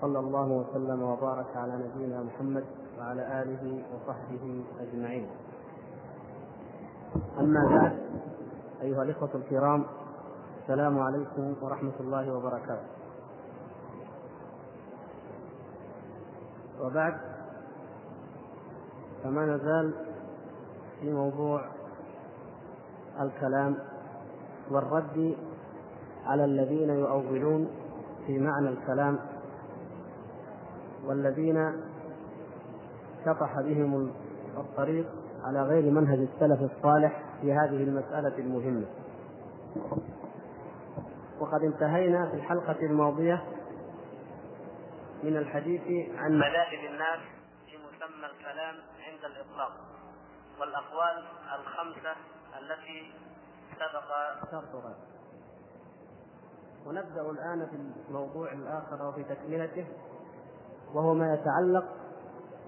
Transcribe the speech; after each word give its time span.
صلى 0.00 0.18
الله 0.18 0.48
وسلم 0.48 1.02
وبارك 1.02 1.56
على 1.56 1.72
نبينا 1.72 2.22
محمد 2.22 2.64
وعلى 2.98 3.42
آله 3.42 3.82
وصحبه 3.94 4.64
أجمعين. 4.80 5.26
أما 7.40 7.68
بعد 7.70 7.98
أيها 8.82 9.02
الإخوة 9.02 9.30
الكرام 9.34 9.84
السلام 10.62 10.98
عليكم 10.98 11.54
ورحمة 11.62 11.92
الله 12.00 12.32
وبركاته. 12.32 12.88
وبعد 16.80 17.14
فما 19.24 19.46
نزال 19.46 19.94
في 21.00 21.12
موضوع 21.12 21.64
الكلام 23.20 23.76
والرد 24.70 25.36
على 26.26 26.44
الذين 26.44 26.90
يؤولون 26.90 27.68
في 28.26 28.38
معنى 28.38 28.68
الكلام 28.68 29.18
والذين 31.08 31.82
شطح 33.24 33.60
بهم 33.60 34.12
الطريق 34.56 35.06
على 35.44 35.62
غير 35.62 35.90
منهج 35.90 36.18
السلف 36.18 36.72
الصالح 36.72 37.22
في 37.40 37.52
هذه 37.52 37.82
المسألة 37.82 38.38
المهمة. 38.38 38.86
وقد 41.40 41.62
انتهينا 41.62 42.28
في 42.30 42.34
الحلقة 42.36 42.80
الماضية 42.82 43.44
من 45.22 45.36
الحديث 45.36 46.10
عن 46.16 46.32
مذاهب 46.32 46.92
الناس 46.92 47.20
في 47.66 47.76
مسمى 47.76 48.26
الكلام 48.26 48.74
عند 49.08 49.24
الإطلاق 49.24 49.72
والأقوال 50.60 51.24
الخمسة 51.60 52.16
التي 52.58 53.12
سبق 53.74 54.10
شرطها 54.50 54.94
ونبدأ 56.86 57.30
الآن 57.30 57.66
في 57.66 57.76
الموضوع 58.08 58.52
الآخر 58.52 59.08
وفي 59.08 59.24
تكملته. 59.24 59.86
وهو 60.94 61.14
ما 61.14 61.34
يتعلق 61.34 61.84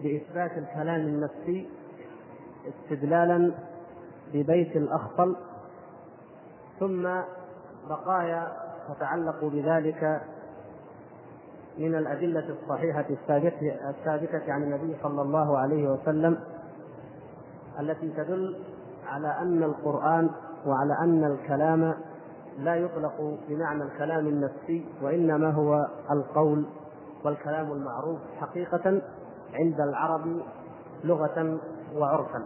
بإثبات 0.03 0.50
الكلام 0.58 1.00
النفسي 1.00 1.69
استدلالا 2.69 3.53
ببيت 4.34 4.77
الأخطل 4.77 5.36
ثم 6.80 7.08
بقايا 7.89 8.53
تتعلق 8.89 9.45
بذلك 9.45 10.20
من 11.78 11.95
الأدلة 11.95 12.56
الصحيحة 12.62 13.05
الثابتة 13.11 13.91
الثابتة 13.91 14.52
عن 14.52 14.62
النبي 14.62 14.97
صلى 15.02 15.23
الله 15.23 15.58
عليه 15.58 15.89
وسلم 15.89 16.39
التي 17.80 18.08
تدل 18.08 18.56
على 19.06 19.28
أن 19.28 19.62
القرآن 19.62 20.30
وعلى 20.67 20.97
أن 21.00 21.25
الكلام 21.25 21.95
لا 22.58 22.77
يطلق 22.77 23.39
بمعنى 23.48 23.83
الكلام 23.83 24.27
النفسي 24.27 24.86
وإنما 25.02 25.50
هو 25.50 25.86
القول 26.11 26.67
والكلام 27.25 27.73
المعروف 27.73 28.19
حقيقة 28.41 29.03
عند 29.55 29.81
العرب 29.81 30.43
لغة 31.05 31.61
وعرفا. 31.97 32.45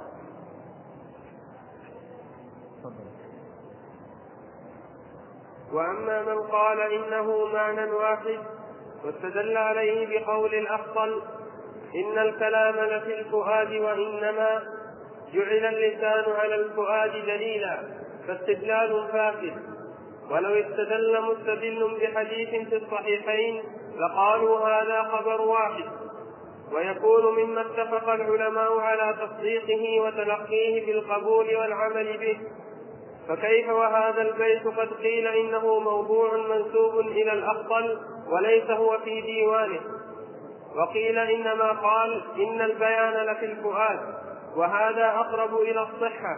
وأما 5.72 6.22
من 6.22 6.38
قال 6.42 6.80
إنه 6.80 7.46
معنى 7.52 7.90
واحد 7.92 8.38
واستدل 9.04 9.56
عليه 9.56 10.20
بقول 10.20 10.54
الأفضل 10.54 11.22
إن 11.94 12.18
الكلام 12.18 12.74
لفي 12.74 13.20
الفؤاد 13.20 13.72
وإنما 13.72 14.62
جعل 15.34 15.64
اللسان 15.74 16.32
على 16.32 16.54
الفؤاد 16.54 17.10
دليلا 17.10 17.78
فاستدلال 18.26 19.08
فاسد 19.12 19.62
ولو 20.30 20.54
استدل 20.54 21.22
مستدل 21.22 21.98
بحديث 22.00 22.68
في 22.68 22.76
الصحيحين 22.76 23.62
لقالوا 23.98 24.58
هذا 24.68 25.02
خبر 25.02 25.40
واحد. 25.40 25.84
ويكون 26.72 27.34
مما 27.34 27.60
اتفق 27.60 28.08
العلماء 28.08 28.78
على 28.78 29.14
تصديقه 29.20 30.00
وتلقيه 30.00 30.86
بالقبول 30.86 31.56
والعمل 31.56 32.18
به. 32.18 32.38
فكيف 33.28 33.68
وهذا 33.68 34.22
البيت 34.22 34.66
قد 34.66 34.88
قيل 34.92 35.26
إنه 35.26 35.78
موضوع 35.78 36.36
منسوب 36.36 36.98
إلى 37.00 37.32
الأفضل 37.32 37.98
وليس 38.32 38.70
هو 38.70 38.98
في 38.98 39.20
ديوانه. 39.20 39.80
وقيل 40.76 41.18
إنما 41.18 41.72
قال 41.72 42.22
إن 42.36 42.60
البيان 42.60 43.12
لفي 43.12 43.46
الفؤاد 43.46 44.00
وهذا 44.56 45.06
أقرب 45.06 45.54
إلى 45.54 45.82
الصحة. 45.82 46.36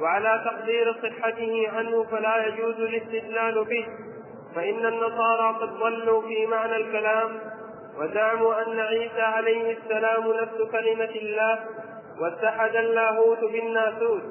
وعلى 0.00 0.44
تقدير 0.44 0.92
صحته 0.92 1.68
عنه 1.76 2.04
فلا 2.04 2.46
يجوز 2.46 2.80
الاستدلال 2.80 3.64
به. 3.64 3.86
فإن 4.58 4.86
النصارى 4.86 5.56
قد 5.60 5.78
ضلوا 5.78 6.22
في 6.22 6.46
معنى 6.46 6.76
الكلام 6.76 7.40
وزعموا 7.98 8.62
أن 8.62 8.80
عيسى 8.80 9.20
عليه 9.20 9.76
السلام 9.78 10.32
نفس 10.32 10.72
كلمة 10.72 11.10
الله 11.14 11.58
واتحد 12.20 12.76
اللاهوت 12.76 13.38
بالناسوت 13.38 14.22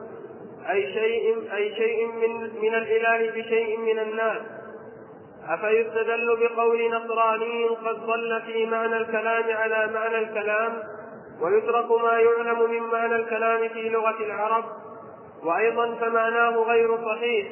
أي 0.70 0.94
شيء 0.94 1.54
أي 1.54 1.76
شيء 1.76 2.08
من 2.08 2.62
من 2.62 2.76
الإله 2.76 3.32
بشيء 3.32 3.78
من 3.78 4.00
الناس. 4.00 4.42
أفيستدل 5.50 6.38
بقول 6.40 6.92
نصراني 6.92 7.68
قد 7.68 8.06
ضل 8.06 8.42
في 8.46 8.66
معنى 8.66 8.98
الكلام 8.98 9.44
على 9.58 9.92
معنى 9.94 10.18
الكلام 10.18 10.74
ويترك 11.42 11.92
ما 12.02 12.20
يعلم 12.20 12.72
من 12.72 12.82
معنى 12.82 13.16
الكلام 13.16 13.70
في 13.70 13.90
لغة 13.90 14.18
العرب 14.20 14.66
وأيضا 15.44 15.96
فمعناه 15.96 16.58
غير 16.58 16.98
صحيح. 17.06 17.48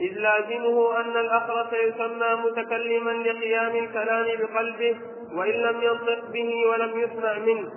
إذ 0.00 0.12
لازمه 0.18 1.00
أن 1.00 1.16
الأخرس 1.16 1.72
يسمى 1.72 2.34
متكلما 2.44 3.10
لقيام 3.10 3.76
الكلام 3.76 4.24
بقلبه 4.24 4.96
وإن 5.34 5.54
لم 5.54 5.82
ينطق 5.82 6.30
به 6.32 6.66
ولم 6.70 7.00
يسمع 7.00 7.38
منه. 7.38 7.70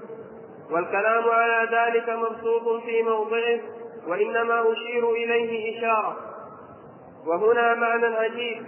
والكلام 0.72 1.30
على 1.30 1.70
ذلك 1.72 2.09
مبسوط 2.09 2.84
في 2.84 3.04
موضعه 3.04 3.59
وإنما 4.08 4.72
أشير 4.72 5.12
إليه 5.12 5.78
إشارة. 5.78 6.18
وهنا 7.28 7.76
معنى 7.76 8.06
عجيب 8.06 8.66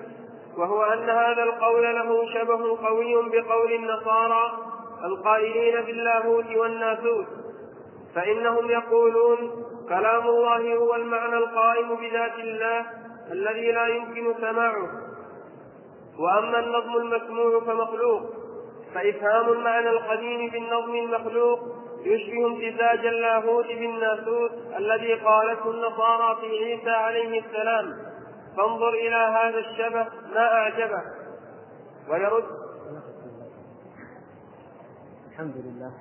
وهو 0.58 0.84
أن 0.84 1.10
هذا 1.10 1.44
القول 1.44 1.84
له 1.84 2.34
شبه 2.34 2.88
قوي 2.88 3.16
بقول 3.30 3.74
النصارى 3.74 4.52
القائلين 5.04 5.82
باللاهوت 5.82 6.56
والناسوت. 6.56 7.26
فإنهم 8.16 8.72
يقولون 8.72 9.66
كلام 9.90 10.28
الله 10.28 10.76
هو 10.76 10.96
المعنى 10.96 11.38
القائم 11.38 11.96
بذات 11.96 12.40
الله 12.40 12.86
الذي 13.34 13.72
لا 13.72 13.88
يمكن 13.88 14.34
سماعه. 14.42 14.90
وأما 16.20 16.60
النظم 16.60 16.96
المسموع 16.98 17.60
فمخلوق 17.60 18.22
فإفهام 18.94 19.50
المعنى 19.50 19.90
القديم 19.90 20.50
بالنظم 20.50 20.96
المخلوق 20.96 21.60
يشبه 22.04 22.48
امتزاج 22.48 23.06
اللاهوت 23.06 23.66
بالناسوت 23.66 24.52
الذي 24.78 25.14
قالته 25.14 25.72
النصارى 25.72 26.38
في 26.42 26.48
عيسى 26.48 26.90
عليه 26.90 27.42
السلام. 27.46 27.86
فانظر 28.58 28.90
إلى 28.90 29.16
هذا 29.16 29.60
الشبه 29.60 30.08
ما 30.34 30.54
أعجبه. 30.54 31.02
ويرد 32.10 32.44
الحمد 35.32 35.56
لله. 35.58 35.92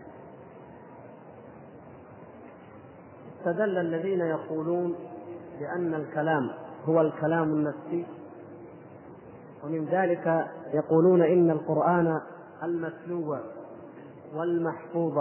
استدل 3.38 3.78
الذين 3.78 4.20
يقولون 4.20 4.96
بأن 5.60 5.94
الكلام 5.94 6.50
هو 6.88 7.00
الكلام 7.00 7.42
النفسي. 7.42 8.06
ومن 9.64 9.84
ذلك 9.84 10.46
يقولون 10.74 11.22
إن 11.22 11.50
القرآن 11.50 12.20
المتلو 12.62 13.36
والمحفوظ 14.34 15.18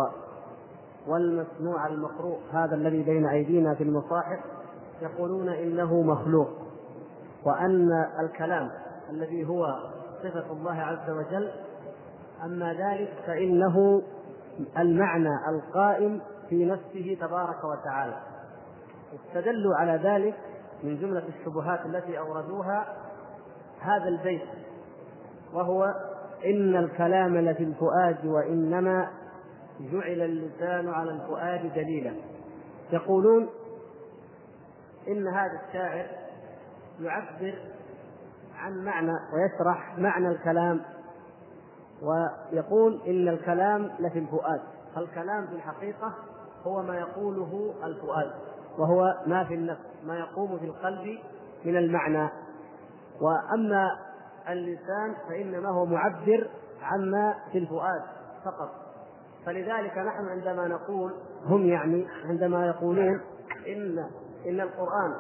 والمسموع 1.07 1.87
المقروء 1.87 2.39
هذا 2.53 2.75
الذي 2.75 3.03
بين 3.03 3.25
أيدينا 3.25 3.75
في 3.75 3.83
المصاحف 3.83 4.39
يقولون 5.01 5.49
إنه 5.49 6.01
مخلوق. 6.01 6.49
وأن 7.45 7.89
الكلام 8.19 8.71
الذي 9.09 9.47
هو 9.47 9.65
صفة 10.23 10.51
الله 10.51 10.73
عز 10.73 11.09
وجل 11.09 11.51
أما 12.45 12.73
ذلك 12.73 13.13
فإنه 13.27 14.01
المعنى 14.77 15.49
القائم 15.49 16.21
في 16.49 16.65
نفسه 16.65 17.17
تبارك 17.21 17.63
وتعالى. 17.63 18.17
استدلوا 19.15 19.75
على 19.75 19.99
ذلك 20.03 20.35
من 20.83 20.97
جملة 20.97 21.23
الشبهات 21.27 21.85
التي 21.85 22.19
أوردوها 22.19 22.97
هذا 23.79 24.07
البيت 24.07 24.47
وهو 25.53 25.83
إن 26.45 26.75
الكلام 26.75 27.37
لفي 27.37 27.63
الفؤاد 27.63 28.25
وإنما 28.25 29.09
جعل 29.79 30.21
اللسان 30.21 30.89
على 30.89 31.11
الفؤاد 31.11 31.73
دليلا. 31.73 32.13
يقولون 32.91 33.49
إن 35.07 35.27
هذا 35.27 35.59
الشاعر 35.67 36.05
يعبر 36.99 37.55
عن 38.55 38.83
معنى 38.85 39.11
ويشرح 39.33 39.97
معنى 39.97 40.27
الكلام 40.27 40.81
ويقول 42.01 43.01
إن 43.07 43.27
الكلام 43.27 43.91
لفي 43.99 44.19
الفؤاد. 44.19 44.61
فالكلام 44.95 45.47
في 45.47 45.53
الحقيقة 45.55 46.13
هو 46.63 46.81
ما 46.81 46.97
يقوله 46.97 47.73
الفؤاد. 47.83 48.31
وهو 48.79 49.15
ما 49.25 49.43
في 49.43 49.53
النفس 49.53 49.81
ما 50.03 50.17
يقوم 50.17 50.59
في 50.59 50.65
القلب 50.65 51.19
من 51.65 51.77
المعنى. 51.77 52.29
وأما 53.21 53.87
اللسان 54.49 55.15
فإنما 55.29 55.69
هو 55.69 55.85
معبر 55.85 56.49
عما 56.81 57.35
في 57.51 57.57
الفؤاد 57.57 58.01
فقط. 58.45 58.69
فلذلك 59.45 59.97
نحن 59.97 60.29
عندما 60.29 60.67
نقول 60.67 61.13
هم 61.45 61.65
يعني 61.65 62.07
عندما 62.25 62.67
يقولون 62.67 63.21
إن 63.67 64.05
إن 64.47 64.61
القرآن 64.61 65.13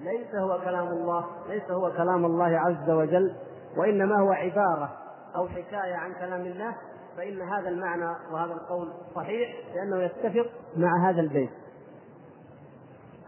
ليس 0.00 0.34
هو 0.34 0.60
كلام 0.64 0.88
الله 0.88 1.26
ليس 1.48 1.70
هو 1.70 1.92
كلام 1.92 2.24
الله 2.24 2.58
عز 2.58 2.90
وجل 2.90 3.34
وإنما 3.76 4.20
هو 4.20 4.32
عبارة 4.32 4.92
أو 5.36 5.48
حكاية 5.48 5.94
عن 5.94 6.12
كلام 6.12 6.40
الله 6.40 6.76
فإن 7.16 7.42
هذا 7.42 7.68
المعنى 7.68 8.16
وهذا 8.32 8.52
القول 8.52 8.88
صحيح 9.14 9.48
لأنه 9.74 10.02
يتفق 10.02 10.50
مع 10.76 11.10
هذا 11.10 11.20
البيت. 11.20 11.50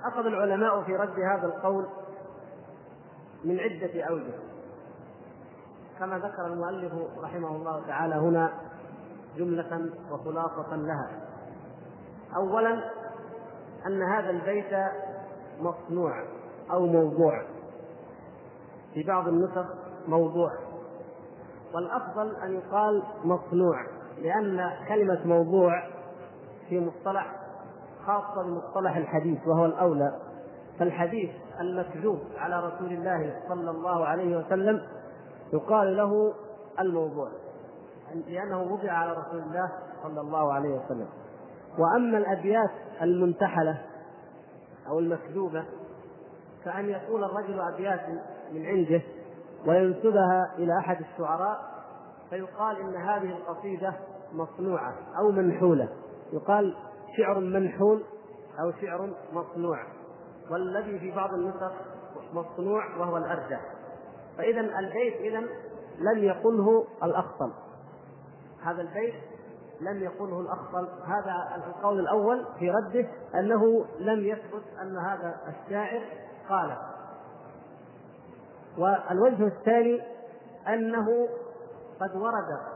أخذ 0.05 0.27
العلماء 0.27 0.83
في 0.83 0.97
رد 0.97 1.21
هذا 1.21 1.47
القول 1.47 1.87
من 3.45 3.61
عدة 3.61 4.05
أوجه. 4.05 4.35
كما 5.99 6.19
ذكر 6.19 6.47
المؤلف 6.47 6.93
رحمه 7.23 7.56
الله 7.56 7.87
تعالى 7.87 8.15
هنا 8.15 8.53
جملة 9.37 9.91
وخلاصة 10.11 10.77
لها. 10.77 11.11
أولا 12.37 12.91
أن 13.87 14.03
هذا 14.03 14.31
البيت 14.31 14.93
مصنوع 15.61 16.25
أو 16.71 16.87
موضوع. 16.87 17.43
في 18.95 19.03
بعض 19.03 19.29
النسخ 19.29 19.67
موضوع. 20.09 20.51
والأفضل 21.75 22.37
أن 22.37 22.55
يقال 22.55 23.03
مصنوع 23.25 23.87
لأن 24.23 24.71
كلمة 24.89 25.27
موضوع 25.27 25.89
في 26.69 26.81
مصطلح 26.81 27.44
خاصة 28.06 28.43
بمصطلح 28.43 28.97
الحديث 28.97 29.47
وهو 29.47 29.65
الأولى 29.67 30.19
فالحديث 30.79 31.31
المكذوب 31.61 32.19
على 32.37 32.67
رسول 32.67 32.93
الله 32.93 33.41
صلى 33.49 33.71
الله 33.71 34.06
عليه 34.06 34.37
وسلم 34.37 34.83
يقال 35.53 35.97
له 35.97 36.35
الموضوع 36.81 37.29
لأنه 38.27 38.62
وضع 38.62 38.93
على 38.93 39.12
رسول 39.12 39.39
الله 39.39 39.73
صلى 40.03 40.21
الله 40.21 40.53
عليه 40.53 40.69
وسلم. 40.69 41.06
وأما 41.79 42.19
الأبيات 42.19 42.71
المنتحلة 43.03 43.83
أو 44.89 44.99
المكذوبة 44.99 45.65
كأن 46.65 46.89
يقول 46.89 47.25
الرجل 47.25 47.61
أبيات 47.61 48.01
من 48.53 48.67
عنده 48.67 49.03
وينسبها 49.67 50.55
إلى 50.59 50.79
أحد 50.79 50.97
الشعراء 51.01 51.59
فيقال 52.31 52.77
إن 52.77 52.97
هذه 52.97 53.31
القصيدة 53.37 53.93
مصنوعة 54.33 54.95
أو 55.19 55.31
منحولة. 55.31 55.89
يقال 56.33 56.75
شعر 57.16 57.40
منحول 57.40 58.05
أو 58.61 58.72
شعر 58.81 59.14
مصنوع. 59.32 59.78
والذي 60.50 60.99
في 60.99 61.11
بعض 61.11 61.34
النسخ 61.34 61.72
مصنوع 62.32 62.96
وهو 62.96 63.16
الأرجح. 63.16 63.61
فإذا 64.37 64.61
البيت 64.61 65.14
إذا 65.14 65.40
لم 65.99 66.25
يقله 66.25 66.87
الأخطل 67.02 67.52
هذا 68.62 68.82
البيت 68.82 69.14
لم 69.81 70.02
يقله 70.02 70.40
الأخطل 70.40 70.88
هذا 71.06 71.64
القول 71.66 72.00
الأول 72.00 72.46
في 72.58 72.70
رده 72.70 73.08
أنه 73.34 73.87
لم 73.99 74.25
يثبت 74.25 74.62
أن 74.82 74.96
هذا 74.96 75.34
الشاعر 75.49 76.02
قاله 76.49 76.78
والوجه 78.78 79.46
الثاني 79.46 80.02
أنه 80.69 81.28
قد 82.00 82.17
ورد 82.17 82.74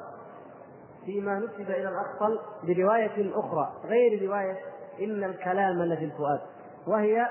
فيما 1.08 1.38
نسب 1.38 1.70
إلى 1.70 1.88
الأخطل 1.88 2.38
برواية 2.62 3.38
أخرى 3.38 3.72
غير 3.84 4.28
رواية 4.28 4.56
إن 5.00 5.24
الكلام 5.24 5.82
لفي 5.82 6.04
الفؤاد 6.04 6.40
وهي 6.86 7.22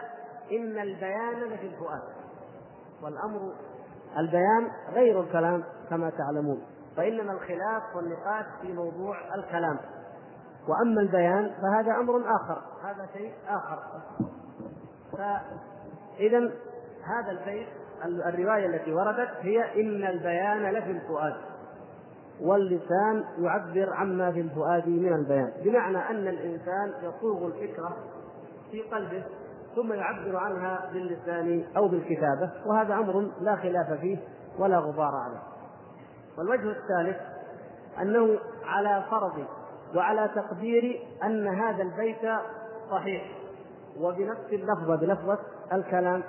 إن 0.51 0.79
البيان 0.79 1.39
لفي 1.39 1.67
الفؤاد. 1.67 2.01
والأمر 3.03 3.53
البيان 4.17 4.71
غير 4.93 5.21
الكلام 5.21 5.63
كما 5.89 6.09
تعلمون 6.09 6.61
فإنما 6.97 7.31
الخلاف 7.31 7.83
والنقاش 7.95 8.45
في 8.61 8.73
موضوع 8.73 9.15
الكلام. 9.35 9.79
وأما 10.67 11.01
البيان 11.01 11.51
فهذا 11.61 11.91
أمر 11.99 12.21
آخر 12.35 12.61
هذا 12.83 13.07
شيء 13.13 13.33
آخر. 13.47 13.79
فإذا 15.11 16.39
هذا 17.03 17.31
البيت 17.31 17.67
الرواية 18.05 18.65
التي 18.65 18.93
وردت 18.93 19.31
هي 19.41 19.81
إن 19.81 20.07
البيان 20.07 20.73
لفي 20.73 20.91
الفؤاد. 20.91 21.56
واللسان 22.41 23.23
يعبر 23.39 23.93
عما 23.93 24.31
في 24.31 24.41
الفؤاد 24.41 24.87
من 24.87 25.13
البيان. 25.13 25.51
بمعنى 25.63 25.97
أن 25.97 26.27
الإنسان 26.27 26.93
يصوغ 27.03 27.47
الفكرة 27.47 27.97
في 28.71 28.81
قلبه 28.81 29.23
ثم 29.75 29.93
يعبر 29.93 30.37
عنها 30.37 30.89
باللسان 30.93 31.65
أو 31.77 31.87
بالكتابة 31.87 32.51
وهذا 32.65 32.93
أمر 32.93 33.31
لا 33.41 33.55
خلاف 33.55 33.99
فيه 34.01 34.17
ولا 34.59 34.77
غبار 34.77 35.15
عليه. 35.15 35.41
والوجه 36.37 36.71
الثالث 36.71 37.17
أنه 38.01 38.39
على 38.65 39.03
فرض 39.11 39.45
وعلى 39.95 40.29
تقدير 40.35 41.01
أن 41.23 41.47
هذا 41.47 41.83
البيت 41.83 42.31
صحيح 42.91 43.23
وبنفس 43.99 44.53
اللفظة 44.53 44.95
بلفظة 44.95 45.39
الكلام. 45.73 46.23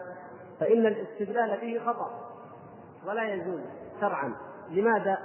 فإن 0.61 0.87
الاستدلال 0.87 1.61
به 1.61 1.81
خطأ 1.87 2.11
ولا 3.07 3.23
يجوز 3.35 3.61
شرعا. 4.01 4.33
لماذا؟ 4.71 5.19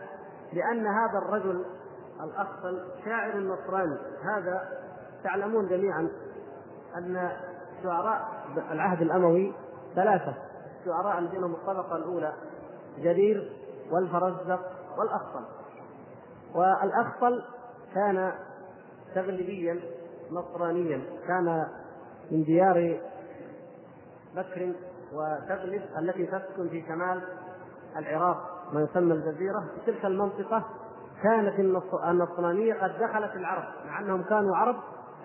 لأن 0.54 0.88
هذا 0.88 1.18
الرجل 1.18 1.66
الأخطل 2.24 2.86
شاعر 3.06 3.38
نصراني 3.38 3.98
هذا 4.24 4.70
تعلمون 5.24 5.68
جميعا 5.68 6.10
أن 6.98 7.32
شعراء 7.84 8.22
العهد 8.72 9.02
الأموي 9.02 9.54
ثلاثة 9.96 10.34
الشعراء 10.80 11.20
الذين 11.20 11.44
هم 11.44 11.54
الطبقة 11.54 11.96
الأولى 11.96 12.34
جرير 12.98 13.52
والفرزدق 13.92 14.72
والأخطل. 14.98 15.46
والأخطل 16.56 17.44
كان 17.96 18.34
تغلبيا 19.16 19.80
نصرانيا 20.32 21.02
كان 21.28 21.68
من 22.32 22.44
ديار 22.44 23.02
بكر 24.36 24.74
وتغلب 25.14 25.82
التي 26.00 26.26
تسكن 26.26 26.70
في 26.70 26.84
شمال 26.88 27.22
العراق. 27.98 28.53
ما 28.74 28.82
يسمى 28.82 29.14
الجزيرة 29.14 29.60
في 29.60 29.92
تلك 29.92 30.06
المنطقة 30.06 30.66
كانت 31.24 31.60
النصرانية 32.10 32.74
قد 32.74 32.92
دخلت 33.00 33.36
العرب 33.36 33.64
مع 33.86 34.00
أنهم 34.00 34.24
كانوا 34.24 34.56
عرب 34.56 34.76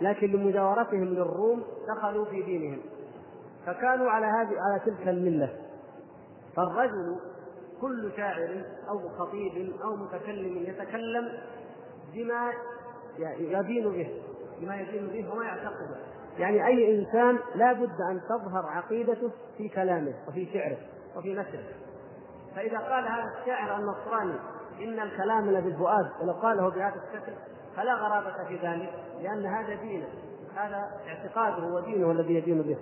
لكن 0.01 0.27
لمجاورتهم 0.27 1.05
للروم 1.05 1.63
دخلوا 1.89 2.25
في 2.25 2.43
دينهم. 2.43 2.79
فكانوا 3.67 4.11
على 4.11 4.27
هذه 4.27 4.61
على 4.61 4.81
تلك 4.87 5.09
الملة. 5.09 5.57
فالرجل 6.57 7.17
كل 7.81 8.11
شاعر 8.17 8.65
أو 8.89 9.09
خطيب 9.09 9.73
أو 9.85 9.97
متكلم 9.97 10.57
يتكلم 10.57 11.29
بما 12.15 12.53
يدين 13.39 13.91
به 13.91 14.23
بما 14.61 14.81
يدين 14.81 15.07
به 15.07 15.33
وما 15.33 15.45
يعتقده. 15.45 15.97
يعني 16.39 16.67
أي 16.67 16.99
إنسان 16.99 17.39
لا 17.55 17.73
بد 17.73 18.01
أن 18.11 18.21
تظهر 18.29 18.67
عقيدته 18.67 19.31
في 19.57 19.69
كلامه 19.69 20.15
وفي 20.29 20.47
شعره 20.53 20.79
وفي 21.17 21.35
نثره 21.35 21.88
فإذا 22.57 22.79
قال 22.79 23.09
هذا 23.09 23.25
الشاعر 23.41 23.81
النصراني 23.81 24.39
إن 24.81 25.01
الكلام 25.01 25.51
لفي 25.51 25.69
الفؤاد 25.69 26.11
ولو 26.21 26.33
قاله 26.33 26.69
بهذا 26.69 26.95
الشكل 26.95 27.33
فلا 27.77 27.95
غرابة 27.95 28.45
في 28.49 28.57
ذلك 28.57 28.93
لأن 29.23 29.47
هذا 29.47 29.75
دينه 29.75 30.09
هذا 30.57 30.91
اعتقاده 31.09 31.67
ودينه 31.67 32.11
الذي 32.11 32.35
يدين 32.35 32.63
به. 32.63 32.77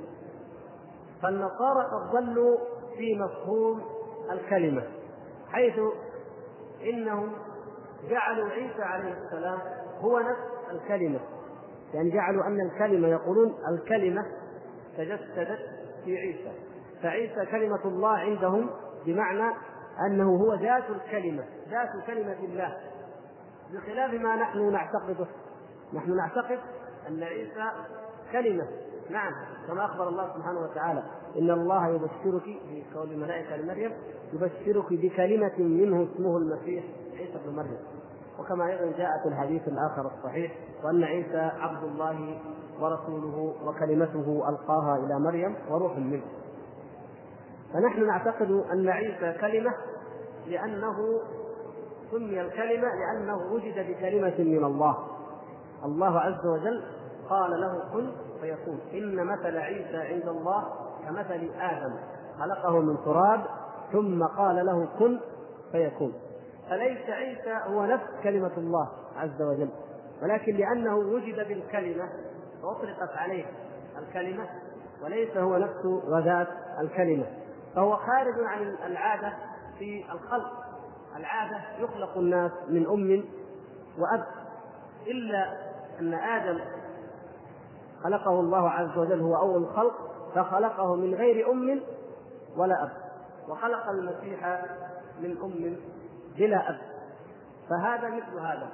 فالنصارى 1.23 1.85
قد 1.85 2.11
ضلوا 2.13 2.59
في 2.97 3.15
مفهوم 3.15 3.83
الكلمة 4.33 4.83
حيث 5.49 5.75
إنهم 6.83 7.33
جعلوا 8.11 8.49
عيسى 8.49 8.83
عليه 8.83 9.13
السلام 9.13 9.59
هو 10.01 10.19
نفس 10.19 10.71
الكلمة. 10.71 11.21
يعني 11.95 12.11
جعلوا 12.11 12.47
أن 12.47 12.61
الكلمة 12.61 13.09
يقولون 13.09 13.55
الكلمة 13.69 14.27
تجسدت 14.97 15.61
في 16.05 16.19
عيسى. 16.19 16.53
فعيسى 17.03 17.47
كلمة 17.47 17.85
الله 17.85 18.17
عندهم 18.19 18.71
بمعنى 19.07 19.55
أنه 20.07 20.37
هو 20.37 20.55
ذات 20.55 20.85
الكلمة 20.91 21.45
ذات 21.71 22.07
كلمة 22.07 22.37
الله. 22.45 22.77
بخلاف 23.73 24.15
ما 24.15 24.37
نحن 24.37 24.73
نعتقده 24.73 25.27
نحن 25.95 26.17
نعتقد 26.17 26.59
أن 27.09 27.23
عيسى 27.23 27.71
كلمة. 28.33 28.67
نعم 29.11 29.33
كما 29.69 29.85
أخبر 29.85 30.09
الله 30.09 30.35
سبحانه 30.37 30.61
وتعالى 30.61 31.03
إن 31.39 31.51
الله 31.51 31.89
يبشرك 31.89 32.43
في 32.43 32.85
قول 32.95 33.13
الملائكة 33.13 33.57
لمريم 33.57 33.93
يبشرك 34.33 34.93
بكلمة 34.93 35.59
منه 35.59 36.09
اسمه 36.13 36.37
المسيح 36.37 36.85
عيسى 37.19 37.39
بن 37.47 37.57
مريم. 37.57 37.79
وكما 38.39 38.67
أيضا 38.67 38.97
جاء 38.99 39.11
في 39.23 39.29
الحديث 39.29 39.69
الآخر 39.69 40.07
الصحيح 40.07 40.53
وأن 40.85 41.05
عيسى 41.05 41.51
عبد 41.61 41.85
الله 41.85 42.39
ورسوله 42.81 43.55
وكلمته 43.65 44.49
ألقاها 44.49 44.97
إلى 44.97 45.19
مريم 45.21 45.57
وروح 45.71 45.99
منه. 45.99 46.23
فنحن 47.73 48.07
نعتقد 48.07 48.51
أن 48.73 48.89
عيسى 48.89 49.33
كلمة 49.41 49.75
لأنه 50.47 51.21
سمي 52.11 52.41
الكلمة 52.41 52.89
لأنه 52.95 53.53
وجد 53.53 53.91
بكلمة 53.91 54.35
من 54.39 54.65
الله. 54.65 54.97
الله 55.85 56.21
عز 56.21 56.47
وجل 56.47 56.83
قال 57.29 57.61
له 57.61 57.83
كن 57.93 58.13
فيكون. 58.41 58.81
إن 58.95 59.27
مثل 59.27 59.57
عيسى 59.57 59.97
عند 59.97 60.29
الله 60.29 60.65
كمثل 61.07 61.51
آدم. 61.61 61.95
خلقه 62.39 62.81
من 62.81 62.97
تراب 63.05 63.41
ثم 63.93 64.25
قال 64.25 64.67
له 64.67 64.89
كن 64.99 65.21
فيكون. 65.73 66.13
فليس 66.71 67.11
عيسى 67.11 67.59
هو 67.67 67.85
نفس 67.85 68.07
كلمة 68.23 68.53
الله 68.57 68.89
عز 69.17 69.43
وجل. 69.43 69.69
ولكن 70.23 70.57
لأنه 70.57 70.97
وجد 70.97 71.49
بالكلمة 71.49 72.09
وأطلقت 72.63 73.17
عليه 73.17 73.45
الكلمة 73.99 74.47
وليس 75.05 75.37
هو 75.37 75.57
نفس 75.57 75.87
غذاة 76.07 76.47
الكلمة. 76.81 77.27
فهو 77.77 77.97
خارج 77.97 78.35
عن 78.45 78.77
العادة 78.87 79.33
في 79.79 80.05
الخلق. 80.13 80.53
العادة 81.17 81.61
يخلق 81.79 82.19
الناس 82.19 82.53
من 82.69 82.87
أم 82.87 83.25
وأب 83.99 84.25
إلا 85.07 85.57
أن 86.01 86.15
آدم 86.15 86.61
خلقه 88.05 88.41
الله 88.41 88.71
عز 88.71 88.99
وجل 88.99 89.21
هو 89.21 89.37
أول 89.37 89.63
الخلق 89.63 89.95
فخلقه 90.35 90.95
من 90.97 91.15
غير 91.15 91.51
أم 91.51 91.81
ولا 92.57 92.83
أب. 92.83 92.91
وخلق 93.49 93.89
المسيح 93.89 94.65
من 95.21 95.37
أم 95.43 95.77
بلا 96.37 96.71
أب. 96.71 96.79
فهذا 97.69 98.09
مثل 98.09 98.39
هذا. 98.39 98.69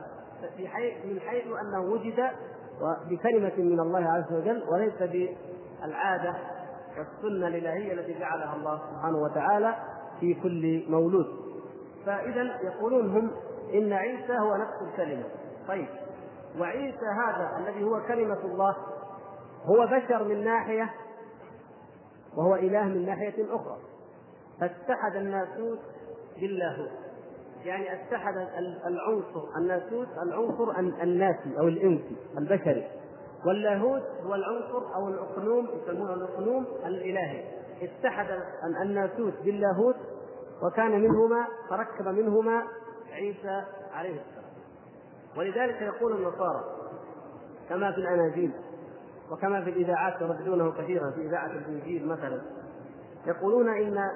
في 0.57 0.69
حيث 0.69 1.07
من 1.07 1.21
حيث 1.21 1.47
أنه 1.47 1.81
وجد 1.81 2.31
بكلمة 3.11 3.53
من 3.57 3.81
الله 3.81 4.11
عز 4.13 4.33
وجل 4.33 4.63
وليس 4.69 5.27
بالعادة 5.83 6.35
والسنة 6.99 7.47
الإلهية 7.47 7.93
التي 7.93 8.19
جعلها 8.19 8.57
الله 8.57 8.81
سبحانه 8.91 9.19
وتعالى 9.19 9.77
في 10.21 10.35
كل 10.35 10.85
مولود. 10.89 11.27
فإذا 12.07 12.43
يقولون 12.63 13.11
هم 13.11 13.31
إن 13.75 13.93
عيسى 13.93 14.39
هو 14.39 14.57
نفس 14.57 14.91
الكلمة. 14.91 15.25
طيب 15.69 15.89
وعيسى 16.59 17.07
هذا 17.27 17.51
الذي 17.59 17.85
هو 17.85 18.03
كلمة 18.09 18.41
الله 18.45 18.77
هو 19.65 19.87
بشر 19.87 20.25
من 20.25 20.45
ناحية 20.45 20.91
وهو 22.37 22.55
إله 22.55 22.83
من 22.83 23.07
ناحية 23.07 23.57
أخرى. 23.57 23.77
فاتحد 24.61 25.17
الناسوت 25.17 25.79
باللاهوت. 26.41 26.91
يعني 27.65 27.93
اتحد 27.93 28.37
العنصر 28.87 29.57
الناسوت 29.57 30.09
العنصر 30.23 30.79
الناسي 31.03 31.59
أو 31.59 31.69
الإنسي 31.69 32.17
البشري. 32.39 33.02
واللاهوت 33.47 34.03
هو 34.27 34.35
العنصر 34.35 34.95
أو 34.95 35.09
الأقنوم 35.09 35.69
يسمونه 35.69 36.15
الأقنوم 36.15 36.67
الإلهي. 36.87 37.45
اتحد 37.83 38.27
الناسوت 38.83 39.33
باللاهوت 39.45 39.97
وكان 40.63 41.01
منهما 41.01 41.47
تركب 41.71 42.09
منهما 42.09 42.63
عيسى 43.13 43.63
عليه 43.95 44.21
السلام. 44.21 44.53
ولذلك 45.37 45.83
يقول 45.83 46.13
النصارى 46.13 46.65
كما 47.69 47.93
في 47.93 47.99
الأناجيل 47.99 48.53
وكما 49.31 49.65
في 49.65 49.71
الإذاعات 49.71 50.21
يرددونه 50.21 50.73
كثيرا 50.73 51.11
في 51.11 51.21
إذاعة 51.21 51.47
الإنجيل 51.47 52.09
مثلا 52.09 52.43
يقولون 53.27 53.69
إن 53.69 54.11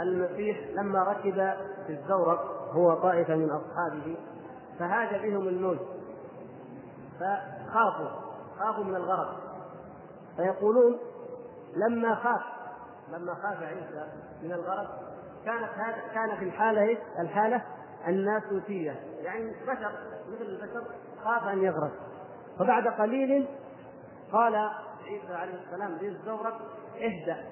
المسيح 0.00 0.58
لما 0.72 1.02
ركب 1.02 1.34
في 1.86 1.92
الزورق 1.92 2.70
هو 2.72 2.94
طائفة 2.94 3.36
من 3.36 3.50
أصحابه 3.50 4.16
فهاج 4.78 5.22
بهم 5.22 5.48
الموت 5.48 5.78
فخافوا. 7.20 8.27
خافوا 8.58 8.84
من 8.84 8.96
الغرق 8.96 9.36
فيقولون 10.36 10.98
لما 11.76 12.14
خاف 12.14 12.42
لما 13.12 13.34
خاف 13.34 13.62
عيسى 13.62 14.06
من 14.42 14.52
الغرق 14.52 15.08
كانت 15.44 15.70
هذا 15.76 16.14
كان 16.14 16.36
في 16.38 16.44
الحالة 16.44 16.82
إيش؟ 16.82 16.98
الحالة 17.18 17.62
الناسوتية. 18.08 18.96
يعني 19.22 19.50
بشر 19.50 19.92
مثل 20.28 20.42
البشر 20.42 20.82
خاف 21.24 21.48
أن 21.48 21.62
يغرق 21.62 21.92
فبعد 22.58 22.88
قليل 22.88 23.48
قال 24.32 24.54
عيسى 25.04 25.34
عليه 25.34 25.54
السلام 25.54 25.92
للزورق 25.92 26.60
اهدأ. 26.96 27.44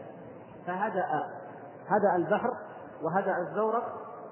فهدأ 0.66 1.04
هدأ 1.88 2.16
البحر 2.16 2.50
وهدأ 3.02 3.38
الزورق 3.38 3.84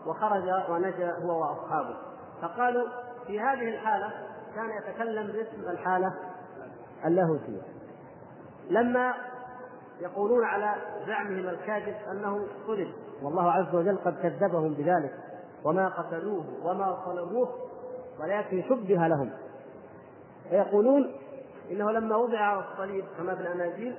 وخرج 0.07 0.71
ونجا 0.71 1.13
هو 1.23 1.41
وأصحابه. 1.41 1.97
فقالوا 2.43 2.89
في 3.27 3.41
هذه 3.41 3.69
الحالة 3.69 4.11
كان 4.55 4.71
يتكلم 4.71 5.27
باسم 5.27 5.71
الحالة 5.71 6.15
اللاهوتية 7.05 7.63
لما 8.71 9.15
يقولون 10.01 10.45
على 10.45 10.75
زعمهم 11.07 11.49
الكاذب 11.49 11.95
أنه 12.11 12.47
صلب 12.67 12.89
والله 13.23 13.53
عز 13.53 13.75
وجل 13.75 13.97
قد 13.97 14.15
كذبهم 14.23 14.75
بذلك 14.75 15.15
وما 15.65 15.89
قتلوه 15.89 16.45
وما 16.65 17.05
صلبوه 17.05 17.49
ولكن 18.21 18.63
شبه 18.63 19.07
لهم. 19.09 19.31
فيقولون 20.51 21.13
إنه 21.71 21.91
لما 21.91 22.17
وضع 22.17 22.39
على 22.39 22.65
الصليب 22.73 23.05
كما 23.19 23.35
في 23.35 23.41
الأناجيل 23.41 23.97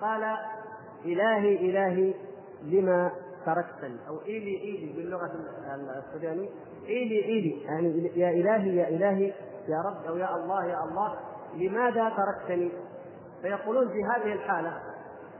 قال 0.00 0.36
إلهي 1.04 1.56
إلهي 1.70 2.14
لما 2.62 3.10
تركتني؟ 3.46 3.96
أو 4.08 4.20
إيلي 4.26 4.60
إيلي 4.60 4.92
باللغة 4.92 5.30
السريانيه 5.98 6.48
إيلي 6.86 7.24
إيلي 7.24 7.62
يعني 7.62 8.10
يا 8.16 8.30
إلهي 8.30 8.76
يا 8.76 8.88
إلهي 8.88 9.32
يا 9.68 9.82
رب 9.86 10.06
أو 10.08 10.16
يا 10.16 10.36
الله 10.36 10.64
يا 10.64 10.84
الله. 10.84 11.18
لماذا 11.58 12.12
تركتني؟ 12.16 12.72
فيقولون 13.42 13.88
في 13.88 14.04
هذه 14.04 14.32
الحالة 14.32 14.80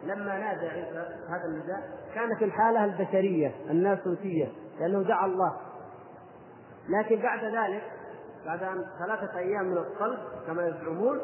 لما 0.04 0.38
نادى 0.38 0.66
عيسى 0.66 1.06
هذا 1.28 1.44
النداء 1.44 1.80
كانت 2.14 2.42
الحالة 2.42 2.84
البشرية 2.84 3.54
الناسوتيه 3.70 4.52
لأنه 4.80 5.02
دعا 5.02 5.26
الله. 5.26 5.56
لكن 6.88 7.22
بعد 7.22 7.44
ذلك 7.44 7.82
بعد 8.46 8.62
أن 8.62 8.84
ثلاثة 8.98 9.38
أيام 9.38 9.64
من 9.64 9.78
الصلب 9.78 10.18
كما 10.46 10.66
يزعمون 10.66 11.20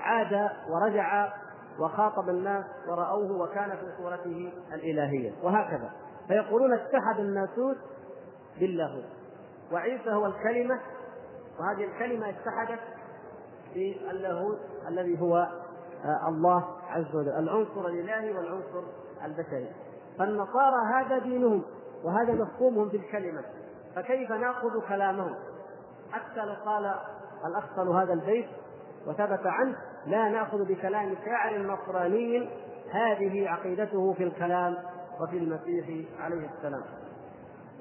عاد 0.00 0.50
ورجع 0.68 1.32
وخاطب 1.78 2.28
الناس 2.28 2.64
ورأوه 2.88 3.42
وكان 3.42 3.70
في 3.70 4.02
صورته 4.02 4.52
الإلهية 4.72 5.32
وهكذا. 5.42 5.90
فيقولون 6.28 6.72
اتحد 6.72 7.18
الناسوت 7.18 7.76
باللاهوت 8.60 9.04
وعيسى 9.72 10.10
هو 10.10 10.26
الكلمة 10.26 10.80
وهذه 11.58 11.84
الكلمة 11.84 12.28
اتحدت 12.30 12.80
باللاهوت 13.74 14.58
الذي 14.88 15.20
هو 15.20 15.48
آه، 16.04 16.28
الله 16.28 16.64
عز 16.88 17.14
وجل. 17.14 17.28
العنصر 17.28 17.86
الإلهي 17.86 18.32
والعنصر 18.32 18.82
البشري. 19.24 19.68
فالنصارى 20.18 20.76
هذا 20.94 21.18
دينهم 21.18 21.62
وهذا 22.04 22.32
مفهومهم 22.32 22.88
في 22.88 22.96
الكلمة. 22.96 23.42
فكيف 23.96 24.32
نأخذ 24.32 24.88
كلامهم؟ 24.88 25.34
حتى 26.10 26.44
لو 26.44 26.54
قال 26.64 26.94
الأخطل 27.46 27.88
هذا 27.88 28.12
البيت 28.12 28.48
وثبت 29.06 29.46
عنه 29.46 29.76
لا 30.06 30.28
نأخذ 30.28 30.64
بكلام 30.64 31.14
شاعر 31.24 31.58
نصراني. 31.58 32.50
هذه 32.90 33.48
عقيدته 33.48 34.12
في 34.12 34.24
الكلام 34.24 34.76
وفي 35.20 35.38
المسيح 35.38 35.86
عليه 36.20 36.50
السلام. 36.56 36.82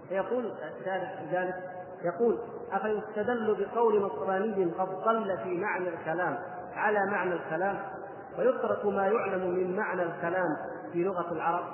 فيقول 0.10 0.46
الثالث 0.46 1.34
ذلك 1.34 1.56
يقول 2.04 2.40
أفيستدل 2.72 3.66
بقول 3.66 4.02
نصراني 4.02 4.66
قد 4.66 4.88
ضل 5.06 5.38
في 5.44 5.58
معنى 5.58 5.90
الكلام 5.90 6.38
على 6.76 7.06
معنى 7.12 7.34
الكلام 7.34 7.80
ويترك 8.40 8.86
ما 8.86 9.08
يعلم 9.08 9.50
من 9.50 9.76
معنى 9.76 10.04
الكلام 10.04 10.58
في 10.92 11.04
لغة 11.04 11.32
العرب 11.32 11.66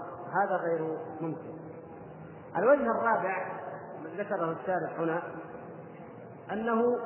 هذا 0.41 0.55
غير 0.55 0.97
ممكن. 1.21 1.59
الوجه 2.57 2.91
الرابع 2.91 3.47
ذكره 4.17 4.51
الشارح 4.61 4.99
هنا 4.99 5.21
أنه 6.51 6.97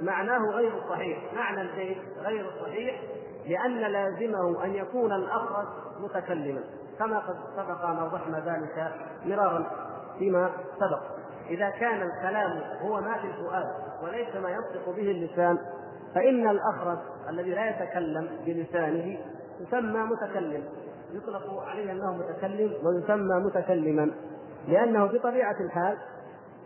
معناه 0.00 0.50
غير 0.50 0.72
صحيح. 0.90 1.34
معنى 1.34 1.60
البيت 1.60 1.98
غير 2.18 2.50
صحيح 2.62 3.02
لأن 3.46 3.78
لازمه 3.92 4.64
أن 4.64 4.74
يكون 4.74 5.12
الأخرس 5.12 5.68
متكلما 6.00 6.60
كما 6.98 7.18
قد 7.18 7.36
سبق 7.56 7.84
أن 7.84 7.96
أوضحنا 7.96 8.38
ذلك 8.38 8.92
مرارا 9.24 9.66
فيما 10.18 10.50
سبق. 10.80 11.17
إذا 11.48 11.70
كان 11.70 12.02
الكلام 12.02 12.60
هو 12.82 13.00
ما 13.00 13.18
في 13.18 13.26
الفؤاد 13.26 13.66
وليس 14.02 14.36
ما 14.36 14.50
ينطق 14.50 14.96
به 14.96 15.10
اللسان 15.10 15.58
فإن 16.14 16.48
الأخرس 16.48 16.98
الذي 17.28 17.50
لا 17.50 17.70
يتكلم 17.70 18.28
بلسانه 18.46 19.18
يسمى 19.60 20.00
متكلم 20.00 20.64
يطلق 21.12 21.62
عليه 21.62 21.92
أنه 21.92 22.16
متكلم 22.16 22.72
ويسمى 22.84 23.34
متكلما 23.44 24.10
لأنه 24.68 25.06
بطبيعة 25.06 25.56
الحال 25.60 25.98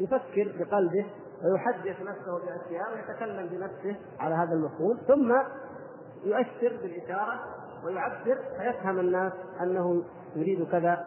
يفكر 0.01 0.53
بقلبه 0.59 1.07
ويحدث 1.45 2.01
نفسه 2.01 2.39
بأشياء 2.39 2.95
ويتكلم 2.95 3.47
بنفسه 3.47 3.97
على 4.21 4.35
هذا 4.35 4.53
المفهوم 4.53 4.99
ثم 5.09 5.33
يؤثر 6.25 6.77
بالإشارة 6.83 7.41
ويعبر 7.85 8.39
فيفهم 8.59 9.01
الناس 9.01 9.33
أنه 9.62 10.05
يريد 10.37 10.69
كذا 10.71 11.05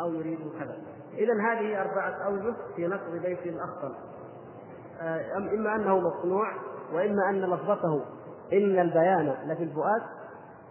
أو 0.00 0.14
يريد 0.14 0.38
كذا. 0.58 0.76
اذا 1.18 1.34
هذه 1.34 1.80
أربعة 1.80 2.26
أوجه 2.26 2.54
في 2.76 2.86
نقض 2.86 3.10
بيت 3.22 3.46
الاخطل. 3.46 3.94
آه، 5.00 5.36
إما 5.36 5.76
أنه 5.76 5.98
مصنوع 5.98 6.52
وإما 6.92 7.30
أن 7.30 7.40
لفظته 7.40 8.04
إن 8.52 8.78
البيان 8.78 9.34
لفي 9.46 9.62
الفؤاد 9.62 10.02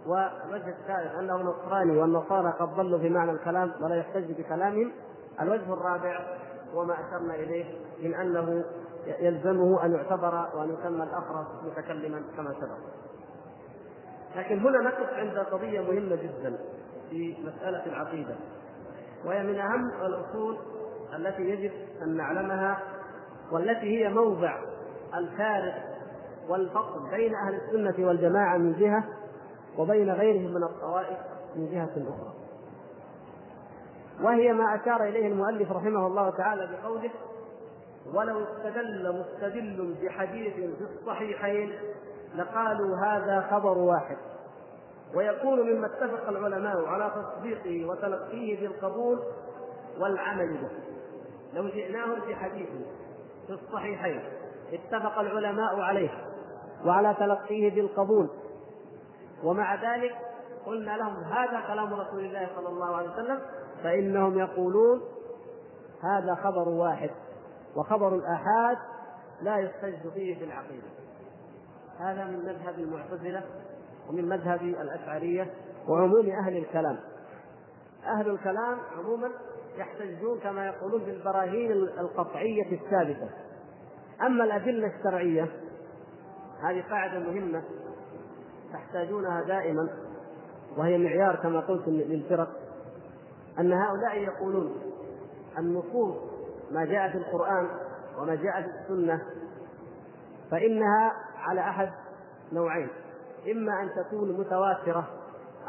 والوجه 0.05 0.69
الثالث 0.69 1.15
أنه 1.19 1.35
نصراني 1.35 1.97
والنصارى 1.97 2.53
قد 2.59 2.67
ضلوا 2.67 2.99
في 2.99 3.09
معنى 3.09 3.31
الكلام 3.31 3.71
ولا 3.81 3.95
يحتج 3.95 4.31
بكلامهم 4.31 4.91
الوجه 5.41 5.73
الرابع 5.73 6.19
وما 6.75 6.93
أشرنا 6.93 7.35
إليه 7.35 7.65
من 8.03 8.13
أنه 8.13 8.63
يلزمه 9.19 9.85
أن 9.85 9.91
يعتبر 9.91 10.49
وأن 10.55 10.69
يسمى 10.69 11.03
الاخرس 11.03 11.47
متكلما 11.63 12.21
كما 12.37 12.53
سبق. 12.53 12.77
لكن 14.35 14.59
هنا 14.59 14.81
نقف 14.81 15.13
عند 15.13 15.37
قضية 15.37 15.81
مهمة 15.81 16.15
جدا 16.15 16.57
في 17.09 17.37
مسألة 17.43 17.85
العقيدة. 17.85 18.35
وهي 19.25 19.43
من 19.43 19.59
أهم 19.59 19.91
الأصول 20.05 20.57
التي 21.15 21.41
يجب 21.41 21.71
أن 22.01 22.17
نعلمها 22.17 22.79
والتي 23.51 23.99
هي 23.99 24.09
موضع 24.09 24.59
الفارق 25.13 25.91
والفصل 26.49 27.09
بين 27.09 27.35
أهل 27.35 27.55
السنة 27.55 28.07
والجماعة 28.07 28.57
من 28.57 28.73
جهة 28.79 29.03
وبين 29.77 30.09
غيرهم 30.11 30.53
من 30.53 30.63
الطوائف 30.63 31.17
من 31.55 31.71
جهة 31.71 31.89
أخرى. 31.89 32.33
وهي 34.21 34.53
ما 34.53 34.75
أشار 34.75 35.03
إليه 35.03 35.27
المؤلف 35.27 35.71
رحمه 35.71 36.07
الله 36.07 36.29
تعالى 36.29 36.69
بقوله 36.71 37.11
ولو 38.13 38.43
استدل 38.43 39.19
مستدل 39.19 39.95
بحديث 40.03 40.53
في 40.53 40.83
الصحيحين 40.99 41.73
لقالوا 42.35 42.97
هذا 42.97 43.47
خبر 43.51 43.77
واحد 43.77 44.17
ويكون 45.15 45.59
مما 45.59 45.87
اتفق 45.87 46.29
العلماء 46.29 46.85
على 46.85 47.11
تصديقه 47.15 47.89
وتلقيه 47.89 48.59
بالقبول 48.59 49.19
والعمل 49.99 50.57
به. 50.57 50.69
لو 51.53 51.67
جئناهم 51.67 52.19
بحديث 52.29 52.69
في 53.47 53.53
الصحيحين 53.53 54.21
اتفق 54.73 55.19
العلماء 55.19 55.79
عليه 55.79 56.09
وعلى 56.85 57.13
تلقيه 57.13 57.75
بالقبول. 57.75 58.29
ومع 59.43 59.95
ذلك 59.95 60.15
قلنا 60.65 60.97
لهم 60.97 61.23
هذا 61.23 61.61
كلام 61.67 61.93
رسول 61.93 62.25
الله 62.25 62.49
صلى 62.55 62.69
الله 62.69 62.95
عليه 62.95 63.09
وسلم 63.09 63.39
فإنهم 63.83 64.39
يقولون 64.39 65.01
هذا 66.03 66.35
خبر 66.35 66.69
واحد 66.69 67.09
وخبر 67.75 68.15
الآحاد 68.15 68.77
لا 69.41 69.57
يحتج 69.57 70.09
فيه 70.13 70.39
في 70.39 70.43
العقيدة. 70.43 70.87
هذا 71.99 72.25
من 72.25 72.45
مذهب 72.45 72.79
المعتزلة 72.79 73.43
ومن 74.09 74.29
مذهب 74.29 74.61
الأشعرية 74.61 75.53
وعموم 75.87 76.29
أهل 76.29 76.57
الكلام. 76.57 76.99
أهل 78.05 78.29
الكلام 78.29 78.77
عموما 78.97 79.29
يحتجون 79.77 80.39
كما 80.39 80.65
يقولون 80.65 81.03
بالبراهين 81.03 81.71
القطعية 81.71 82.71
الثابتة. 82.71 83.29
أما 84.21 84.43
الأدلة 84.43 84.91
الشرعية 84.97 85.47
هذه 86.61 86.83
قاعدة 86.89 87.19
مهمة 87.19 87.63
تحتاجونها 88.73 89.41
دائما 89.41 89.89
وهي 90.77 90.97
معيار 90.97 91.35
كما 91.35 91.59
قلت 91.59 91.87
للفرق 91.87 92.49
أن 93.59 93.73
هؤلاء 93.73 94.17
يقولون 94.17 94.75
النصوص 95.57 96.15
ما 96.71 96.85
جاء 96.85 97.11
في 97.11 97.17
القرآن 97.17 97.69
وما 98.17 98.35
جاء 98.35 98.61
في 98.61 98.67
السنة 98.67 99.21
فإنها 100.51 101.13
على 101.37 101.61
أحد 101.61 101.91
نوعين. 102.53 102.89
إما 103.51 103.81
أن 103.81 103.89
تكون 104.03 104.39
متواترة. 104.39 105.07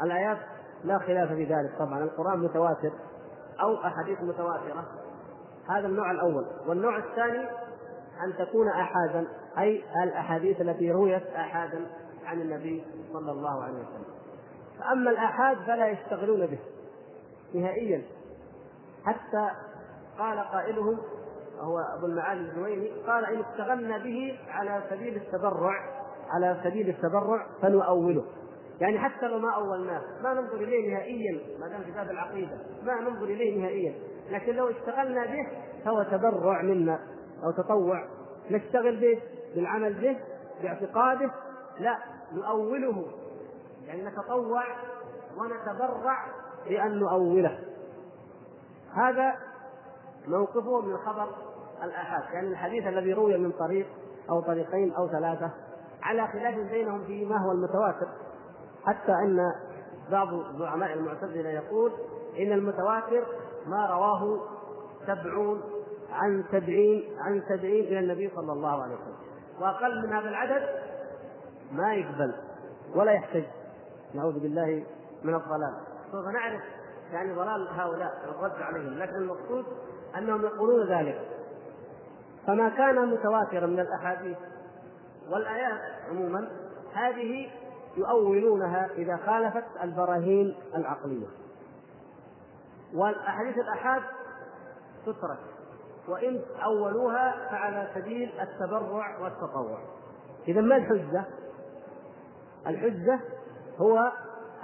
الآيات 0.03 0.37
لا 0.83 0.99
خلاف 0.99 1.29
في 1.29 1.43
ذلك 1.43 1.77
طبعا. 1.79 2.03
القرآن 2.03 2.39
متواتر 2.39 2.91
أو 3.61 3.75
أحاديث 3.75 4.21
متواترة. 4.21 4.85
هذا 5.69 5.87
النوع 5.87 6.11
الأول. 6.11 6.45
والنوع 6.67 6.97
الثاني 6.97 7.49
أن 8.23 8.33
تكون 8.37 8.67
آحادا 8.67 9.27
أي 9.57 9.83
الأحاديث 10.03 10.61
التي 10.61 10.91
رويت 10.91 11.27
آحادا 11.27 11.85
عن 12.25 12.41
النبي 12.41 12.83
صلى 13.13 13.31
الله 13.31 13.63
عليه 13.63 13.73
وسلم. 13.73 14.13
فأما 14.79 15.11
الآحاد 15.11 15.57
فلا 15.57 15.87
يشتغلون 15.87 16.45
به 16.45 16.59
نهائيا. 17.53 18.01
حتى 19.05 19.49
قال 20.19 20.39
قائلهم 20.39 20.97
وهو 21.57 21.79
أبو 21.79 22.05
المعالي 22.05 22.41
الجويني 22.41 22.91
قال 23.07 23.25
إن 23.25 23.39
اشتغلنا 23.39 23.97
به 23.97 24.39
على 24.49 24.83
سبيل 24.89 25.15
التبرع 25.15 26.02
على 26.33 26.59
سبيل 26.63 26.89
التبرع 26.89 27.47
فنؤوله. 27.61 28.23
يعني 28.81 28.99
حتى 28.99 29.27
لو 29.27 29.39
ما 29.39 29.55
أولناه 29.55 30.01
ما 30.23 30.33
ننظر 30.33 30.55
إليه 30.55 30.93
نهائيا 30.93 31.39
ما 31.59 31.67
دام 31.67 31.81
كتاب 31.91 32.09
العقيدة 32.09 32.57
ما 32.83 33.01
ننظر 33.01 33.25
إليه 33.25 33.61
نهائيا. 33.61 33.93
لكن 34.31 34.55
لو 34.55 34.69
اشتغلنا 34.69 35.25
به 35.25 35.47
فهو 35.85 36.03
تبرع 36.03 36.61
منا 36.61 36.99
أو 37.43 37.51
تطوع. 37.51 38.07
نشتغل 38.51 38.99
به 38.99 39.21
بالعمل 39.55 39.93
به 39.93 40.17
باعتقاده 40.63 41.31
لا 41.79 41.97
نؤوله. 42.33 43.05
يعني 43.87 44.05
نتطوع 44.05 44.63
ونتبرع 45.37 46.25
بأن 46.67 46.99
نؤوله. 46.99 47.59
هذا 48.93 49.35
موقفه 50.27 50.81
من 50.81 50.97
خبر 50.97 51.27
الآحاد. 51.83 52.33
يعني 52.33 52.47
الحديث 52.47 52.87
الذي 52.87 53.13
روي 53.13 53.37
من 53.37 53.51
طريق 53.51 53.87
أو 54.29 54.41
طريقين 54.41 54.93
أو 54.93 55.07
ثلاثة 55.07 55.51
على 56.03 56.27
خلاف 56.27 56.55
بينهم 56.71 57.03
في 57.03 57.25
ما 57.25 57.37
هو 57.37 57.51
المتواتر. 57.51 58.07
حتى 58.85 59.11
أن 59.11 59.39
بعض 60.11 60.27
زعماء 60.59 60.93
المعتزلة 60.93 61.49
يقول 61.49 61.91
إن 62.39 62.51
المتواتر 62.51 63.23
ما 63.67 63.85
رواه 63.85 64.39
سبعون 65.07 65.61
عن 66.11 66.43
سبعين 66.51 67.03
عن 67.19 67.43
سبعين 67.49 67.83
إلى 67.83 67.99
النبي 67.99 68.31
صلى 68.35 68.51
الله 68.51 68.83
عليه 68.83 68.93
وسلم. 68.93 69.15
وأقل 69.61 70.07
من 70.07 70.13
هذا 70.13 70.29
العدد 70.29 70.69
ما 71.71 71.93
يقبل 71.93 72.33
ولا 72.95 73.11
يحتج. 73.11 73.43
نعوذ 74.13 74.39
بالله 74.39 74.85
من 75.23 75.35
الضلال. 75.35 75.73
سوف 76.11 76.25
نعرف 76.27 76.61
يعني 77.13 77.33
ضلال 77.33 77.67
هؤلاء 77.71 78.11
الرد 78.29 78.61
عليهم 78.61 78.97
لكن 78.99 79.15
المقصود 79.15 79.65
أنهم 80.17 80.41
يقولون 80.41 80.87
ذلك. 80.87 81.21
فما 82.47 82.69
كان 82.69 83.09
متواترا 83.09 83.65
من 83.65 83.79
الأحاديث 83.79 84.37
والآيات 85.29 85.79
عموما 86.09 86.47
هذه 86.93 87.49
يؤولونها 87.97 88.89
إذا 88.97 89.17
خالفت 89.25 89.63
البراهين 89.83 90.55
العقلية. 90.75 91.27
والأحاديث 92.93 93.57
الأحاد 93.57 94.01
تترك 95.05 95.39
وإن 96.07 96.41
أولوها 96.63 97.49
فعلى 97.51 97.89
سبيل 97.95 98.31
التبرع 98.41 99.19
والتطوع. 99.19 99.79
إذا 100.47 100.61
ما 100.61 100.75
الحجة؟ 100.75 101.25
الحجة 102.67 103.19
هو 103.77 104.11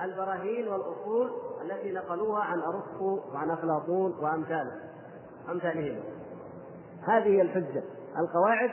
البراهين 0.03 0.67
والأصول 0.67 1.31
التي 1.61 1.91
نقلوها 1.91 2.41
عن 2.41 2.59
أرسطو 2.59 3.19
وعن 3.33 3.51
أفلاطون 3.51 4.17
وأمثاله 4.19 4.79
أمثالهم. 5.49 6.03
هذه 7.07 7.27
هي 7.27 7.41
الحجة. 7.41 7.83
القواعد 8.19 8.71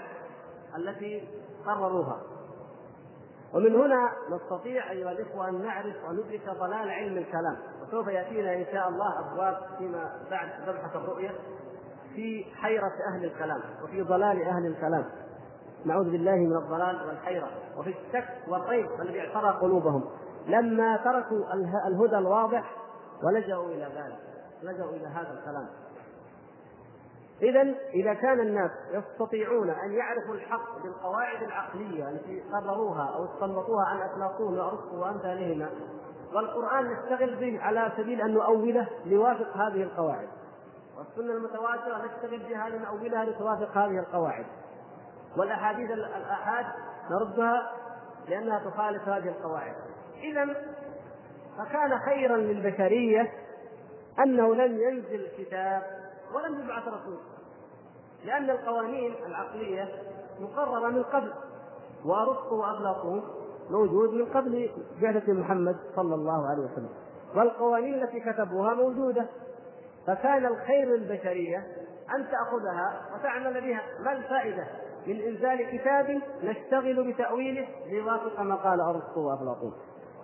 التي 0.77 1.29
قرروها 1.70 2.20
ومن 3.55 3.74
هنا 3.74 4.12
نستطيع 4.31 4.90
أيها 4.90 5.12
الإخوة 5.12 5.48
أن 5.48 5.62
نعرف 5.62 5.96
وندرك 6.09 6.50
ضلال 6.61 6.90
علم 6.90 7.18
الكلام. 7.18 7.57
وسوف 7.83 8.07
يأتينا 8.09 8.55
إن 8.55 8.64
شاء 8.72 8.88
الله 8.88 9.20
أبواب 9.20 9.57
فيما 9.79 10.11
بعد 10.31 10.48
مبحث 10.68 10.96
الرؤية 10.96 11.31
في 12.14 12.44
حيرة 12.55 12.92
أهل 13.14 13.24
الكلام 13.24 13.61
وفي 13.85 14.02
ضلال 14.02 14.42
أهل 14.42 14.66
الكلام. 14.66 15.05
نعوذ 15.85 16.11
بالله 16.11 16.37
من 16.37 16.57
الضلال 16.57 17.07
والحيرة 17.07 17.48
وفي 17.79 17.90
الشك 17.90 18.29
والريب 18.48 19.00
الذي 19.00 19.20
اعترى 19.20 19.59
قلوبهم. 19.61 20.05
لما 20.46 20.96
تركوا 20.96 21.55
الهدى 21.87 22.18
الواضح 22.18 22.76
ولجأوا 23.22 23.66
إلى 23.66 23.85
ذلك 23.85 24.18
لجأوا 24.62 24.90
إلى 24.90 25.07
هذا 25.07 25.38
الكلام. 25.38 25.66
إذا 27.42 27.75
إذا 27.94 28.14
كان 28.14 28.40
الناس 28.40 28.70
يستطيعون 28.92 29.70
أن 29.70 29.92
يعرفوا 29.92 30.35
الحق 30.35 30.83
بالقواعد 30.83 31.42
العقلية 31.42 32.09
التي 32.09 32.42
قرروها 32.53 33.14
أو 33.14 33.25
استنبطوها 33.25 33.85
عن 33.87 34.01
أفلاطون 34.01 34.59
وأرسطو 34.59 35.01
وأمثالهما 35.01 35.70
والقرآن 36.35 36.92
نشتغل 36.92 37.37
به 37.37 37.61
على 37.61 37.92
سبيل 37.96 38.20
أن 38.20 38.35
نؤوله 38.35 38.88
ليوافق 39.05 39.57
هذه 39.57 39.83
القواعد 39.83 40.29
والسنة 40.99 41.37
المتواترة 41.37 42.05
نشتغل 42.05 42.38
بها 42.38 42.68
لنؤولها 42.68 43.25
لتوافق 43.25 43.79
هذه 43.79 43.99
القواعد 43.99 44.46
والأحاديث 45.37 45.90
الآحاد 45.90 46.66
نردها 47.11 47.72
لأنها 48.29 48.70
تخالف 48.70 49.09
هذه 49.09 49.29
القواعد. 49.29 49.75
إذا 50.22 50.55
فكان 51.59 51.99
خيرا 51.99 52.37
للبشرية 52.37 53.33
أنه 54.18 54.55
لم 54.55 54.81
ينزل 54.81 55.29
كتاب 55.38 56.06
ولم 56.37 56.61
يبعث 56.61 56.88
رسول. 56.88 57.18
لأن 58.25 58.51
القوانين 58.51 59.14
العقلية 59.27 59.88
مقررة 60.40 60.88
من 60.88 61.03
قبل 61.03 61.33
وأرسطو 62.05 62.57
وأفلاطون 62.61 63.22
موجود 63.70 64.11
من 64.11 64.25
قبل 64.25 64.70
بعثة 65.03 65.33
محمد 65.33 65.77
صلى 65.96 66.14
الله 66.14 66.46
عليه 66.49 66.62
وسلم. 66.62 66.88
والقوانين 67.37 68.03
التي 68.03 68.20
كتبوها 68.20 68.75
موجودة. 68.75 69.27
فكان 70.07 70.46
الخير 70.46 70.88
للبشرية 70.88 71.59
أن 72.16 72.27
تأخذها 72.31 73.09
وتعمل 73.14 73.61
بها. 73.61 73.83
ما 74.05 74.12
الفائدة؟ 74.12 74.66
من 75.07 75.20
إنزال 75.20 75.79
كتاب 75.79 76.20
نشتغل 76.42 77.12
بتأويله 77.12 77.68
ليوافق 77.87 78.40
ما 78.40 78.55
قال 78.55 78.81
أرسطو 78.81 79.20
وأفلاطون 79.20 79.72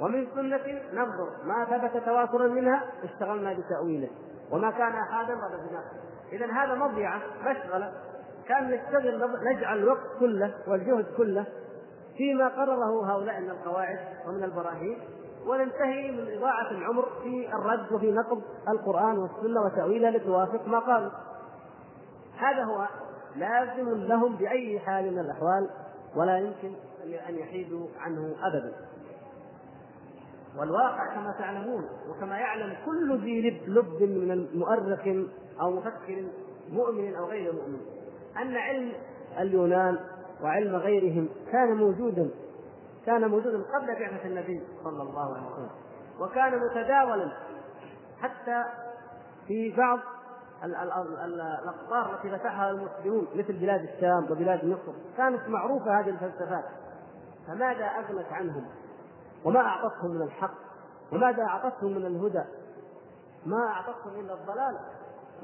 ومن 0.01 0.27
سنة 0.35 0.81
ننظر 0.93 1.29
ما 1.45 1.65
ثبت 1.65 2.05
تواترا 2.05 2.49
منها 2.49 2.85
اشتغلنا 3.05 3.53
بتأويله. 3.55 4.09
وما 4.53 4.71
كان 4.71 4.93
أحدا 4.93 5.35
رددناه 5.35 5.85
إذا 6.33 6.47
هذا 6.47 6.75
مضيعة 6.75 7.21
مشغلة 7.45 7.93
كان 8.49 8.71
نشتغل 8.71 9.31
نجعل 9.53 9.79
الوقت 9.79 10.19
كله 10.21 10.55
والجهد 10.67 11.07
كله 11.17 11.47
فيما 12.17 12.49
قرره 12.49 13.13
هؤلاء 13.13 13.41
من 13.41 13.51
القواعد 13.51 13.99
ومن 14.27 14.45
البراهين 14.45 14.99
وننتهي 15.47 16.11
من 16.11 16.39
إضاعة 16.39 16.71
العمر 16.71 17.07
في 17.23 17.49
الرد 17.55 17.93
وفي 17.93 18.13
نقد 18.13 18.43
القرآن 18.69 19.19
والسنة 19.19 19.61
وتأويلها 19.65 20.11
لتوافق 20.11 20.67
ما 20.67 20.79
قالوا. 20.79 21.11
هذا 22.39 22.65
هو 22.65 22.87
لازم 23.37 23.95
لهم 23.95 24.37
بأي 24.37 24.81
حال 24.81 25.13
من 25.13 25.19
الأحوال 25.19 25.71
ولا 26.17 26.39
يمكن 26.39 26.75
أن 27.29 27.35
يحيدوا 27.35 27.87
عنه 27.99 28.35
أبدا. 28.43 28.73
والواقع 30.59 31.15
كما 31.15 31.35
تعلمون 31.39 31.89
وكما 32.09 32.39
يعلم 32.39 32.77
كل 32.87 33.19
ذي 33.21 33.51
لب, 33.51 33.69
لب 33.69 34.03
من 34.03 34.49
مؤرخ 34.55 35.27
أو 35.61 35.71
مفكر 35.71 36.25
مؤمن 36.73 37.15
أو 37.15 37.25
غير 37.25 37.53
مؤمن 37.53 37.81
أن 38.37 38.57
علم 38.57 38.93
اليونان 39.39 39.99
وعلم 40.43 40.77
غيرهم 40.77 41.29
كان 41.53 41.77
موجودا 41.77 42.31
كان 43.07 43.31
موجودا 43.31 43.63
قبل 43.75 43.87
بعثة 43.87 44.27
النبي 44.27 44.63
صلى 44.85 45.03
الله 45.03 45.35
عليه 45.35 45.47
وسلم 45.47 45.71
وكان 46.21 46.59
متداولا 46.59 47.33
حتى 48.21 48.65
في 49.47 49.77
بعض 49.77 49.99
الأقطار 50.65 52.15
التي 52.15 52.39
فتحها 52.39 52.71
المسلمون 52.71 53.27
مثل 53.35 53.53
بلاد 53.53 53.81
الشام 53.81 54.25
وبلاد 54.31 54.65
مصر 54.65 54.93
كانت 55.17 55.49
معروفة 55.49 56.01
هذه 56.01 56.09
الفلسفات 56.09 56.65
فماذا 57.47 57.85
أغنت 57.85 58.33
عنهم؟ 58.33 58.65
وما 59.45 59.61
أعطتهم 59.61 60.11
من 60.11 60.23
الحق 60.23 60.55
وماذا 61.13 61.43
أعطتهم 61.43 61.91
من 61.93 62.07
الهدى؟ 62.07 62.45
ما 63.47 63.67
أعطتهم 63.67 64.21
إلا 64.21 64.35
الضلال 64.35 64.79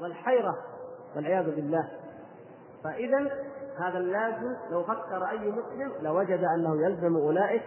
والحيرة 0.01 0.57
والعياذ 1.15 1.55
بالله. 1.55 1.89
فاذا 2.83 3.31
هذا 3.79 3.97
اللازم 3.97 4.55
لو 4.71 4.83
فكر 4.83 5.29
أي 5.29 5.51
مسلم 5.51 5.93
لوجد 6.01 6.43
أنه 6.43 6.85
يلزم 6.85 7.15
أولئك 7.15 7.63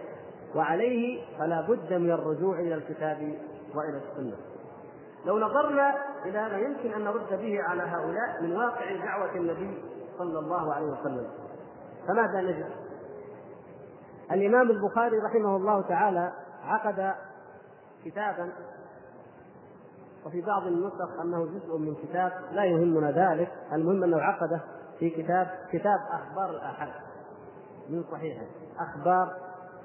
وعليه 0.55 1.21
فلا 1.39 1.61
بد 1.61 1.93
من 1.93 2.11
الرجوع 2.11 2.59
إلى 2.59 2.75
الكتاب 2.75 3.17
وإلى 3.75 3.97
السنة. 3.97 4.37
لو 5.25 5.39
نظرنا 5.39 5.95
إلى 6.25 6.49
ما 6.49 6.57
يمكن 6.57 6.93
أن 6.93 7.03
نرد 7.03 7.29
به 7.29 7.63
على 7.63 7.83
هؤلاء 7.83 8.41
من 8.41 8.55
واقع 8.55 8.95
دعوة 9.05 9.35
النبي 9.35 9.83
صلى 10.17 10.39
الله 10.39 10.73
عليه 10.73 10.85
وسلم 10.85 11.27
فماذا 12.07 12.41
نجد؟ 12.41 12.82
الإمام 14.31 14.71
البخاري 14.71 15.17
رحمه 15.17 15.55
الله 15.55 15.81
تعالى 15.81 16.33
عقد 16.63 17.15
كتابا 18.05 18.49
وفي 20.25 20.41
بعض 20.41 20.67
النسخ 20.67 21.19
أنه 21.21 21.45
جزء 21.45 21.77
من 21.77 21.95
كتاب 21.95 22.31
لا 22.51 22.65
يهمنا 22.65 23.11
ذلك 23.11 23.51
المهم 23.73 24.03
أنه 24.03 24.21
عقده 24.21 24.61
في 24.99 25.09
كتاب 25.09 25.47
كتاب 25.71 25.99
أخبار 26.11 26.49
الأحاد. 26.49 26.93
من 27.89 28.03
صحيحه 28.11 28.45
أخبار 28.79 29.33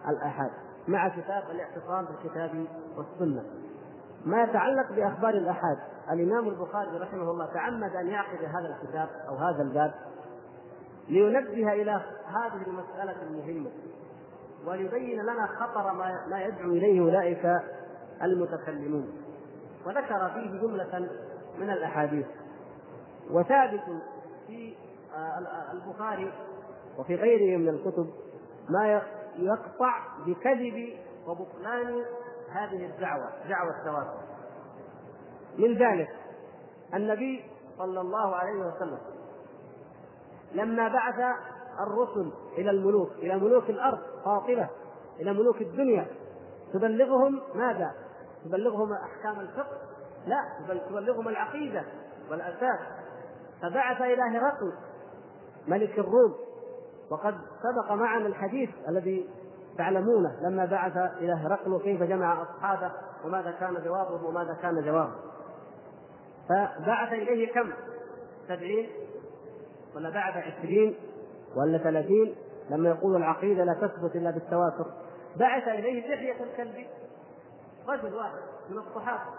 الأحاد 0.09 0.51
مع 0.89 1.09
كتاب 1.09 1.43
الاعتصام 1.51 2.05
بالكتاب 2.05 2.67
والسنة. 2.97 3.45
ما 4.27 4.43
يتعلق 4.43 4.93
بأخبار 4.93 5.35
الأحاد 5.35 5.79
الإمام 6.11 6.49
البخاري 6.49 6.99
رحمه 6.99 7.31
الله 7.31 7.47
تعمد 7.47 7.97
أن 7.97 8.07
يعقد 8.07 8.45
هذا 8.45 8.77
الكتاب 8.77 9.09
أو 9.29 9.35
هذا 9.35 9.63
الباب 9.63 9.95
لينبه 11.09 11.73
إلى 11.73 12.01
هذه 12.27 12.63
المسألة 12.67 13.23
المهمة. 13.23 13.71
وليبين 14.69 15.23
لنا 15.23 15.47
خطر 15.47 15.93
ما 15.93 16.27
ما 16.31 16.43
يدعو 16.43 16.71
إليه 16.71 17.01
أولئك 17.01 17.61
المتكلمون. 18.23 19.13
وذكر 19.87 20.31
فيه 20.35 20.61
جملة 20.61 21.09
من 21.59 21.71
الأحاديث. 21.71 22.27
وثابت 23.31 23.83
في 24.47 24.75
آه، 25.17 25.73
البخاري 25.73 26.33
وفي 26.99 27.15
غيره 27.15 27.59
من 27.59 27.69
الكتب 27.69 28.11
ما 28.69 29.03
يقطع 29.39 29.95
بكذب 30.27 30.99
وبطلان 31.27 32.05
هذه 32.51 32.87
الدعوة 32.87 33.31
دعوة 33.49 33.79
التواتر 33.79 34.21
من 35.59 35.75
ذلك 35.75 36.09
النبي 36.95 37.45
صلى 37.79 38.01
الله 38.01 38.37
عليه 38.37 38.67
وسلم 38.67 38.99
لما 40.53 40.89
بعث 40.89 41.37
الرسل 41.81 42.33
إلى 42.59 42.71
الملوك 42.71 43.11
إلى 43.13 43.37
ملوك 43.37 43.71
الأرض 43.71 43.99
قاطبة 44.29 44.69
إلى 45.21 45.33
ملوك 45.33 45.63
الدنيا. 45.63 46.07
تبلغهم 46.73 47.41
ماذا؟ 47.55 47.93
تبلغهم 48.45 48.93
أحكام 48.93 49.41
الفقه؟ 49.41 49.79
لا 50.27 50.43
بل 50.69 50.81
تبلغهم 50.89 51.29
العقيدة 51.29 51.85
والأساس. 52.31 52.79
فبعث 53.63 54.01
إلى 54.01 54.23
هرقل 54.23 54.73
ملك 55.69 55.99
الروم. 55.99 56.35
وقد 57.11 57.35
سبق 57.63 57.93
معنا 57.93 58.27
الحديث 58.27 58.71
الذي 58.89 59.29
تعلمونه. 59.79 60.41
لما 60.43 60.65
بعث 60.65 60.97
إلى 60.97 61.33
هرقل 61.33 61.73
وكيف 61.73 62.03
جمع 62.03 62.43
أصحابه؟ 62.43 62.93
وماذا 63.25 63.51
كان 63.51 63.75
جوابه 63.85 64.27
وماذا 64.27 64.59
كان 64.63 64.85
جوابه؟ 64.85 65.15
فبعث 66.49 67.13
إليه 67.13 67.53
كم؟ 67.53 67.73
سبعين؟ 68.49 68.91
ولا 69.97 70.11
بعث 70.11 70.37
عشرين؟ 70.37 70.95
ولا 71.57 71.79
ثلاثين؟ 71.79 72.35
لما 72.71 72.89
يقول 72.89 73.17
العقيدة 73.17 73.65
لا 73.65 73.75
تثبت 73.75 74.17
إلا 74.17 74.31
بالتواتر. 74.31 74.87
بعث 75.37 75.69
اليه 75.69 76.15
دحيه 76.15 76.45
الكلب. 76.45 76.87
رجل 77.89 78.15
واحد 78.15 78.39
من 78.71 78.79
الصحابة. 78.79 79.31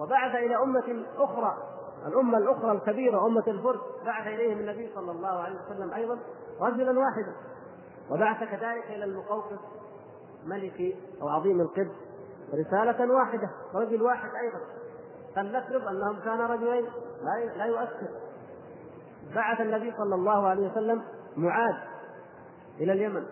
وبعث 0.00 0.34
إلى 0.34 0.56
أمة 0.56 1.04
أخرى. 1.16 1.56
الأمة 2.06 2.38
الأخرى 2.38 2.72
الكبيرة 2.72 3.26
أمة 3.26 3.44
الفرس. 3.48 3.80
بعث 4.04 4.26
إليهم 4.26 4.58
النبي 4.58 4.90
صلى 4.94 5.10
الله 5.10 5.28
عليه 5.28 5.56
وسلم 5.66 5.94
أيضا. 5.94 6.18
رجلا 6.60 6.98
واحدا. 6.98 7.34
وبعث 8.10 8.38
كذلك 8.38 8.84
إلى 8.84 9.04
المقوقس. 9.04 9.58
ملك 10.44 10.96
أو 11.22 11.28
عظيم 11.28 11.60
القبط 11.60 11.96
رسالة 12.54 13.14
واحدة. 13.14 13.50
رجل 13.74 14.02
واحد 14.02 14.30
أيضا. 14.42 14.60
فلنفرض 15.36 15.88
أنهم 15.88 16.20
كان 16.20 16.40
رجلين. 16.40 16.84
لا 17.22 17.54
لا 17.56 17.64
يؤثر. 17.64 18.08
بعث 19.34 19.60
النبي 19.60 19.92
صلى 19.96 20.14
الله 20.14 20.48
عليه 20.48 20.70
وسلم 20.70 21.02
معاذ. 21.36 21.74
إلى 22.80 22.92
اليمن. 22.92 23.26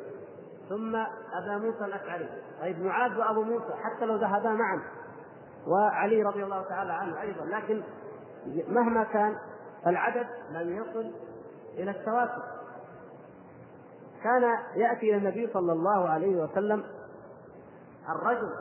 ثم 0.69 0.97
أبا 1.33 1.59
موسى 1.59 1.85
الأشعري. 1.85 2.29
طيب 2.61 2.81
معاذ 2.81 3.19
وأبو 3.19 3.43
موسى 3.43 3.75
حتى 3.85 4.05
لو 4.05 4.17
ذهبا 4.17 4.51
معا. 4.51 4.83
وعلي 5.67 6.23
رضي 6.23 6.45
الله 6.45 6.63
تعالى 6.63 6.93
عنه 6.93 7.21
أيضا. 7.21 7.45
لكن 7.45 7.83
مهما 8.69 9.05
كان 9.05 9.37
العدد 9.87 10.27
لم 10.51 10.77
يصل 10.77 11.13
إلى 11.75 11.91
التواتر. 11.91 12.43
كان 14.23 14.43
يأتي 14.77 15.11
إلى 15.11 15.17
النبي 15.17 15.53
صلى 15.53 15.73
الله 15.73 16.09
عليه 16.09 16.37
وسلم 16.37 16.85
الرجل 18.09 18.53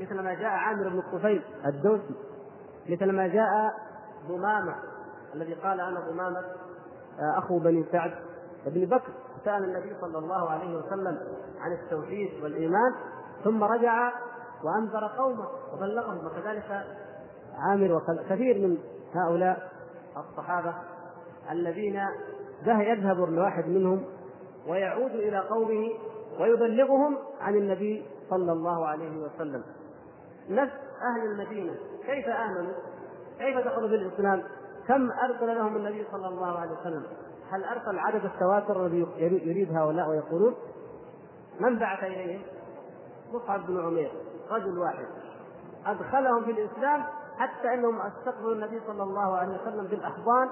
مثل 0.00 0.20
ما 0.20 0.34
جاء 0.34 0.50
عامر 0.50 0.88
بن 0.88 0.98
الطفيل 0.98 1.42
الدوسي 1.66 2.14
مثل 2.88 3.12
ما 3.12 3.26
جاء 3.26 3.74
ضمامة 4.28 4.74
الذي 5.34 5.54
قال 5.54 5.80
أنا 5.80 6.00
ضمامة 6.00 6.38
آه، 7.18 7.38
أخو 7.38 7.58
بني 7.58 7.84
سعد. 7.92 8.14
بن 8.66 8.84
بكر 8.84 9.12
سأل 9.44 9.64
النبي 9.64 9.96
صلى 10.00 10.18
الله 10.18 10.50
عليه 10.50 10.76
وسلم 10.76 11.18
عن 11.60 11.72
التوحيد 11.72 12.42
والإيمان 12.42 12.94
ثم 13.44 13.64
رجع 13.64 14.12
وأنذر 14.64 15.06
قومه 15.18 15.48
وبلغهم 15.72 16.26
وكذلك 16.26 16.86
عامر 17.58 17.92
وكثير 17.92 18.68
من 18.68 18.78
هؤلاء 19.14 19.70
الصحابة 20.16 20.74
الذين 21.50 22.00
يذهب 22.66 23.24
الواحد 23.24 23.68
منهم 23.68 24.04
ويعود 24.68 25.10
إلى 25.10 25.38
قومه 25.38 25.90
ويبلغهم 26.40 27.18
عن 27.40 27.54
النبي 27.56 28.06
صلى 28.30 28.52
الله 28.52 28.86
عليه 28.86 29.16
وسلم 29.16 29.62
نفس 30.48 30.72
أهل 31.02 31.30
المدينة 31.30 31.74
كيف 32.06 32.28
آمنوا؟ 32.28 32.72
كيف 33.38 33.58
دخلوا 33.58 33.88
في 33.88 33.94
الإسلام؟ 33.94 34.42
كم 34.88 35.10
أرسل 35.10 35.56
لهم 35.56 35.76
النبي 35.76 36.06
صلى 36.12 36.28
الله 36.28 36.58
عليه 36.58 36.72
وسلم؟ 36.80 37.02
هل 37.50 37.64
أرسل 37.64 37.98
عدد 37.98 38.24
التواتر 38.24 38.86
الذي 38.86 39.06
يريد 39.18 39.76
هؤلاء 39.76 40.08
ويقولون؟ 40.08 40.54
من 41.60 41.78
بعث 41.78 42.04
إليهم؟ 42.04 42.42
مصعب 43.32 43.66
بن 43.66 43.80
عمير 43.80 44.12
رجل 44.50 44.78
واحد 44.78 45.06
أدخلهم 45.86 46.44
في 46.44 46.50
الإسلام 46.50 47.04
حتى 47.38 47.74
أنهم 47.74 48.00
أستقبلوا 48.00 48.54
النبي 48.54 48.80
صلى 48.86 49.02
الله 49.02 49.36
عليه 49.36 49.60
وسلم 49.62 49.86
بالأحضان 49.86 50.48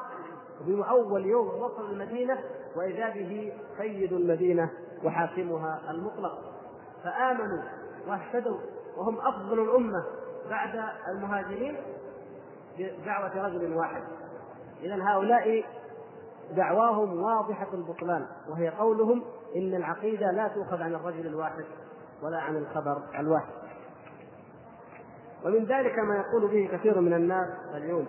أول 0.68 1.26
يوم 1.26 1.48
وصل 1.48 1.90
المدينة 1.90 2.38
وإذا 2.76 3.08
به 3.08 3.52
سيد 3.78 4.12
المدينة 4.12 4.70
وحاكمها 5.04 5.80
المطلق 5.90 6.38
فآمنوا 7.04 7.62
واهتدوا 8.08 8.58
وهم 8.96 9.18
أفضل 9.18 9.60
الأمة 9.60 10.04
بعد 10.50 10.84
المهاجرين 11.08 11.76
بدعوة 12.78 13.46
رجل 13.46 13.74
واحد 13.74 14.02
إذا 14.82 15.02
هؤلاء 15.02 15.64
دعواهم 16.56 17.22
واضحة 17.22 17.66
البطلان 17.74 18.26
وهي 18.48 18.68
قولهم 18.68 19.24
إن 19.56 19.74
العقيدة 19.74 20.30
لا 20.30 20.48
تؤخذ 20.48 20.82
عن 20.82 20.94
الرجل 20.94 21.26
الواحد 21.26 21.64
ولا 22.22 22.38
عن 22.38 22.56
الخبر 22.56 23.02
الواحد. 23.18 23.52
ومن 25.44 25.64
ذلك 25.64 25.98
ما 25.98 26.16
يقول 26.16 26.48
به 26.48 26.68
كثير 26.72 27.00
من 27.00 27.12
الناس 27.12 27.48
اليوم 27.74 28.06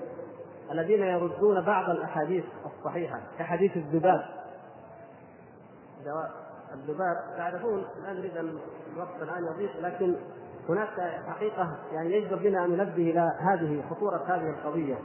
الذين 0.72 1.04
يردون 1.04 1.62
بعض 1.62 1.90
الأحاديث 1.90 2.44
الصحيحة 2.66 3.22
كحديث 3.40 3.78
الذباب. 3.78 4.26
الذباب 6.74 7.18
تعرفون 7.38 7.86
لا 8.04 8.14
نريد 8.14 8.38
أن 8.38 8.58
الوقت 8.96 9.22
الآن 9.22 9.46
يضيق 9.46 9.80
لكن 9.80 10.16
هناك 10.70 11.22
حقيقة 11.28 11.78
يعني 11.92 12.14
يجب 12.14 12.42
بنا 12.42 12.66
أن 12.66 12.70
ننبه 12.70 13.12
إلى 13.12 13.34
هذه 13.40 13.84
خطورة 13.90 14.24
هذه 14.28 14.50
القضية 14.50 14.96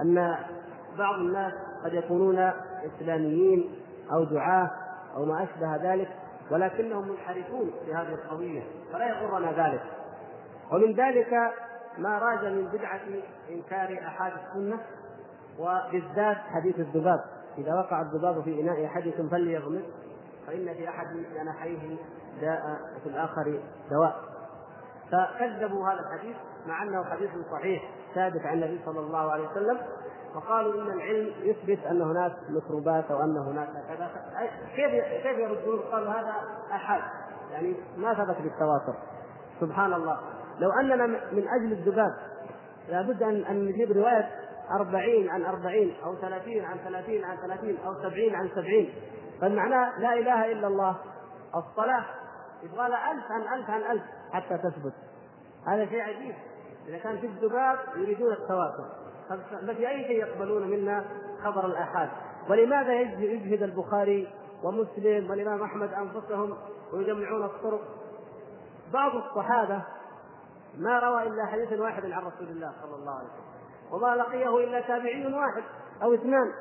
أن 0.00 0.36
بعض 0.98 1.14
الناس 1.14 1.52
قد 1.84 1.94
يكونون 1.94 2.52
إسلاميين 2.86 3.74
أو 4.12 4.24
دعاة 4.24 4.70
أو 5.16 5.24
ما 5.24 5.42
أشبه 5.42 5.76
ذلك 5.76 6.08
ولكنهم 6.50 7.08
منحرفون 7.08 7.70
في 7.84 7.94
هذه 7.94 8.14
القضية 8.14 8.62
فلا 8.92 9.08
يغرنا 9.08 9.68
ذلك. 9.68 9.82
ومن 10.72 10.94
ذلك 10.94 11.32
ما 11.98 12.18
راج 12.18 12.44
من 12.44 12.68
بدعة 12.72 13.00
إنكار 13.50 13.98
أحاد 14.06 14.32
السنة 14.32 14.80
وبالذات 15.58 16.36
حديث 16.36 16.78
الذباب. 16.78 17.24
إذا 17.58 17.74
وقع 17.74 18.00
الذباب 18.00 18.42
في 18.42 18.60
إناء 18.60 18.86
أحدكم 18.86 19.28
فليغمس 19.28 19.82
فإن 20.46 20.74
في 20.74 20.88
أحد 20.88 21.06
جناحيه 21.34 21.96
داء 22.40 22.60
وفي 22.96 23.06
الآخر 23.06 23.60
دواء. 23.90 24.16
فكذبوا 25.12 25.88
هذا 25.88 26.00
الحديث 26.00 26.36
مع 26.66 26.82
أنه 26.82 27.04
حديث 27.04 27.30
صحيح 27.52 27.90
ثابت 28.14 28.40
عن 28.40 28.54
النبي 28.62 28.80
صلى 28.84 29.00
الله 29.00 29.32
عليه 29.32 29.48
وسلم. 29.48 29.78
وقالوا 30.34 30.82
إن 30.82 30.90
العلم 30.90 31.32
يثبت 31.38 31.86
أن 31.86 32.02
هناك 32.02 32.32
ميكروبات 32.48 33.10
أو 33.10 33.22
أن 33.22 33.36
هناك 33.36 33.68
كذا. 33.88 34.10
كيف 34.76 35.04
كيف 35.22 35.38
يردون؟ 35.38 35.78
قالوا 35.78 36.12
هذا 36.12 36.34
أحد. 36.72 37.00
يعني 37.50 37.76
ما 37.96 38.14
ثبت 38.14 38.36
بالتواتر 38.42 38.94
سبحان 39.60 39.92
الله. 39.92 40.18
لو 40.58 40.70
أننا 40.80 41.06
من 41.06 41.48
أجل 41.48 41.72
الذباب 41.72 42.14
لابد 42.88 43.22
أن 43.22 43.44
أن 43.44 43.64
نجيب 43.64 43.92
رواية 43.92 44.30
أربعين 44.70 45.30
عن 45.30 45.44
أربعين 45.44 45.96
أو 46.04 46.16
ثلاثين 46.16 46.64
عن 46.64 46.76
ثلاثين 46.78 47.24
عن 47.24 47.36
ثلاثين 47.36 47.78
أو 47.86 47.94
سبعين 47.94 48.34
عن 48.34 48.48
سبعين. 48.48 48.94
فالمعنى 49.40 50.00
لا 50.00 50.12
إله 50.12 50.52
إلا 50.52 50.66
الله. 50.66 50.96
الصلاة 51.56 52.04
يبغى 52.62 52.88
لها 52.88 53.12
ألف 53.12 53.24
عن 53.30 53.58
ألف 53.58 53.70
عن 53.70 53.80
ألف 53.80 54.02
حتى 54.32 54.58
تثبت. 54.58 54.94
هذا 55.66 55.86
شيء 55.86 56.00
عجيب. 56.00 56.34
إذا 56.88 56.98
كان 56.98 57.18
في 57.18 57.26
الذباب 57.26 57.78
يريدون 57.96 58.32
التواتر 58.32 59.03
ففي 59.28 59.88
أي 59.88 60.04
شيء 60.04 60.18
يقبلون 60.18 60.70
منا 60.70 61.04
خبر 61.44 61.66
الآحاد. 61.66 62.08
ولماذا 62.50 63.00
يجهد 63.00 63.62
البخاري 63.62 64.28
ومسلم 64.64 65.30
والإمام 65.30 65.62
أحمد 65.62 65.92
أنفسهم 65.92 66.56
ويجمعون 66.92 67.44
الطرق؟ 67.44 67.80
بعض 68.92 69.16
الصحابة 69.16 69.82
ما 70.78 70.98
روى 70.98 71.22
إلا 71.22 71.46
حديثا 71.46 71.82
واحدا 71.82 72.14
عن 72.14 72.22
رسول 72.22 72.48
الله 72.48 72.72
صلى 72.82 72.94
الله 72.94 73.12
عليه 73.12 73.28
وسلم. 73.28 73.44
وما 73.92 74.16
لقيه 74.16 74.64
إلا 74.64 74.80
تابعي 74.80 75.34
واحد 75.34 75.62
أو 76.02 76.14
اثنان. 76.14 76.52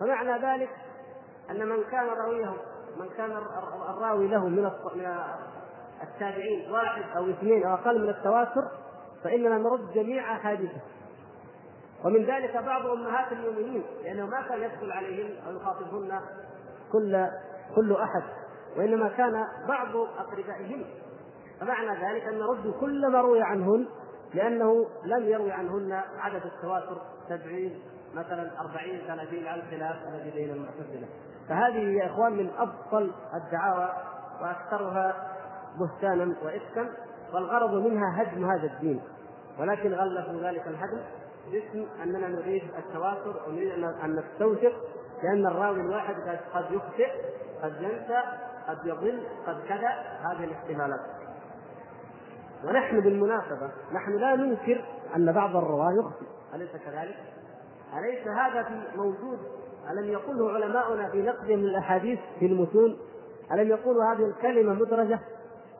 فمعنى 0.00 0.46
ذلك 0.46 0.70
أن 1.50 1.68
من 1.68 1.84
كان 1.90 2.06
راويه 2.06 2.54
من 2.96 3.08
كان 3.16 3.30
الراوي 3.88 4.28
له 4.28 4.48
من 4.48 4.70
التابعين 6.02 6.72
واحد 6.72 7.02
أو 7.16 7.30
اثنين 7.30 7.66
أو 7.66 7.74
أقل 7.74 8.02
من 8.02 8.08
التواتر 8.08 8.68
فإننا 9.24 9.58
نرد 9.58 9.92
جميع 9.94 10.32
أحاديثه. 10.32 10.80
ومن 12.06 12.24
ذلك 12.24 12.56
بعض 12.56 12.86
أمهات 12.86 13.32
المؤمنين 13.32 13.84
لأنه 14.04 14.26
ما 14.26 14.42
كان 14.48 14.62
يدخل 14.62 14.92
عليهن 14.92 15.46
أو 15.46 15.56
يخاطبهن 15.56 16.20
كل 16.92 17.26
كل 17.74 17.92
أحد 17.92 18.22
وإنما 18.76 19.08
كان 19.08 19.44
بعض 19.68 19.96
اقربائهن 19.96 20.84
فمعنى 21.60 21.90
ذلك 21.90 22.22
أن 22.22 22.38
نرد 22.38 22.74
كل 22.80 23.12
ما 23.12 23.20
روي 23.20 23.42
عنهن 23.42 23.86
لأنه 24.34 24.86
لم 25.04 25.24
يروي 25.24 25.52
عنهن 25.52 25.92
عدد 26.18 26.42
التواتر 26.44 27.00
سبعين 27.28 27.80
مثلا 28.14 28.50
أربعين 28.60 29.00
ثلاثين 29.06 29.46
على 29.46 29.62
الخلاف 29.62 29.96
الذي 30.08 30.30
بين 30.30 30.50
المعتزلة. 30.50 31.08
فهذه 31.48 31.98
يا 31.98 32.06
إخوان 32.06 32.32
من 32.32 32.50
أبطل 32.58 33.12
الدعاوى 33.34 33.92
وأكثرها 34.42 35.32
بهتانا 35.78 36.34
وإفكا 36.44 36.88
والغرض 37.34 37.74
منها 37.74 38.22
هدم 38.22 38.50
هذا 38.50 38.66
الدين 38.66 39.00
ولكن 39.58 39.94
غلفوا 39.94 40.40
ذلك 40.50 40.66
الهدم. 40.66 41.00
باسم 41.52 41.86
اننا 42.02 42.28
نريد 42.28 42.62
التواتر 42.78 43.48
ونريد 43.48 43.72
ان 43.84 44.16
نستوثق 44.16 44.72
لأن 45.22 45.46
الراوي 45.46 45.80
الواحد 45.80 46.14
قد 46.54 46.64
يخطئ 46.70 47.10
قد 47.62 47.82
ينسى 47.82 48.22
قد 48.68 48.86
يضل 48.86 49.22
قد 49.46 49.60
كذا 49.68 49.88
هذه 50.20 50.44
الاحتمالات 50.44 51.00
ونحن 52.64 53.00
بالمناسبة 53.00 53.70
نحن 53.92 54.12
لا 54.12 54.36
ننكر 54.36 54.84
أن 55.16 55.32
بعض 55.32 55.56
الرواة 55.56 55.92
يخطئ 55.92 56.26
أليس 56.54 56.70
كذلك؟ 56.70 57.16
أليس 57.98 58.26
هذا 58.28 58.62
في 58.62 58.96
موجود 58.96 59.38
ألم 59.90 60.04
يقله 60.04 60.52
علماؤنا 60.52 61.10
في 61.10 61.22
نقدهم 61.22 61.58
للأحاديث 61.58 62.18
في 62.38 62.46
المتون؟ 62.46 62.98
ألم 63.52 63.68
يقولوا 63.68 64.04
هذه 64.04 64.24
الكلمة 64.24 64.74
مدرجة؟ 64.74 65.20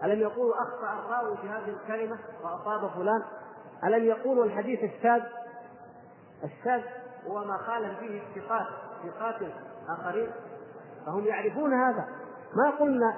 ألم 0.05 0.21
يقولوا 0.21 0.55
أخطأ 0.55 0.99
الراوي 1.05 1.37
في 1.37 1.49
هذه 1.49 1.77
الكلمة 1.83 2.19
وأصاب 2.45 2.91
فلان؟ 2.91 3.23
ألم 3.85 4.05
يقولوا 4.05 4.45
الحديث 4.45 4.85
الشاذ 4.85 5.23
الشاذ 6.45 6.83
هو 7.29 7.45
ما 7.45 7.57
خالف 7.57 7.99
فيه 7.99 8.23
الثقات 8.23 8.67
ثقات 9.05 9.37
آخرين. 9.89 10.31
فهم 11.07 11.25
يعرفون 11.25 11.75
هذا. 11.75 12.09
ما 12.55 12.71
قلنا 12.71 13.17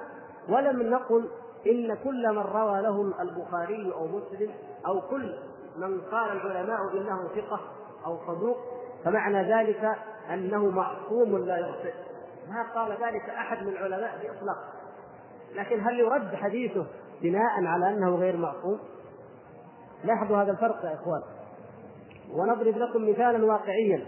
ولم 0.49 0.81
نقل 0.81 1.29
إن 1.67 1.95
كل 2.03 2.29
من 2.31 2.37
روى 2.37 2.81
له 2.81 3.21
البخاري 3.21 3.93
أو 3.93 4.07
مسلم 4.07 4.51
أو 4.85 5.01
كل 5.01 5.35
من 5.77 6.01
قال 6.01 6.31
العلماء 6.31 6.79
إنه 6.93 7.27
ثقة 7.27 7.59
أو 8.05 8.17
صدوق 8.27 8.57
فمعنى 9.05 9.53
ذلك 9.53 9.95
أنه 10.29 10.69
معصوم 10.69 11.37
لا 11.37 11.57
يخطئ. 11.57 11.93
ما 12.49 12.71
قال 12.75 12.91
ذلك 12.91 13.29
أحد 13.29 13.63
من 13.63 13.69
العلماء 13.69 14.17
بإطلاق. 14.21 14.57
لكن 15.55 15.79
هل 15.79 15.99
يرد 15.99 16.35
حديثه 16.35 16.85
بناء 17.21 17.65
على 17.65 17.89
أنه 17.89 18.15
غير 18.15 18.37
معصوم؟ 18.37 18.79
لاحظوا 20.03 20.37
هذا 20.37 20.51
الفرق 20.51 20.85
يا 20.85 20.93
إخوان. 20.93 21.21
ونضرب 22.33 22.77
لكم 22.77 23.09
مثالا 23.09 23.45
واقعيا. 23.45 24.07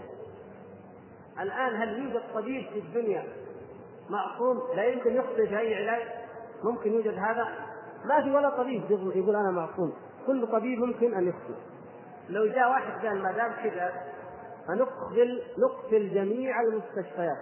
الآن 1.40 1.76
هل 1.76 1.98
يوجد 1.98 2.22
طبيب 2.34 2.66
في 2.72 2.78
الدنيا 2.78 3.24
معصوم؟ 4.10 4.76
لا 4.76 4.84
يمكن 4.84 5.16
يخطئ 5.16 5.46
في 5.46 5.58
أي 5.58 5.74
علاج؟ 5.74 6.08
ممكن 6.64 6.92
يوجد 6.92 7.14
هذا؟ 7.14 7.48
ما 8.04 8.22
في 8.22 8.30
ولا 8.30 8.50
طبيب 8.50 8.90
يقول 8.90 9.36
أنا 9.36 9.50
معصوم. 9.50 9.92
كل 10.26 10.46
طبيب 10.46 10.78
ممكن 10.78 11.14
أن 11.14 11.28
يخطئ. 11.28 11.54
لو 12.28 12.46
جاء 12.46 12.70
واحد 12.70 13.06
قال 13.06 13.22
ما 13.22 13.32
دام 13.32 13.52
كذا 13.52 13.92
فنقفل 14.68 15.42
نقفل 15.58 16.14
جميع 16.14 16.60
المستشفيات. 16.60 17.38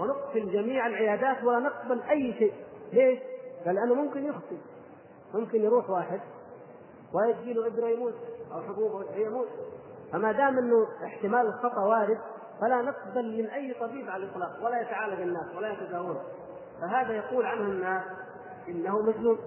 ونقفل 0.00 0.52
جميع 0.52 0.86
العيادات 0.86 1.44
ولا 1.44 1.58
نقبل 1.58 2.02
أي 2.02 2.34
شيء. 2.38 2.52
ليش؟ 2.92 3.18
قال 3.66 3.74
لأنه 3.74 3.94
ممكن 3.94 4.26
يخطئ. 4.26 4.56
ممكن 5.34 5.62
يروح 5.62 5.90
واحد 5.90 6.20
ويجي 7.14 7.52
له 7.52 7.66
ابره 7.66 7.88
يموت 7.88 8.14
أو 8.52 8.62
حبوب 8.62 9.04
يموت 9.14 9.48
فما 10.12 10.32
دام 10.32 10.58
إنه 10.58 10.86
احتمال 11.04 11.46
الخطأ 11.46 11.80
وارد 11.80 12.18
فلا 12.60 12.82
نقبل 12.82 13.42
من 13.42 13.46
أي 13.46 13.74
طبيب 13.80 14.10
على 14.10 14.24
الإطلاق 14.24 14.64
ولا 14.64 14.80
يتعالج 14.80 15.20
الناس 15.20 15.56
ولا 15.56 15.72
يتداوون 15.72 16.18
فهذا 16.80 17.12
يقول 17.12 17.46
عنه 17.46 17.60
الناس 17.60 18.02
إنه 18.68 19.02
مجنون. 19.02 19.38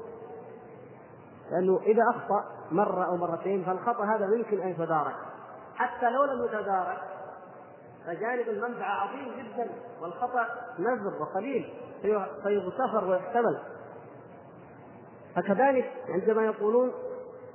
لأنه 1.51 1.79
إذا 1.83 2.03
أخطأ 2.09 2.45
مرة 2.71 3.05
أو 3.05 3.17
مرتين 3.17 3.63
فالخطأ 3.63 4.05
هذا 4.05 4.25
يمكن 4.35 4.61
أن 4.61 4.67
يتدارك. 4.67 5.15
حتى 5.75 6.09
لو 6.09 6.23
لم 6.23 6.45
يتدارك 6.45 6.97
فجانب 8.05 8.49
المنفعة 8.49 8.91
عظيم 8.91 9.31
جدا 9.37 9.69
والخطأ 10.01 10.47
نزر 10.79 11.21
وقليل 11.21 11.73
فيغتفر 12.43 13.05
ويحتمل. 13.09 13.59
فكذلك 15.35 15.91
عندما 16.09 16.45
يقولون 16.45 16.91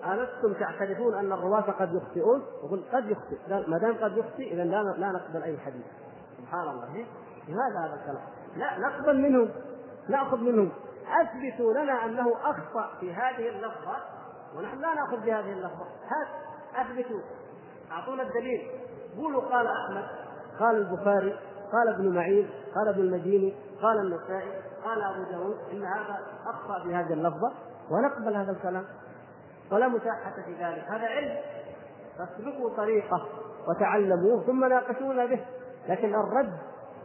ألستم 0.05 0.53
تعترفون 0.53 1.15
أن 1.15 1.33
الرواة 1.33 1.61
قد 1.61 1.95
يخطئون؟ 1.95 2.43
يقول 2.65 2.85
قد 2.93 3.11
يخطئ، 3.11 3.71
ما 3.71 3.79
دام 3.79 3.95
قد 3.95 4.17
يخطئ 4.17 4.55
إذا 4.55 4.65
لا 4.65 4.83
لا 4.83 5.13
نقبل 5.13 5.43
أي 5.43 5.59
حديث. 5.59 5.87
سبحان 6.39 6.69
الله، 6.69 7.07
لماذا 7.49 7.79
هذا 7.85 7.95
الكلام؟ 7.95 8.27
لا 8.57 8.89
نقبل 8.89 9.21
منهم، 9.21 9.51
نأخذ 10.09 10.37
منهم، 10.37 10.73
أثبتوا 11.23 11.73
لنا 11.73 12.05
أنه 12.05 12.33
أخطأ 12.45 12.91
في 13.01 13.15
هذه 13.15 13.49
اللفظة 13.49 13.97
ونحن 14.57 14.81
لا 14.81 14.95
نأخذ 14.95 15.17
بهذه 15.17 15.53
اللفظة، 15.53 15.85
هات 15.85 16.29
أثبتوا. 16.87 17.21
أعطونا 17.93 18.23
الدليل، 18.23 18.71
قولوا 19.17 19.43
قال 19.43 19.67
أحمد، 19.67 20.05
قال 20.61 20.77
البخاري، 20.77 21.37
قال 21.73 21.89
ابن 21.95 22.15
معين، 22.15 22.51
قال 22.75 22.89
ابن 22.89 23.01
المديني، 23.01 23.57
قال 23.83 23.99
النسائي، 23.99 24.63
قال 24.85 25.03
أبو 25.03 25.23
داود. 25.31 25.57
إن 25.73 25.85
هذا 25.85 26.19
أخطأ 26.47 26.83
في 26.83 26.95
هذه 26.95 27.13
اللفظة. 27.13 27.53
ونقبل 27.91 28.37
هذا 28.37 28.53
الكلام. 28.53 28.85
ولا 29.73 29.89
مشاحة 29.89 30.35
في 30.45 30.53
ذلك. 30.53 30.85
هذا 30.89 31.07
علم. 31.07 31.37
فاسلكوا 32.19 32.77
طريقه 32.77 33.29
وتعلموه 33.69 34.47
ثم 34.47 34.65
ناقشونا 34.65 35.27
به. 35.27 35.41
لكن 35.89 36.15
الرد 36.15 36.59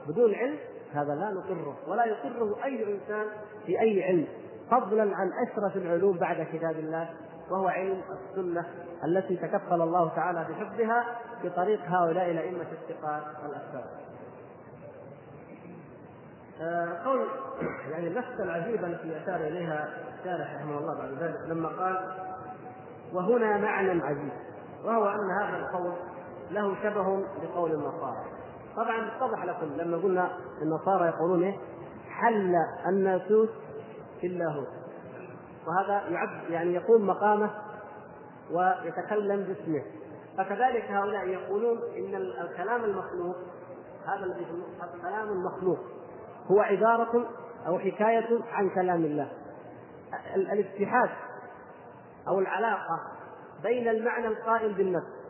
بدون 0.07 0.35
علم 0.35 0.57
هذا 0.93 1.15
لا 1.15 1.29
نقره 1.29 1.77
ولا 1.87 2.05
يقره 2.05 2.63
أي 2.63 2.93
إنسان 2.93 3.25
في 3.65 3.81
أي 3.81 4.03
علم. 4.03 4.27
فضلا 4.71 5.01
عن 5.01 5.31
أشرف 5.47 5.77
العلوم 5.77 6.17
بعد 6.17 6.47
كتاب 6.53 6.79
الله 6.79 7.09
وهو 7.51 7.67
علم 7.67 8.01
السنة 8.11 8.65
التي 9.03 9.35
تكفل 9.35 9.81
الله 9.81 10.09
تعالى 10.15 10.45
بحفظها 10.49 11.05
بطريق 11.43 11.79
هؤلاء 11.85 12.31
الأئمة 12.31 12.65
الثقات 12.71 13.23
والاكثر. 13.43 13.83
آه، 16.61 17.03
قول 17.05 17.27
يعني 17.91 18.07
اللفته 18.07 18.43
العجيبه 18.43 18.87
التي 18.87 19.23
اشار 19.23 19.35
إليها 19.35 19.89
الشارح 20.19 20.55
رحمه 20.55 20.77
الله 20.77 20.97
بعد 20.97 21.23
ذلك 21.23 21.39
لما 21.47 21.69
قال 21.69 21.97
وهنا 23.13 23.57
معنى 23.57 24.03
عجيب 24.03 24.31
وهو 24.85 25.05
أن 25.09 25.31
هذا 25.41 25.57
القول 25.57 25.93
له 26.51 26.75
شبه 26.83 27.23
بقول 27.41 27.71
النصارى. 27.71 28.25
طبعا 28.75 29.07
اتضح 29.07 29.45
لكم 29.45 29.65
لما 29.65 29.97
قلنا 29.97 30.31
النصارى 30.61 31.07
يقولون 31.07 31.43
إيه؟ 31.43 31.57
حل 32.09 32.55
الناسوس 32.87 33.49
في 34.21 34.27
اللاهوت 34.27 34.67
وهذا 35.67 36.09
يعد 36.09 36.49
يعني 36.49 36.73
يقوم 36.73 37.07
مقامه 37.07 37.49
ويتكلم 38.51 39.43
باسمه. 39.43 39.83
فكذلك 40.37 40.91
هؤلاء 40.91 41.27
يقولون 41.27 41.77
إن 41.97 42.15
الكلام 42.15 42.83
المخلوق 42.83 43.35
هذا 44.07 44.25
الذي 44.25 44.45
في 44.45 44.51
المصحف 44.51 45.01
كلام 45.01 45.29
المخلوق 45.29 45.79
هو 46.51 46.59
عبارة 46.59 47.27
أو 47.67 47.79
حكاية 47.79 48.39
عن 48.51 48.69
كلام 48.69 49.05
الله. 49.05 49.31
الاتحاد 50.35 51.09
أو 52.27 52.39
العلاقة 52.39 52.99
بين 53.63 53.87
المعنى 53.87 54.27
القائم 54.27 54.73
بالنفس 54.73 55.21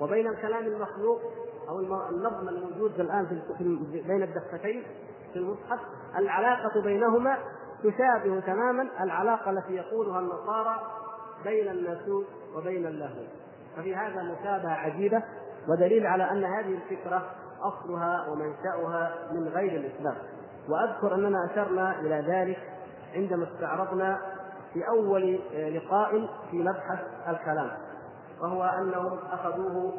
وبين 0.00 0.26
الكلام 0.26 0.64
المخلوق 0.66 1.20
أو 1.68 1.80
النظم 2.10 2.48
الموجود 2.48 3.00
الآن 3.00 3.26
في 3.26 4.02
بين 4.08 4.22
الدفتين 4.22 4.82
في 5.32 5.38
المصحف. 5.38 5.80
العلاقة 6.18 6.82
بينهما 6.82 7.38
تشابه 7.82 8.40
تماما 8.40 8.88
العلاقة 9.00 9.50
التي 9.50 9.74
يقولها 9.74 10.20
النصارى 10.20 10.76
بين 11.44 11.68
الناسوت 11.68 12.26
وبين 12.56 12.86
اللاهوت 12.86 13.28
ففي 13.76 13.96
هذا 13.96 14.22
مشابهة 14.22 14.72
عجيبة 14.72 15.22
ودليل 15.68 16.06
على 16.06 16.30
أن 16.30 16.44
هذه 16.44 16.74
الفكرة 16.74 17.30
أصلها 17.62 18.28
ومنشأها 18.28 19.32
من 19.32 19.48
غير 19.48 19.72
الإسلام. 19.80 20.16
وأذكر 20.68 21.14
أننا 21.14 21.44
أشرنا 21.50 22.00
إلى 22.00 22.24
ذلك 22.28 22.58
عندما 23.14 23.48
استعرضنا 23.52 24.20
في 24.74 24.88
أول 24.88 25.40
لقاء 25.52 26.10
في 26.50 26.56
مبحث 26.56 26.98
الكلام 27.28 27.70
وهو 28.40 28.62
أنهم 28.62 29.18
أخذوه 29.32 29.92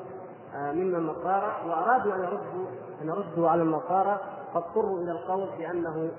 آه، 0.56 0.72
من 0.72 0.96
النصارى 0.96 1.56
وأرادوا 1.66 2.16
أن 2.16 2.20
يردوا 2.20 2.68
أن 3.02 3.08
يردوا 3.08 3.50
على 3.50 3.62
النصارى 3.62 4.20
فاضطروا 4.54 5.00
إلى 5.00 5.12
القول 5.12 5.50
بأنه 5.58 6.12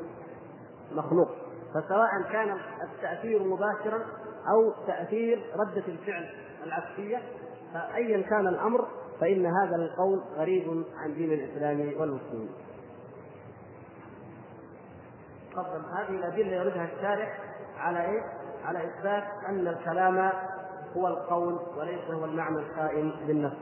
مخلوق 0.92 1.28
فسواء 1.74 2.22
كان 2.32 2.58
التأثير 2.82 3.42
مباشرا 3.42 4.02
أو 4.48 4.72
تأثير 4.86 5.42
ردة 5.56 5.84
الفعل 5.88 6.28
العكسية 6.66 7.22
فأيا 7.74 8.22
كان 8.22 8.48
الأمر 8.48 8.88
فإن 9.20 9.46
هذا 9.46 9.76
القول 9.76 10.22
غريب 10.36 10.84
عن 10.96 11.14
دين 11.14 11.32
الإسلام 11.32 12.00
والمسلمين. 12.00 12.50
تفضل 15.52 15.84
هذه 15.98 16.10
الأدلة 16.10 16.56
يردها 16.56 16.84
الشارح 16.84 17.38
على 17.78 18.04
إيه؟ 18.04 18.22
على 18.70 18.78
إثبات 18.84 19.24
أن 19.48 19.68
الكلام 19.68 20.32
هو 20.96 21.08
القول 21.08 21.58
وليس 21.76 22.04
هو 22.10 22.24
المعنى 22.24 22.58
القائم 22.58 23.12
بالنفس. 23.26 23.56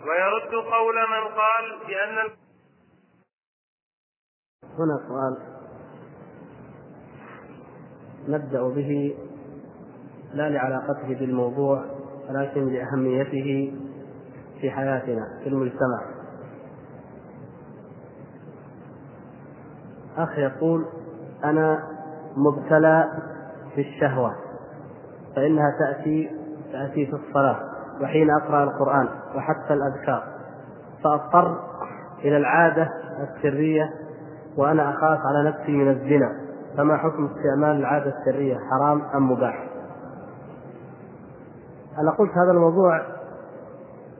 ويرد 0.00 0.54
قول 0.54 0.94
من 0.94 1.34
قال 1.34 1.86
بأن 1.86 2.30
هنا 4.78 5.00
سؤال 5.08 5.36
نبدأ 8.28 8.62
به 8.62 9.16
لا 10.32 10.48
لعلاقته 10.50 11.08
بالموضوع 11.08 11.84
ولكن 12.28 12.68
لأهميته 12.68 13.74
في 14.60 14.70
حياتنا 14.70 15.40
في 15.42 15.48
المجتمع 15.48 16.06
أخ 20.16 20.38
يقول 20.38 20.86
أنا 21.44 21.93
مبتلى 22.36 23.08
بالشهوة 23.76 24.34
فإنها 25.36 25.70
تأتي 25.78 26.30
تأتي 26.72 27.06
في 27.06 27.12
الصلاة 27.12 27.56
وحين 28.02 28.30
أقرأ 28.30 28.64
القرآن 28.64 29.08
وحتى 29.36 29.74
الأذكار. 29.74 30.22
فأضطر 31.04 31.60
إلى 32.18 32.36
العادة 32.36 32.90
السرية 33.20 33.90
وأنا 34.56 34.90
أخاف 34.90 35.18
على 35.26 35.48
نفسي 35.48 35.72
من 35.72 35.90
الزنا. 35.90 36.32
فما 36.76 36.96
حكم 36.96 37.26
استعمال 37.26 37.76
العادة 37.76 38.14
السرية؟ 38.18 38.56
حرام 38.70 39.02
أم 39.14 39.30
مباح؟ 39.32 39.66
أنا 41.98 42.10
قلت 42.10 42.30
هذا 42.30 42.50
الموضوع 42.52 43.00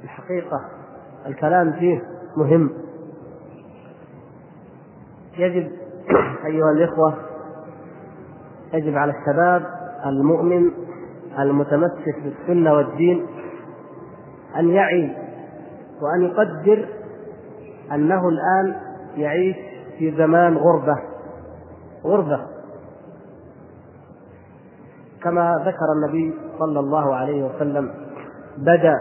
الحقيقة 0.04 0.60
الكلام 1.26 1.72
فيه 1.72 2.02
مهم. 2.36 2.70
يجب 5.38 5.70
أيها 6.44 6.70
الإخوة 6.70 7.14
يجب 8.74 8.96
على 8.96 9.12
الشباب 9.12 9.62
المؤمن 10.06 10.70
المتمسك 11.38 12.14
بالسنة 12.24 12.72
والدين 12.72 13.26
أن 14.56 14.68
يعي 14.68 15.16
وأن 16.02 16.22
يقدر 16.22 16.88
أنه 17.92 18.28
الآن 18.28 18.76
يعيش 19.16 19.56
في 19.98 20.16
زمان 20.16 20.56
غربة. 20.56 20.96
غربة. 22.04 22.40
كما 25.22 25.54
ذكر 25.66 25.92
النبي 25.96 26.34
صلى 26.58 26.80
الله 26.80 27.14
عليه 27.14 27.44
وسلم 27.44 27.90
بدا 28.58 28.94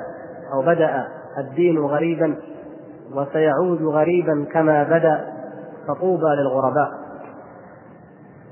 أو 0.54 0.62
بدأ 0.62 1.08
الدين 1.38 1.78
غريبا 1.78 2.36
وسيعود 3.14 3.84
غريبا 3.84 4.46
كما 4.52 4.84
بدا 4.84 5.34
فطوبى 5.88 6.26
للغرباء. 6.42 6.92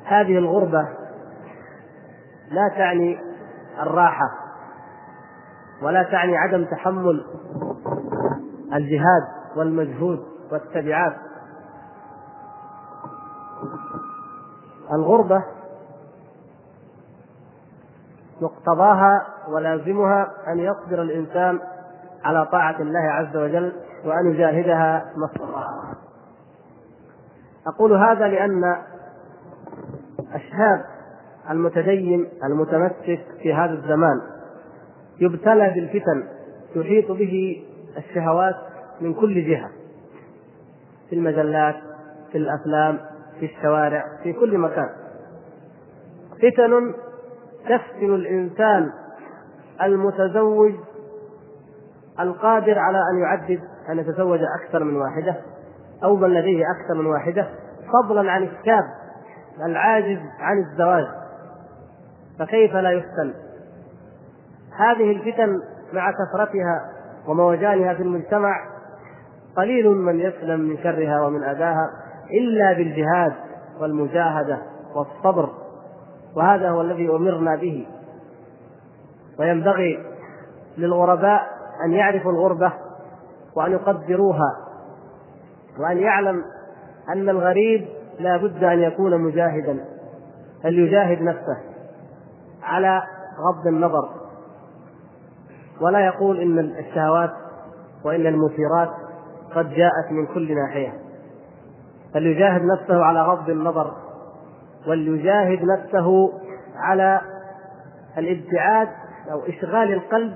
هذه 0.06 0.38
الغربة 0.38 0.88
لا 2.52 2.68
تعني 2.78 3.20
الراحة 3.82 4.30
ولا 5.82 6.04
تعني 6.04 6.38
عدم 6.38 6.66
تحمل 6.66 7.26
الجهاد 8.74 9.24
والمجهود 9.56 10.20
والتبعات 10.52 11.16
الغربة 14.94 15.44
مقتضاها 18.42 19.28
ولازمها 19.48 20.28
أن 20.48 20.60
يصبر 20.60 21.02
الإنسان 21.02 21.60
على 22.24 22.46
طاعة 22.46 22.82
الله 22.82 23.12
عز 23.12 23.38
وجل 23.38 23.74
وأن 24.06 24.32
يجاهدها 24.32 25.06
ما. 25.18 25.28
أقول 27.68 27.94
هذا 27.94 28.28
لأن 28.28 28.76
الشاب 30.36 30.86
المتدين 31.50 32.30
المتمسك 32.44 33.26
في 33.42 33.54
هذا 33.54 33.74
الزمان. 33.74 34.22
يبتلى 35.20 35.70
بالفتن 35.70 36.24
تحيط 36.76 37.12
به 37.12 37.64
الشهوات 37.98 38.56
من 39.02 39.14
كل 39.14 39.48
جهة. 39.48 39.70
في 41.10 41.16
المجلات 41.16 41.76
في 42.32 42.38
الأفلام 42.38 43.00
في 43.40 43.46
الشوارع 43.46 44.04
في 44.24 44.34
كل 44.34 44.58
مكان. 44.58 44.90
فتن 46.42 46.94
تفتن 47.70 48.16
الإنسان 48.16 48.92
المتزوج 49.82 50.74
القادر 52.20 52.80
على 52.80 52.98
أن 52.98 53.20
يعدد 53.22 53.62
أن 53.90 54.00
يتزوج 54.00 54.40
أكثر 54.62 54.84
من 54.84 54.96
واحدة 54.96 55.36
أو 56.04 56.16
من 56.16 56.30
لديه 56.30 56.64
أكثر 56.72 57.02
من 57.02 57.06
واحدة 57.06 57.50
فضلا 57.94 58.32
عن 58.32 58.44
الشاب 58.44 58.84
العاجز 59.66 60.20
عن 60.40 60.58
الزواج. 60.58 61.21
فكيف 62.40 62.76
لا 62.76 62.92
يفتن 62.92 63.34
هذه 64.78 65.12
الفتن 65.12 65.60
مع 65.94 66.12
كثرتها 66.12 66.92
وموجانها 67.28 67.94
في 67.94 68.04
المجتمع 68.04 68.56
قليل 69.58 69.90
من 69.90 70.20
يسلم 70.20 70.60
من 70.60 70.78
شرها 70.78 71.22
ومن 71.22 71.44
أذاها 71.44 71.90
إلا 72.32 72.74
بالجهاد 72.74 73.34
والمجاهدة 73.80 74.58
والصبر 74.96 75.50
وهذا 76.36 76.70
هو 76.70 76.82
الذي 76.82 77.10
أمرنا 77.10 77.56
به. 77.56 77.88
وينبغي 79.40 80.00
للغرباء 80.78 81.42
أن 81.86 81.94
يعرفوا 81.94 82.32
الغربة 82.32 82.74
وأن 83.56 83.72
يقدروها 83.72 84.58
وأن 85.80 85.98
يعلم 85.98 86.44
أن 87.10 87.30
الغريب 87.30 87.88
لا 88.20 88.38
بد 88.38 88.64
أن 88.64 88.80
يكون 88.80 89.22
مجاهدا 89.22 89.86
فليجاهد 90.64 91.22
نفسه. 91.22 91.71
على 92.64 93.04
غض 93.40 93.68
النظر. 93.68 94.10
ولا 95.82 96.06
يقول 96.06 96.40
إن 96.40 96.60
الشهوات 96.60 97.32
وإن 98.06 98.28
المثيرات 98.28 98.90
قد 99.56 99.70
جاءت 99.70 100.12
من 100.12 100.26
كل 100.26 100.56
ناحية. 100.56 100.94
فليجاهد 102.14 102.62
نفسه 102.62 103.04
على 103.04 103.22
غض 103.22 103.50
النظر 103.50 103.94
وليجاهد 104.88 105.60
نفسه 105.64 106.32
على 106.76 107.22
الابتعاد 108.18 108.88
أو 109.32 109.40
إشغال 109.40 109.94
القلب 109.94 110.34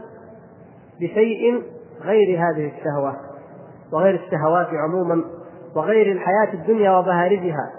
بشيء 1.01 1.63
غير 2.01 2.39
هذه 2.39 2.71
الشهوة 2.77 3.15
وغير 3.93 4.15
الشهوات 4.15 4.67
عموما 4.67 5.23
وغير 5.75 6.11
الحياة 6.11 6.53
الدنيا 6.53 6.91
وبهارجها. 6.91 7.71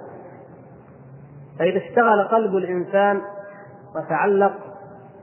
فإذا 1.58 1.78
اشتغل 1.78 2.28
قلب 2.28 2.56
الإنسان 2.56 3.20
وتعلق 3.96 4.52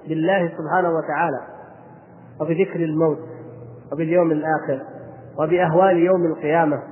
بالله 0.07 0.47
سبحانه 0.47 0.89
وتعالى 0.89 1.39
وبذكر 2.41 2.79
الموت 2.79 3.19
وباليوم 3.91 4.31
الآخر 4.31 4.83
وبأهوال 5.39 5.97
يوم 5.97 6.25
القيامة. 6.25 6.83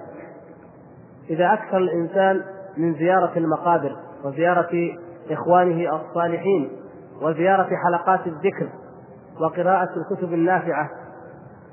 إذا 1.30 1.54
أكثر 1.54 1.78
الإنسان 1.78 2.42
من 2.78 2.94
زيارة 2.94 3.32
المقابر 3.38 3.96
وزيارة 4.24 4.70
إخوانه 5.32 5.96
الصالحين 5.96 6.70
وزيارة 7.22 7.70
حلقات 7.86 8.28
الذكر 8.28 8.70
وقراءة 9.42 9.90
الكتب 9.98 10.34
النافعة 10.34 10.90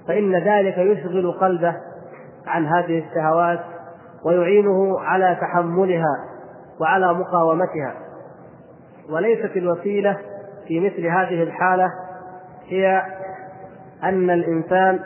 فإن 0.09 0.34
ذلك 0.34 0.78
يشغل 0.78 1.32
قلبه 1.32 1.76
عن 2.46 2.66
هذه 2.66 3.04
الشهوات 3.09 3.61
ويعينه 4.24 5.00
على 5.00 5.38
تحملها 5.40 6.24
وعلى 6.80 7.14
مقاومتها. 7.14 8.07
وليست 9.11 9.56
الوسيلة 9.56 10.18
في 10.68 10.80
مثل 10.80 11.06
هذه 11.06 11.42
الحالة 11.42 11.90
هي 12.68 13.02
أن 14.04 14.30
الإنسان 14.30 15.00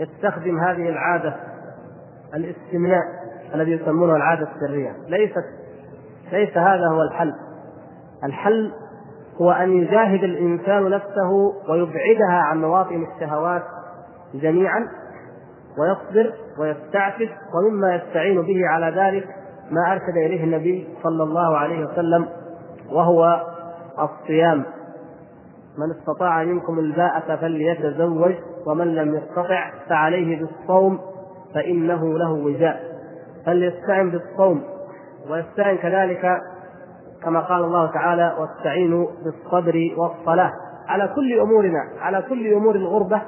يستخدم 0.00 0.60
هذه 0.60 0.88
العادة 0.88 1.36
الاستمناء 2.34 3.02
الذي 3.54 3.72
يسمونه 3.72 4.16
العادة 4.16 4.48
السرية. 4.54 4.92
ليست 5.08 5.44
ليس 6.32 6.56
هذا 6.56 6.86
هو 6.86 7.02
الحل. 7.02 7.34
الحل 8.24 8.72
هو 9.40 9.50
أن 9.50 9.72
يجاهد 9.72 10.24
الإنسان 10.24 10.90
نفسه 10.90 11.30
ويبعدها 11.68 12.42
عن 12.50 12.60
مواطن 12.60 13.06
الشهوات 13.14 13.62
جميعا 14.34 14.88
ويصبر 15.78 16.32
ويستعفف 16.58 17.28
ومما 17.54 17.94
يستعين 17.94 18.42
به 18.42 18.68
على 18.68 18.86
ذلك 18.86 19.28
ما 19.70 19.92
أرشد 19.92 20.16
إليه 20.16 20.44
النبي 20.44 20.88
صلى 21.02 21.22
الله 21.22 21.58
عليه 21.58 21.86
وسلم 21.86 22.28
وهو 22.92 23.42
الصيام. 23.98 24.64
من 25.78 25.90
استطاع 25.90 26.44
منكم 26.44 26.78
الباءة 26.78 27.36
فليتزوج 27.36 28.34
ومن 28.66 28.94
لم 28.94 29.14
يستطع 29.14 29.70
فعليه 29.88 30.40
بالصوم 30.40 30.98
فإنه 31.54 32.18
له 32.18 32.32
وجاء. 32.32 32.80
فليستعن 33.46 34.10
بالصوم 34.10 34.62
ويستعن 35.30 35.76
كذلك 35.76 36.40
كما 37.22 37.40
قال 37.40 37.64
الله 37.64 37.86
تعالى 37.92 38.36
واستعينوا 38.38 39.06
بالصبر 39.24 39.94
والصلاة 39.96 40.52
على 40.88 41.08
كل 41.14 41.40
أمورنا 41.40 41.78
على 42.00 42.22
كل 42.28 42.52
أمور 42.52 42.74
الغربة 42.74 43.22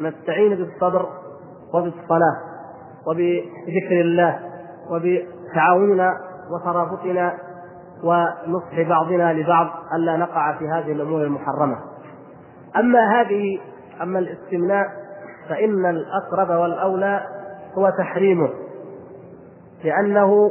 نستعين 0.00 0.54
بالصبر 0.54 1.08
وبالصلاة 1.74 2.36
وبذكر 3.06 4.00
الله 4.00 4.38
وبتعاوننا 4.90 6.12
وترابطنا 6.50 7.38
ونصح 8.04 8.88
بعضنا 8.88 9.32
لبعض 9.32 9.66
ألا 9.94 10.16
نقع 10.16 10.58
في 10.58 10.68
هذه 10.68 10.92
الأمور 10.92 11.22
المحرمة. 11.22 11.76
أما 12.76 13.20
هذه 13.20 13.58
أما 14.02 14.18
الاستمناء 14.18 14.86
فإن 15.48 15.86
الأقرب 15.86 16.60
والأولى 16.60 17.20
هو 17.78 17.90
تحريمه 17.98 18.48
لأنه 19.84 20.50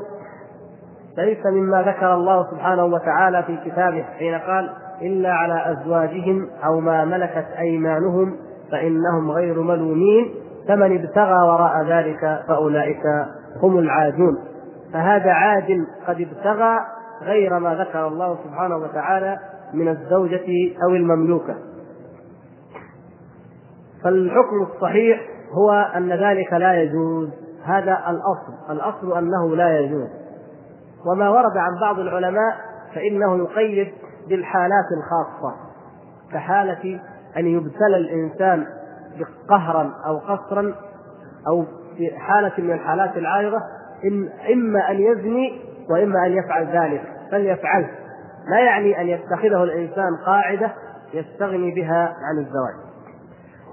ليس 1.17 1.45
مما 1.45 1.81
ذكر 1.81 2.13
الله 2.13 2.51
سبحانه 2.51 2.85
وتعالى 2.85 3.43
في 3.43 3.57
كتابه 3.65 4.03
حين 4.03 4.35
قال 4.35 4.69
إلا 5.01 5.33
على 5.33 5.71
أزواجهم 5.71 6.49
أو 6.65 6.79
ما 6.79 7.05
ملكت 7.05 7.45
أيمانهم 7.59 8.37
فإنهم 8.71 9.31
غير 9.31 9.61
ملومين 9.61 10.33
فمن 10.67 10.99
ابتغى 10.99 11.47
وراء 11.47 11.85
ذلك 11.85 12.43
فأولئك 12.47 13.03
هم 13.63 13.77
العادون 13.77 14.37
فهذا 14.93 15.31
عاد 15.31 15.85
قد 16.07 16.21
ابتغى 16.21 16.79
غير 17.21 17.59
ما 17.59 17.75
ذكر 17.75 18.07
الله 18.07 18.37
سبحانه 18.43 18.77
وتعالى 18.77 19.37
من 19.73 19.87
الزوجة 19.87 20.75
أو 20.83 20.95
المملوكة. 20.95 21.55
فالحكم 24.03 24.61
الصحيح 24.73 25.21
هو 25.51 25.71
أن 25.71 26.09
ذلك 26.09 26.53
لا 26.53 26.81
يجوز. 26.81 27.29
هذا 27.63 28.03
الأصل. 28.09 28.71
الأصل 28.71 29.17
أنه 29.17 29.55
لا 29.55 29.79
يجوز. 29.79 30.09
وما 31.05 31.29
ورد 31.29 31.57
عن 31.57 31.79
بعض 31.81 31.99
العلماء 31.99 32.55
فإنه 32.95 33.37
يقيد 33.37 33.93
بالحالات 34.29 34.85
الخاصة. 34.97 35.55
كحالة 36.33 36.99
أن 37.37 37.47
يبتلى 37.47 37.97
الإنسان 37.97 38.67
قهرا 39.49 39.93
أو 40.05 40.17
قصرا 40.17 40.75
أو 41.47 41.65
في 41.97 42.19
حالة 42.19 42.51
من 42.57 42.71
الحالات 42.71 43.17
العارضة 43.17 43.57
إما 44.53 44.91
أن 44.91 44.99
يزني 44.99 45.61
وإما 45.89 46.25
أن 46.25 46.31
يفعل 46.31 46.65
ذلك 46.65 47.01
فليفعله 47.31 47.89
لا 48.49 48.59
يعني 48.59 49.01
أن 49.01 49.07
يتخذه 49.07 49.63
الإنسان 49.63 50.15
قاعدة 50.25 50.73
يستغني 51.13 51.71
بها 51.71 52.15
عن 52.23 52.37
الزواج. 52.37 52.87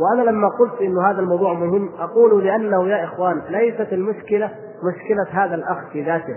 وأنا 0.00 0.30
لما 0.30 0.48
قلت 0.48 0.80
إن 0.80 0.98
هذا 0.98 1.20
الموضوع 1.20 1.52
مهم 1.52 1.90
أقول 1.98 2.44
لأنه 2.44 2.88
يا 2.88 3.04
إخوان 3.04 3.42
ليست 3.48 3.92
المشكلة 3.92 4.50
مشكلة 4.82 5.44
هذا 5.44 5.54
الأخ 5.54 5.78
في 5.92 6.02
ذاته. 6.02 6.36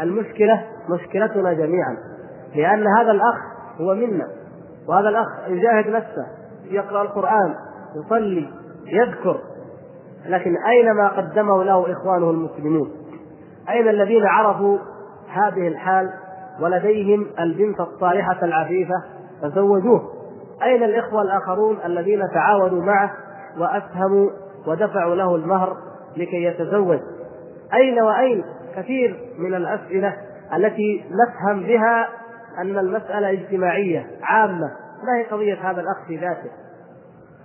المشكلة 0.00 0.64
مشكلتنا 0.88 1.52
جميعا 1.52 1.96
لأن 2.54 2.86
هذا 2.86 3.10
الأخ 3.10 3.36
هو 3.80 3.94
منا. 3.94 4.26
وهذا 4.88 5.08
الأخ 5.08 5.28
يجاهد 5.48 5.88
نفسه 5.88 6.26
يقرأ 6.70 7.02
القرآن 7.02 7.54
يصلي 7.96 8.50
يذكر. 8.86 9.40
لكن 10.26 10.56
أين 10.56 10.92
ما 10.92 11.08
قدمه 11.08 11.64
له 11.64 11.92
إخوانه 11.92 12.30
المسلمون؟ 12.30 12.90
أين 13.68 13.88
الذين 13.88 14.26
عرفوا 14.26 14.78
هذه 15.34 15.68
الحال 15.68 16.10
ولديهم 16.60 17.26
البنت 17.40 17.80
الصالحة 17.80 18.44
العفيفة 18.44 19.02
فزوجوه. 19.42 20.02
أين 20.62 20.82
الإخوة 20.82 21.22
الآخرون 21.22 21.78
الذين 21.84 22.30
تعاونوا 22.34 22.82
معه 22.82 23.12
وأسهموا 23.58 24.30
ودفعوا 24.66 25.14
له 25.14 25.36
المهر 25.36 25.76
لكي 26.16 26.44
يتزوج؟ 26.44 26.98
أين 27.74 28.02
وأين 28.02 28.44
كثير 28.76 29.20
من 29.38 29.54
الأسئلة 29.54 30.16
التي 30.56 31.04
نفهم 31.10 31.60
بها 31.60 32.08
أن 32.58 32.78
المسألة 32.78 33.30
اجتماعية 33.30 34.06
عامة 34.22 34.70
ما 35.06 35.18
هي 35.18 35.24
قضية 35.24 35.70
هذا 35.70 35.80
الأخ 35.80 36.06
في 36.06 36.16
ذاته؟ 36.16 36.50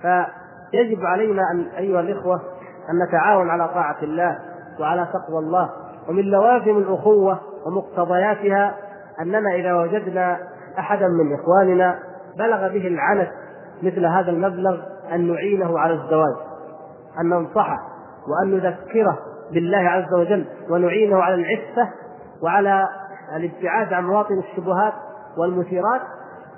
فيجب 0.02 1.06
علينا 1.06 1.42
أن 1.52 1.68
أيها 1.78 2.00
الإخوة 2.00 2.42
أن 2.90 3.08
نتعاون 3.08 3.50
على 3.50 3.68
طاعة 3.68 3.98
الله 4.04 4.40
وعلى 4.80 5.08
تقوى 5.14 5.40
الله 5.40 5.70
ومن 6.10 6.24
لوازم 6.24 6.78
الأخوة 6.78 7.40
ومقتضياتها 7.66 8.76
أننا 9.22 9.56
إذا 9.56 9.74
وجدنا 9.74 10.40
أحدا 10.80 11.08
من 11.08 11.34
إخواننا 11.34 12.00
بلغ 12.38 12.68
به 12.68 12.88
العنت 12.88 13.30
مثل 13.84 14.06
هذا 14.06 14.32
المبلغ 14.32 14.82
أن 15.12 15.32
نعينه 15.32 15.80
على 15.80 15.94
الزواج 15.94 16.36
أن 17.22 17.30
ننصحه 17.30 17.78
وأن 18.28 18.52
نذكره 18.52 19.20
بالله 19.54 19.78
عز 19.78 20.14
وجل 20.14 20.46
ونعينه 20.70 21.18
على 21.18 21.36
العفة 21.36 21.90
وعلى 22.44 22.88
الابتعاد 23.36 23.94
عن 23.94 24.06
مواطن 24.06 24.40
الشبهات 24.40 24.94
والمثيرات 25.38 26.02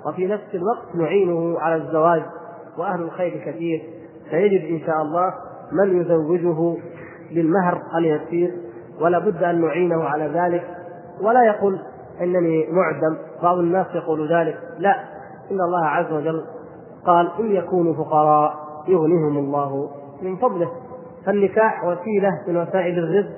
وفي 0.06 0.26
نفس 0.26 0.54
الوقت 0.54 0.94
نعينه 0.94 1.60
على 1.60 1.76
الزواج 1.76 2.22
وأهل 2.78 3.02
الخير 3.02 3.44
كثير. 3.46 3.82
سيجد 4.30 4.80
إن 4.80 4.86
شاء 4.86 5.02
الله 5.02 5.34
من 5.72 6.00
يزوجه 6.00 6.80
بالمهر 7.34 7.82
اليسير 7.98 8.54
ولا 9.00 9.18
بد 9.18 9.42
أن 9.42 9.60
نعينه 9.60 10.04
على 10.04 10.24
ذلك. 10.24 10.81
ولا 11.20 11.44
يقول 11.44 11.78
إنني 12.20 12.66
معدم. 12.70 13.18
بعض 13.42 13.58
الناس 13.58 13.86
يقول 13.94 14.32
ذلك. 14.34 14.58
لا. 14.78 14.94
إن 15.50 15.60
الله 15.60 15.86
عز 15.86 16.12
وجل 16.12 16.44
قال 17.06 17.30
إن 17.40 17.52
يكونوا 17.52 17.94
فقراء 17.94 18.54
يغنيهم 18.88 19.38
الله 19.38 19.90
من 20.22 20.36
فضله. 20.36 20.70
فالنكاح 21.26 21.84
وسيلة 21.84 22.30
من 22.48 22.56
وسائل 22.56 22.98
الرزق 22.98 23.30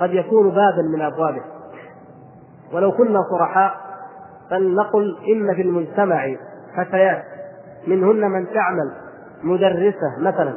قد 0.00 0.14
يكون 0.14 0.48
بابا 0.48 0.82
من 0.92 1.02
أبوابه. 1.02 1.42
ولو 2.72 2.92
كنا 2.92 3.20
صرحاء 3.30 3.74
فلنقل 4.50 5.16
إن 5.28 5.54
في 5.54 5.62
المجتمع 5.62 6.36
فتيات 6.76 7.24
منهن 7.86 8.30
من 8.30 8.46
تعمل 8.46 8.92
مدرسة 9.42 10.18
مثلا 10.20 10.56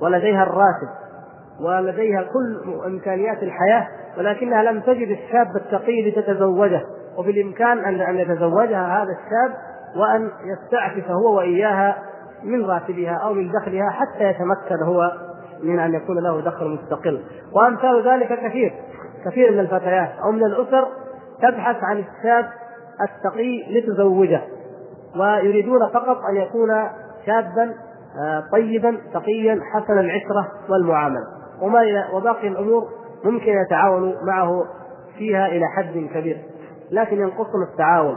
ولديها 0.00 0.42
الراتب 0.42 0.88
ولديها 1.60 2.22
كل 2.22 2.74
إمكانيات 2.86 3.42
الحياة 3.42 3.88
ولكنها 4.18 4.62
لم 4.62 4.80
تجد 4.80 5.08
الشاب 5.08 5.46
التقي 5.56 6.10
لتتزوجه 6.10 6.82
وبالإمكان 7.18 7.78
ان 7.78 8.00
أن 8.00 8.16
يتزوجها 8.16 9.02
هذا 9.02 9.10
الشاب 9.12 9.56
وأن 9.96 10.30
يستعفف 10.44 11.10
هو 11.10 11.36
وإياها 11.36 11.96
من 12.44 12.64
راتبها 12.64 13.14
أو 13.14 13.32
من 13.32 13.52
دخلها 13.52 13.90
حتى 13.90 14.24
يتمكن 14.24 14.82
هو 14.82 15.12
من 15.62 15.78
أن 15.78 15.94
يكون 15.94 16.18
له 16.18 16.40
دخل 16.40 16.66
مستقل. 16.66 17.22
وأمثال 17.52 18.08
ذلك 18.08 18.46
كثير 18.46 18.72
كثير 19.24 19.52
من 19.52 19.60
الفتيات 19.60 20.10
أو 20.24 20.32
من 20.32 20.44
الأسر 20.44 20.88
تبحث 21.42 21.76
عن 21.82 21.98
الشاب 21.98 22.50
التقي 23.02 23.62
لتزوجه 23.70 24.40
ويريدون 25.16 25.88
فقط 25.88 26.16
أن 26.30 26.36
يكون 26.36 26.68
شابا 27.26 27.74
آه، 28.22 28.44
طيبا 28.52 28.96
تقيا 29.14 29.60
حسن 29.74 29.98
العشرة 29.98 30.48
والمعاملة. 30.70 31.26
وما 31.62 31.82
وباقي 32.12 32.48
الأمور 32.48 32.88
ممكن 33.24 33.52
يتعاونوا 33.66 34.12
معه 34.22 34.64
فيها 35.18 35.46
إلى 35.46 35.64
حد 35.76 36.08
كبير 36.14 36.38
لكن 36.90 37.16
ينقصنا 37.16 37.64
التعاون 37.72 38.16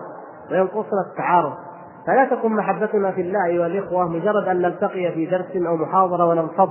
وينقصنا 0.51 1.01
التعارف 1.11 1.53
فلا 2.07 2.25
تكن 2.25 2.51
محبتنا 2.51 3.11
في 3.11 3.21
الله 3.21 3.45
أيها 3.45 3.67
الإخوة 3.67 4.09
مجرد 4.09 4.47
أن 4.47 4.61
نلتقي 4.61 5.11
في 5.11 5.25
درس 5.25 5.67
أو 5.67 5.75
محاضرة 5.75 6.25
وننفض 6.25 6.69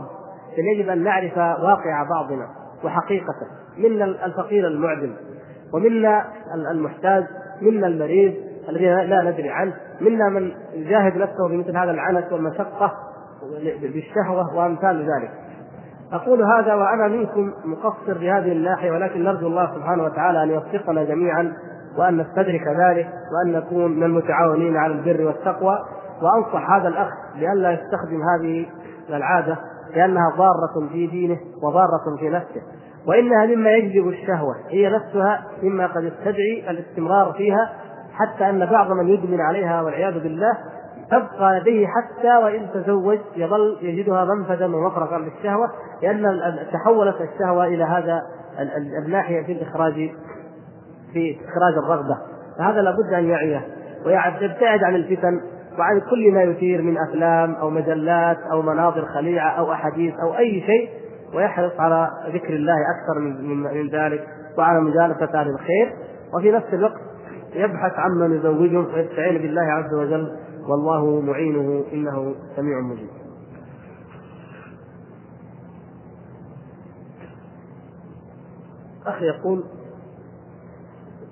بل 0.56 0.64
يجب 0.74 0.88
أن 0.88 1.04
نعرف 1.04 1.36
واقع 1.38 2.06
بعضنا 2.10 2.48
وحقيقته. 2.84 3.46
منا 3.78 4.04
الفقير 4.04 4.66
المعدم 4.66 5.12
ومنا 5.74 6.24
المحتاج 6.70 7.24
منا 7.62 7.86
المريض 7.86 8.34
الذي 8.68 8.84
لا 8.84 9.22
ندري 9.22 9.50
عنه 9.50 9.74
منا 10.00 10.28
من 10.28 10.52
يجاهد 10.72 11.16
نفسه 11.16 11.48
بمثل 11.48 11.76
هذا 11.76 11.90
العنت 11.90 12.32
والمشقة 12.32 12.92
بالشهوة 13.82 14.56
وأمثال 14.56 15.00
ذلك. 15.00 15.30
أقول 16.12 16.42
هذا 16.42 16.74
وأنا 16.74 17.08
منكم 17.08 17.52
مقصر 17.64 18.18
في 18.18 18.30
هذه 18.30 18.52
الناحية 18.52 18.90
ولكن 18.90 19.24
نرجو 19.24 19.46
الله 19.46 19.74
سبحانه 19.74 20.04
وتعالى 20.04 20.42
أن 20.42 20.50
يوفقنا 20.50 21.04
جميعا 21.04 21.52
وأن 21.98 22.16
نستدرك 22.16 22.62
ذلك 22.68 23.08
وأن 23.32 23.52
نكون 23.52 23.96
من 23.96 24.02
المتعاونين 24.02 24.76
على 24.76 24.92
البر 24.92 25.26
والتقوى. 25.26 25.78
وأنصح 26.22 26.70
هذا 26.70 26.88
الأخ 26.88 27.08
بألا 27.38 27.72
يستخدم 27.72 28.20
هذه 28.22 28.66
العادة 29.10 29.58
لأنها 29.96 30.32
ضارة 30.36 30.88
في 30.92 31.06
دينه 31.06 31.38
وضارة 31.62 32.16
في 32.18 32.28
نفسه. 32.28 32.62
وإنها 33.06 33.46
مما 33.46 33.70
يجلب 33.70 34.08
الشهوة 34.08 34.54
هي 34.68 34.90
نفسها 34.90 35.44
مما 35.62 35.86
قد 35.86 36.04
يستدعي 36.04 36.70
الاستمرار 36.70 37.32
فيها 37.32 37.72
حتى 38.12 38.50
أن 38.50 38.66
بعض 38.66 38.92
من 38.92 39.08
يدمن 39.08 39.40
عليها 39.40 39.82
والعياذ 39.82 40.22
بالله. 40.22 40.52
تبقى 41.10 41.60
لديه 41.60 41.86
حتى 41.86 42.36
وإن 42.44 42.68
تزوج 42.74 43.18
يظل 43.36 43.78
يجدها 43.82 44.24
منفذا 44.24 44.66
ومفرقا 44.66 45.18
للشهوة 45.18 45.68
لأن 46.02 46.26
تحولت 46.72 47.16
الشهوة 47.20 47.66
إلى 47.66 47.84
هذا 47.84 48.22
الناحية 49.06 49.42
في 49.42 49.52
الإخراج 49.52 49.94
في 51.12 51.36
إخراج 51.48 51.84
الرغبة. 51.84 52.18
فهذا 52.58 52.82
لابد 52.82 53.12
أن 53.12 53.24
يعيه 53.24 53.66
ويبتعد 54.06 54.84
عن 54.84 54.94
الفتن 54.94 55.40
وعن 55.78 56.00
كل 56.00 56.32
ما 56.32 56.42
يثير 56.42 56.82
من 56.82 56.98
أفلام 56.98 57.54
أو 57.54 57.70
مجلات 57.70 58.38
أو 58.52 58.62
مناظر 58.62 59.06
خليعة 59.06 59.50
أو 59.50 59.72
أحاديث 59.72 60.14
أو 60.14 60.38
أي 60.38 60.60
شيء 60.66 60.88
ويحرص 61.34 61.72
على 61.80 62.10
ذكر 62.26 62.54
الله 62.54 62.74
أكثر 62.74 63.20
من, 63.20 63.62
من 63.62 63.88
ذلك 63.88 64.26
وعلى 64.58 64.80
مجالسة 64.80 65.40
أهل 65.40 65.48
الخير. 65.48 65.92
وفي 66.34 66.50
نفس 66.52 66.66
الوقت 66.72 67.00
يبحث 67.54 67.92
عمن 67.98 68.36
يزوجه 68.36 68.78
ويستعين 68.78 69.42
بالله 69.42 69.62
عز 69.62 69.94
وجل 69.94 70.36
والله 70.68 71.20
معينه 71.20 71.84
إنه 71.92 72.34
سميع 72.56 72.80
مجيب. 72.80 73.08
أخي 79.06 79.24
يقول 79.24 79.64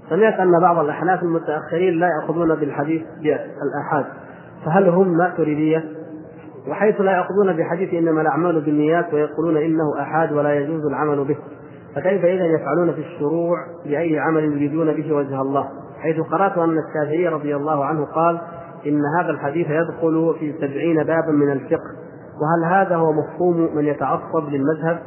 سمعت 0.08 0.34
أن 0.34 0.60
بعض 0.60 0.78
الأحناف 0.78 1.22
المتأخرين 1.22 1.94
لا 1.94 2.08
يأخذون 2.08 2.54
بالحديث 2.54 3.02
بالأحاد 3.22 4.04
فهل 4.64 4.88
هم 4.88 5.16
ماتريديه؟ 5.16 5.84
وحيث 6.68 7.00
لا 7.00 7.12
يأخذون 7.12 7.56
بحديث 7.56 7.94
إنما 7.94 8.20
الأعمال 8.20 8.60
بالنيات 8.60 9.14
ويقولون 9.14 9.56
إنه 9.56 10.02
أحاد 10.02 10.32
ولا 10.32 10.54
يجوز 10.54 10.86
العمل 10.86 11.24
به 11.24 11.36
فكيف 11.94 12.24
اذا 12.24 12.46
يفعلون 12.46 12.92
في 12.92 13.00
الشروع 13.00 13.56
بأي 13.84 14.18
عمل 14.18 14.44
يريدون 14.44 14.92
به 14.92 15.12
وجه 15.12 15.40
الله 15.40 15.68
حيث 15.98 16.20
قرأت 16.20 16.58
أن 16.58 16.78
الشافعي 16.78 17.28
رضي 17.28 17.56
الله 17.56 17.84
عنه 17.84 18.04
قال 18.04 18.40
إن 18.86 19.00
هذا 19.18 19.30
الحديث 19.30 19.66
يدخل 19.70 20.34
في 20.38 20.52
سبعين 20.52 20.96
بابا 20.96 21.32
من 21.32 21.52
الفقه. 21.52 21.90
وهل 22.40 22.74
هذا 22.74 22.96
هو 22.96 23.12
مفهوم 23.12 23.76
من 23.76 23.84
يتعصب 23.84 24.48
للمذهب؟ 24.48 25.02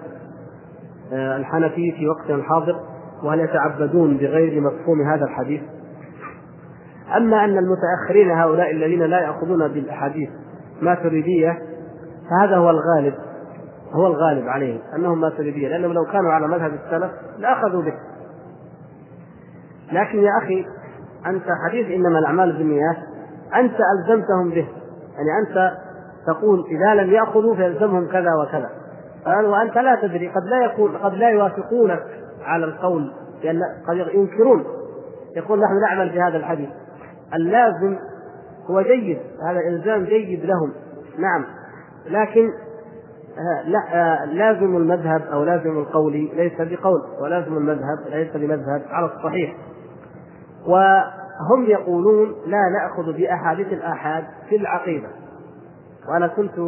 آه، 1.14 1.38
الحنفي 1.38 1.92
في 1.92 2.08
وقتنا 2.08 2.36
الحاضر 2.36 2.80
وهل 3.24 3.40
يتعبدون 3.40 4.18
بغير 4.18 4.62
مفهوم 4.62 5.02
هذا 5.02 5.26
الحديث؟ 5.26 5.62
أما 7.18 7.46
أن 7.46 7.58
المتأخرين 7.58 8.32
هؤلاء 8.32 8.72
الذين 8.72 9.02
لا 9.02 9.20
يأخذون 9.20 9.68
بالأحاديث 9.68 10.30
ما 10.82 10.96
تريديه 10.96 11.60
فهذا 12.30 12.58
هو 12.58 12.70
الغالب 12.70 13.14
هو 13.92 14.08
الغالب 14.08 14.48
عليهم 14.48 14.80
أنهم 14.96 15.22
ما 15.22 15.30
تريديه 15.30 15.68
لأنهم 15.68 15.94
لو 15.94 16.06
كانوا 16.06 16.32
على 16.32 16.48
مذهب 16.48 16.72
السلف 16.74 17.12
لأخذوا 17.38 17.82
به. 17.82 17.94
لكن 19.92 20.20
يا 20.20 20.32
أخي 20.44 20.66
أنت 21.26 21.46
حديث 21.68 21.88
إنما 21.88 22.20
الأعمال 22.20 22.58
بالنيات. 22.58 22.98
أنت 23.56 23.76
ألزمتهم 23.98 24.50
به. 24.50 24.68
يعني 25.16 25.48
أنت 25.48 25.78
تقول 26.28 26.66
إذا 26.68 27.02
لم 27.02 27.12
يأخذوا 27.12 27.56
فيلزمهم 27.56 28.08
كذا 28.08 28.34
وكذا. 28.42 28.70
وانت 29.48 29.78
لا 29.78 29.96
تدري 30.02 30.28
قد 30.28 30.44
لا 30.44 30.66
يكون 30.66 30.98
قد 30.98 31.14
لا 31.14 31.30
يوافقونك 31.30 32.04
على 32.44 32.66
القول 32.66 33.12
لأن 33.44 33.62
قد 33.88 33.98
ينكرون. 33.98 34.66
يقول 35.36 35.60
نحن 35.60 35.82
نعمل 35.82 36.10
بهذا 36.10 36.38
الحديث. 36.38 36.70
اللازم 37.34 37.98
هو 38.70 38.82
جيد 38.82 39.20
هذا 39.50 39.60
إلزام 39.60 40.04
جيد 40.04 40.46
لهم. 40.46 40.72
نعم. 41.18 41.46
لكن 42.10 42.50
آه، 43.38 43.70
لا 43.70 43.80
آه، 43.94 44.26
لازم 44.26 44.78
المذهب 44.78 45.22
أو 45.22 45.44
لازم 45.44 45.78
القول 45.78 46.14
ليس 46.14 46.54
بقول 46.60 47.02
ولازم 47.22 47.58
المذهب 47.58 47.98
ليس 48.10 48.38
بمذهب 48.38 48.82
على 48.90 49.06
الصحيح. 49.06 49.56
وهم 51.40 51.66
يقولون 51.66 52.36
لا 52.48 52.62
نأخذ 52.70 53.18
بأحاديث 53.18 53.68
الآحاد 53.68 54.24
في 54.50 54.56
العقيدة. 54.56 55.08
وأنا 56.10 56.28
كنت 56.28 56.60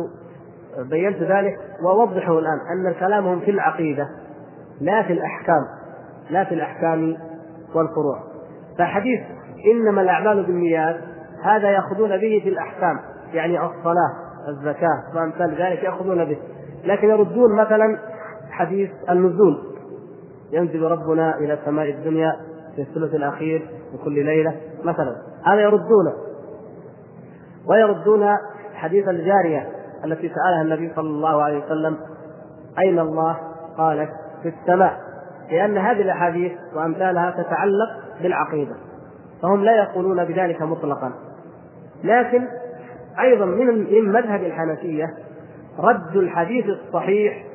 بينت 0.89 1.17
ذلك 1.17 1.57
وأوضحه 1.84 2.39
الآن 2.39 2.59
أن 2.72 2.93
كلامهم 2.99 3.39
في 3.39 3.51
العقيدة 3.51 4.09
لا 4.82 5.03
في 5.03 5.13
الأحكام 5.13 5.65
لا 6.30 6.43
في 6.43 6.55
الأحكام 6.55 7.17
والفروع. 7.76 8.20
فحديث 8.78 9.20
إنما 9.74 10.01
الأعمال 10.01 10.43
بالنيات 10.43 10.95
هذا 11.43 11.70
يأخذون 11.70 12.09
به 12.09 12.41
في 12.43 12.49
الأحكام 12.49 12.99
يعني 13.34 13.59
الصلاة 13.59 14.13
الزكاة 14.49 15.03
وأمثال 15.15 15.55
ذلك 15.61 15.84
يأخذون 15.84 16.26
به. 16.26 16.38
لكن 16.86 17.09
يردون 17.09 17.55
مثلا 17.55 17.99
حديث 18.51 18.89
النزول. 19.09 19.57
ينزل 20.51 20.82
ربنا 20.82 21.38
إلى 21.38 21.53
السماء 21.53 21.89
الدنيا 21.89 22.36
في 22.76 22.82
الثلث 22.82 23.15
الأخير 23.15 23.78
من 23.91 23.99
كل 24.05 24.25
ليلة 24.25 24.55
مثلا. 24.83 25.15
هذا 25.45 25.61
يردونه. 25.61 26.13
ويردون 27.67 28.37
حديث 28.73 29.07
الجارية 29.07 29.69
التي 30.05 30.29
سألها 30.29 30.61
النبي 30.61 30.93
صلى 30.95 31.07
الله 31.07 31.43
عليه 31.43 31.65
وسلم 31.65 31.97
أين 32.79 32.99
الله؟ 32.99 33.37
قالت 33.77 34.09
في 34.43 34.49
السماء. 34.49 34.99
لأن 35.51 35.77
هذه 35.77 36.01
الأحاديث 36.01 36.51
وأمثالها 36.75 37.31
تتعلق 37.31 37.89
بالعقيدة. 38.21 38.75
فهم 39.41 39.63
لا 39.63 39.71
يقولون 39.71 40.25
بذلك 40.25 40.61
مطلقا. 40.61 41.11
لكن 42.03 42.47
أيضا 43.19 43.45
من 43.45 43.67
من 43.67 44.11
مذهب 44.11 44.43
الحنفية 44.43 45.13
رد 45.79 46.15
الحديث 46.15 46.65
الصحيح 46.65 47.45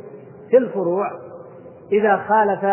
في 0.50 0.56
الفروع 0.56 1.10
إذا 1.92 2.16
خالف 2.16 2.64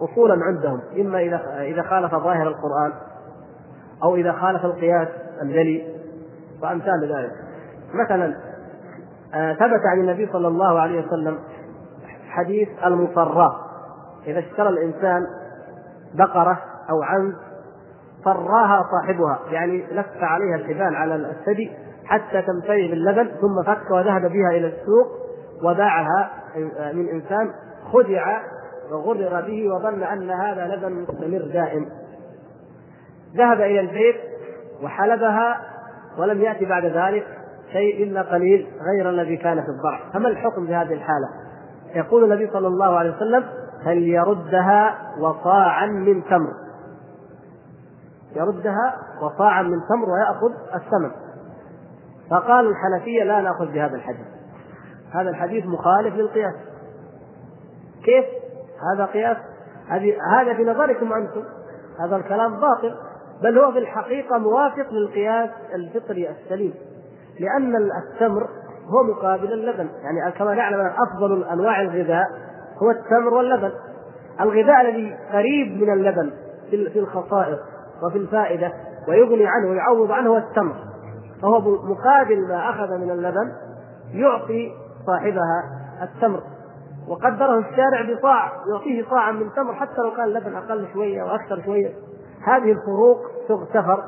اصولا 0.00 0.44
عندهم 0.44 0.80
إما 1.00 1.18
إذا 1.18 1.40
إذا 1.60 1.82
خالف 1.82 2.14
ظاهر 2.14 2.48
القرآن 2.48 2.92
أو 4.02 4.16
إذا 4.16 4.32
خالف 4.32 4.64
القياس 4.64 5.08
الجلي 5.42 5.86
وامثال 6.62 7.12
ذلك 7.16 7.32
مثلا 7.94 8.34
آه، 9.34 9.52
ثبت 9.52 9.80
عن 9.86 10.00
النبي 10.00 10.28
صلى 10.32 10.48
الله 10.48 10.80
عليه 10.80 11.06
وسلم 11.06 11.38
حديث 12.28 12.68
المصراه 12.86 13.56
إذا 14.26 14.38
اشترى 14.38 14.68
الإنسان 14.68 15.26
بقرة 16.14 16.58
أو 16.90 17.02
عنز 17.02 17.34
صراها 18.24 18.84
صاحبها 18.90 19.38
يعني 19.50 19.86
لف 19.92 20.22
عليها 20.22 20.56
الحبال 20.56 20.96
على 20.96 21.14
الثدي 21.14 21.70
حتى 22.04 22.42
تمتلئ 22.42 22.90
باللبن 22.90 23.28
ثم 23.40 23.62
فك 23.66 23.90
وذهب 23.90 24.22
بها 24.22 24.50
إلى 24.50 24.66
السوق 24.66 25.06
وباعها 25.62 26.30
آه، 26.78 26.92
من 26.92 27.08
إنسان 27.08 27.50
خدع 27.92 28.38
وغرر 28.92 29.40
به 29.40 29.74
وظن 29.74 30.02
أن 30.02 30.30
هذا 30.30 30.66
لبن 30.66 30.92
مستمر 30.92 31.52
دائم. 31.52 31.88
ذهب 33.36 33.60
إلى 33.60 33.80
البيت 33.80 34.16
وحلبها 34.82 35.60
ولم 36.18 36.40
يأتي 36.40 36.64
بعد 36.64 36.84
ذلك 36.84 37.26
شيء 37.72 38.02
إلا 38.02 38.22
قليل 38.22 38.66
غير 38.92 39.10
الذي 39.10 39.36
كان 39.36 39.62
في 39.62 39.68
الضرع 39.68 40.00
فما 40.12 40.28
الحكم 40.28 40.66
في 40.66 40.74
هذه 40.74 40.92
الحالة؟ 40.92 41.28
يقول 41.94 42.24
النبي 42.24 42.50
صلى 42.52 42.66
الله 42.66 42.96
عليه 42.96 43.16
وسلم 43.16 43.44
فليردها 43.84 44.98
وصاعا 45.20 45.86
من 45.86 46.24
تمر. 46.24 46.52
يردها 48.36 48.96
وصاعا 49.22 49.62
من 49.62 49.78
تمر 49.88 50.08
ويأخذ 50.10 50.74
الثمن 50.74 51.10
فقال 52.30 52.66
الحنفية 52.66 53.24
لا 53.24 53.40
نأخذ 53.40 53.66
بهذا 53.66 53.96
الحديث. 53.96 54.26
هذا 55.10 55.30
الحديث 55.30 55.66
مخالف 55.66 56.14
للقياس. 56.14 56.54
كيف؟ 58.04 58.24
هذا 58.94 59.04
قياس. 59.04 59.36
هذا 60.38 60.54
في 60.54 60.64
نظركم 60.64 61.12
أنتم. 61.12 61.42
هذا 62.00 62.16
الكلام 62.16 62.60
باطل. 62.60 62.94
بل 63.42 63.58
هو 63.58 63.72
في 63.72 63.78
الحقيقة 63.78 64.38
موافق 64.38 64.92
للقياس 64.92 65.50
الفطري 65.74 66.30
السليم. 66.30 66.74
لأن 67.40 67.76
التمر 67.76 68.48
هو 68.86 69.02
مقابل 69.02 69.52
اللبن. 69.52 69.88
يعني 70.02 70.32
كما 70.32 70.54
نعلم 70.54 70.80
أن 70.80 70.92
أفضل 71.08 71.44
أنواع 71.44 71.80
الغذاء 71.80 72.24
هو 72.82 72.90
التمر 72.90 73.34
واللبن. 73.34 73.72
الغذاء 74.40 74.80
الذي 74.80 75.16
قريب 75.32 75.82
من 75.82 75.92
اللبن 75.92 76.32
في 76.70 76.98
الخصائص 76.98 77.58
وفي 78.02 78.18
الفائدة 78.18 78.72
ويغني 79.08 79.46
عنه 79.46 79.70
ويعوض 79.70 80.12
عنه 80.12 80.30
هو 80.30 80.36
التمر. 80.36 80.74
فهو 81.42 81.60
مقابل 81.60 82.48
ما 82.48 82.70
أخذ 82.70 82.98
من 82.98 83.10
اللبن 83.10 83.52
يعطي 84.12 84.72
صاحبها 85.06 85.62
التمر. 86.02 86.40
وقدره 87.08 87.58
الشارع 87.58 88.14
بصاع 88.14 88.52
يعطيه 88.72 89.10
صاعا 89.10 89.32
من 89.32 89.52
تمر 89.56 89.74
حتى 89.74 90.02
لو 90.04 90.10
كان 90.10 90.24
اللبن 90.24 90.56
أقل 90.56 90.88
شوية 90.92 91.22
وأكثر 91.22 91.62
شوية. 91.64 91.90
هذه 92.46 92.72
الفروق 92.72 93.18
تغتفر 93.48 94.04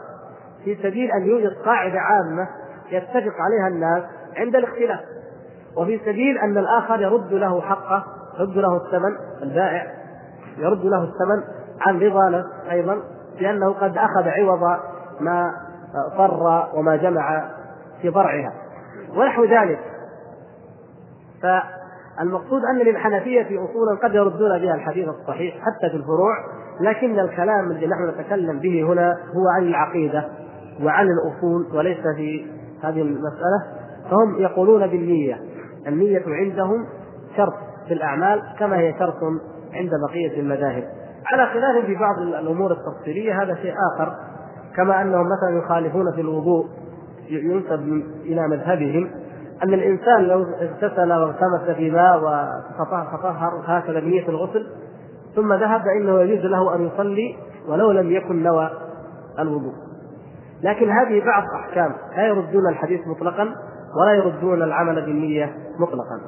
في 0.65 0.77
سبيل 0.77 1.11
أن 1.11 1.23
يوجد 1.23 1.57
قاعدة 1.65 2.01
عامة 2.01 2.49
يتفق 2.91 3.35
عليها 3.41 3.69
الناس 3.69 4.03
عند 4.37 4.57
الاختلاف. 4.57 5.01
وفي 5.77 5.99
سبيل 5.99 6.39
أن 6.39 6.59
الآخر 6.59 7.01
يرد 7.01 7.33
له 7.33 7.61
حقه 7.61 8.05
يرد 8.39 8.57
له 8.57 8.77
الثمن 8.77 9.17
البائع 9.43 9.87
يرد 10.59 10.85
له 10.85 11.05
الثمن 11.05 11.43
عن 11.87 12.01
رضا 12.01 12.45
أيضا 12.71 13.03
لأنه 13.41 13.73
قد 13.73 13.99
أخذ 13.99 14.29
عوض 14.29 14.79
ما 15.21 15.55
فر 16.17 16.69
وما 16.75 16.97
جمع 16.97 17.51
في 18.03 18.09
ضرعها 18.09 18.53
ونحو 19.17 19.45
ذلك. 19.45 19.81
فالمقصود 22.19 22.63
أن 22.65 22.79
للحنفية 22.79 23.47
أصولا 23.47 23.99
قد 24.03 24.15
يردون 24.15 24.59
بها 24.59 24.75
الحديث 24.75 25.09
الصحيح 25.09 25.55
حتى 25.55 25.91
في 25.91 25.97
الفروع 25.97 26.37
لكن 26.81 27.19
الكلام 27.19 27.71
الذي 27.71 27.87
نحن 27.87 28.09
نتكلم 28.09 28.59
به 28.59 28.83
هنا 28.83 29.19
هو 29.35 29.49
عن 29.57 29.63
العقيدة 29.63 30.29
وعن 30.83 31.07
الأصول 31.07 31.77
وليس 31.77 32.01
في 32.17 32.47
هذه 32.83 33.03
المسألة. 33.03 33.63
فهم 34.11 34.39
يقولون 34.39 34.87
بالنية 34.87 35.39
النية 35.87 36.23
عندهم 36.27 36.87
شرط 37.37 37.55
في 37.89 37.95
الأعمال 37.95 38.43
كما 38.59 38.79
هي 38.79 38.95
شرط 38.99 39.23
عند 39.75 39.91
بقية 40.09 40.41
المذاهب. 40.41 40.85
على 41.33 41.47
خلاف 41.47 41.85
في 41.87 41.95
بعض 41.95 42.19
الأمور 42.19 42.73
التفصيلية 42.73 43.43
هذا 43.43 43.55
شيء 43.55 43.75
آخر 43.95 44.15
كما 44.77 45.03
أنهم 45.03 45.27
مثلا 45.27 45.59
يخالفون 45.59 46.13
في 46.15 46.21
الوضوء 46.21 46.67
ينسب 47.29 48.03
إلى 48.25 48.49
مذهبهم. 48.49 49.11
أن 49.63 49.75
الإنسان 49.75 50.25
لو 50.25 50.43
اغتسل 50.43 51.13
والتمس 51.13 51.77
في 51.77 51.91
ماء 51.91 52.19
وتطهر 52.19 53.63
هكذا 53.65 54.01
بنية 54.01 54.29
الغسل 54.29 54.67
ثم 55.37 55.53
ذهب 55.53 55.81
فإنه 55.81 56.21
يجوز 56.21 56.45
له 56.45 56.75
أن 56.75 56.87
يصلي 56.87 57.37
ولو 57.69 57.93
لم 57.93 58.11
يكن 58.11 58.43
نوى 58.43 58.71
الوضوء. 59.39 59.75
لكن 60.63 60.91
هذه 60.91 61.25
بعض 61.25 61.45
أحكام 61.55 61.95
لا 62.17 62.27
يردون 62.27 62.69
الحديث 62.69 63.01
مطلقا 63.07 63.55
ولا 64.01 64.13
يردون 64.13 64.63
العمل 64.63 65.07
بالنية 65.07 65.55
مطلقا. 65.79 66.21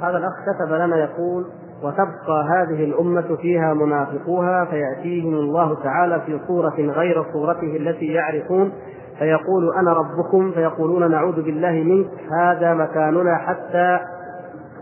هذا 0.00 0.18
الأخ 0.18 0.32
كتب 0.46 0.72
لنا 0.72 0.96
يقول 0.96 1.46
وتبقى 1.82 2.44
هذه 2.48 2.84
الأمة 2.84 3.36
فيها 3.36 3.74
منافقوها 3.74 4.64
فيأتيهم 4.64 5.34
الله 5.34 5.82
تعالى 5.82 6.20
في 6.26 6.40
صورة 6.46 6.76
غير 6.78 7.24
صورته 7.32 7.76
التي 7.76 8.06
يعرفون 8.06 8.72
فيقول 9.18 9.74
أنا 9.76 9.92
ربكم 9.92 10.52
فيقولون 10.52 11.10
نعوذ 11.10 11.42
بالله 11.42 11.70
منك 11.70 12.10
هذا 12.40 12.74
مكاننا 12.74 13.36
حتى 13.36 13.98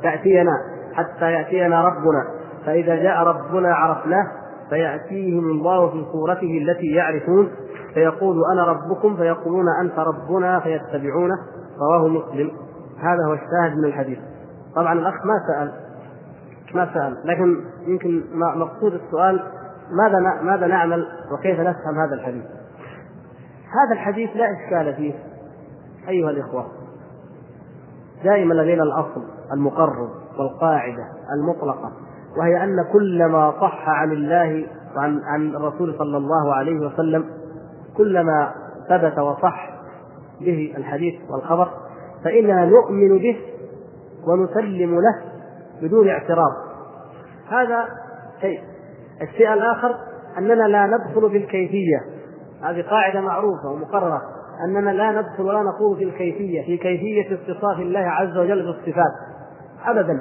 تأتينا 0.02 0.52
حتى 0.98 1.32
يأتينا 1.32 1.84
ربنا. 1.84 2.24
فإذا 2.66 2.94
جاء 2.94 3.22
ربنا 3.22 3.74
عرفناه 3.74 4.26
فيأتيهم 4.70 5.50
الله 5.50 5.90
في 5.90 6.04
صورته 6.12 6.58
التي 6.58 6.86
يعرفون. 6.86 7.50
فيقول 7.94 8.36
أنا 8.52 8.64
ربكم 8.64 9.16
فيقولون 9.16 9.64
أنت 9.82 9.98
ربنا 9.98 10.60
فيتبعونه. 10.60 11.34
رواه 11.80 12.08
مسلم. 12.08 12.50
هذا 13.00 13.26
هو 13.28 13.32
الشاهد 13.32 13.78
من 13.78 13.84
الحديث. 13.84 14.18
طبعا 14.76 14.92
الأخ 14.92 15.14
ما 15.14 15.34
سأل. 15.48 15.72
ما 16.74 16.94
سأل 16.94 17.16
لكن 17.24 17.64
يمكن 17.86 18.22
مقصود 18.34 18.94
السؤال 18.94 19.42
ماذا 19.90 20.42
ماذا 20.42 20.66
نعمل 20.66 21.06
وكيف 21.32 21.60
نفهم 21.60 21.98
هذا 21.98 22.14
الحديث؟ 22.14 22.44
هذا 23.68 23.92
الحديث 23.92 24.30
لا 24.36 24.46
إشكال 24.52 24.94
فيه 24.94 25.14
أيها 26.08 26.30
الإخوة 26.30 26.66
دائما 28.24 28.54
لدينا 28.54 28.82
الأصل 28.82 29.22
المقرر 29.52 30.08
والقاعدة 30.38 31.04
المطلقة 31.34 31.92
وهي 32.38 32.64
أن 32.64 32.84
كل 32.92 33.24
ما 33.24 33.50
صح 33.60 33.88
عن 33.88 34.12
الله 34.12 34.66
وعن 34.96 35.20
عن 35.24 35.56
الرسول 35.56 35.94
صلى 35.98 36.16
الله 36.16 36.54
عليه 36.54 36.86
وسلم 36.86 37.24
كلما 37.96 38.54
ثبت 38.88 39.18
وصح 39.18 39.70
به 40.40 40.74
الحديث 40.76 41.14
والخبر 41.30 41.68
فإننا 42.24 42.64
نؤمن 42.64 43.18
به 43.18 43.36
ونسلم 44.26 44.94
له 45.00 45.27
بدون 45.82 46.08
اعتراض. 46.08 46.52
هذا 47.48 47.88
شيء 48.40 48.60
الشيء 49.22 49.52
الآخر 49.52 49.94
أننا 50.38 50.68
لا 50.68 50.86
ندخل 50.86 51.30
في 51.30 51.36
الكيفية. 51.36 51.98
هذه 52.62 52.82
قاعدة 52.82 53.20
معروفة 53.20 53.68
ومقررة. 53.68 54.22
أننا 54.68 54.90
لا 54.90 55.10
ندخل 55.10 55.42
ولا 55.42 55.62
نخوض 55.62 55.96
في 55.96 56.04
الكيفية 56.04 56.62
في 56.62 56.76
كيفية 56.76 57.34
اتصاف 57.34 57.78
الله 57.78 58.00
عز 58.00 58.36
وجل 58.36 58.66
بالصفات. 58.66 59.12
أبدا. 59.86 60.20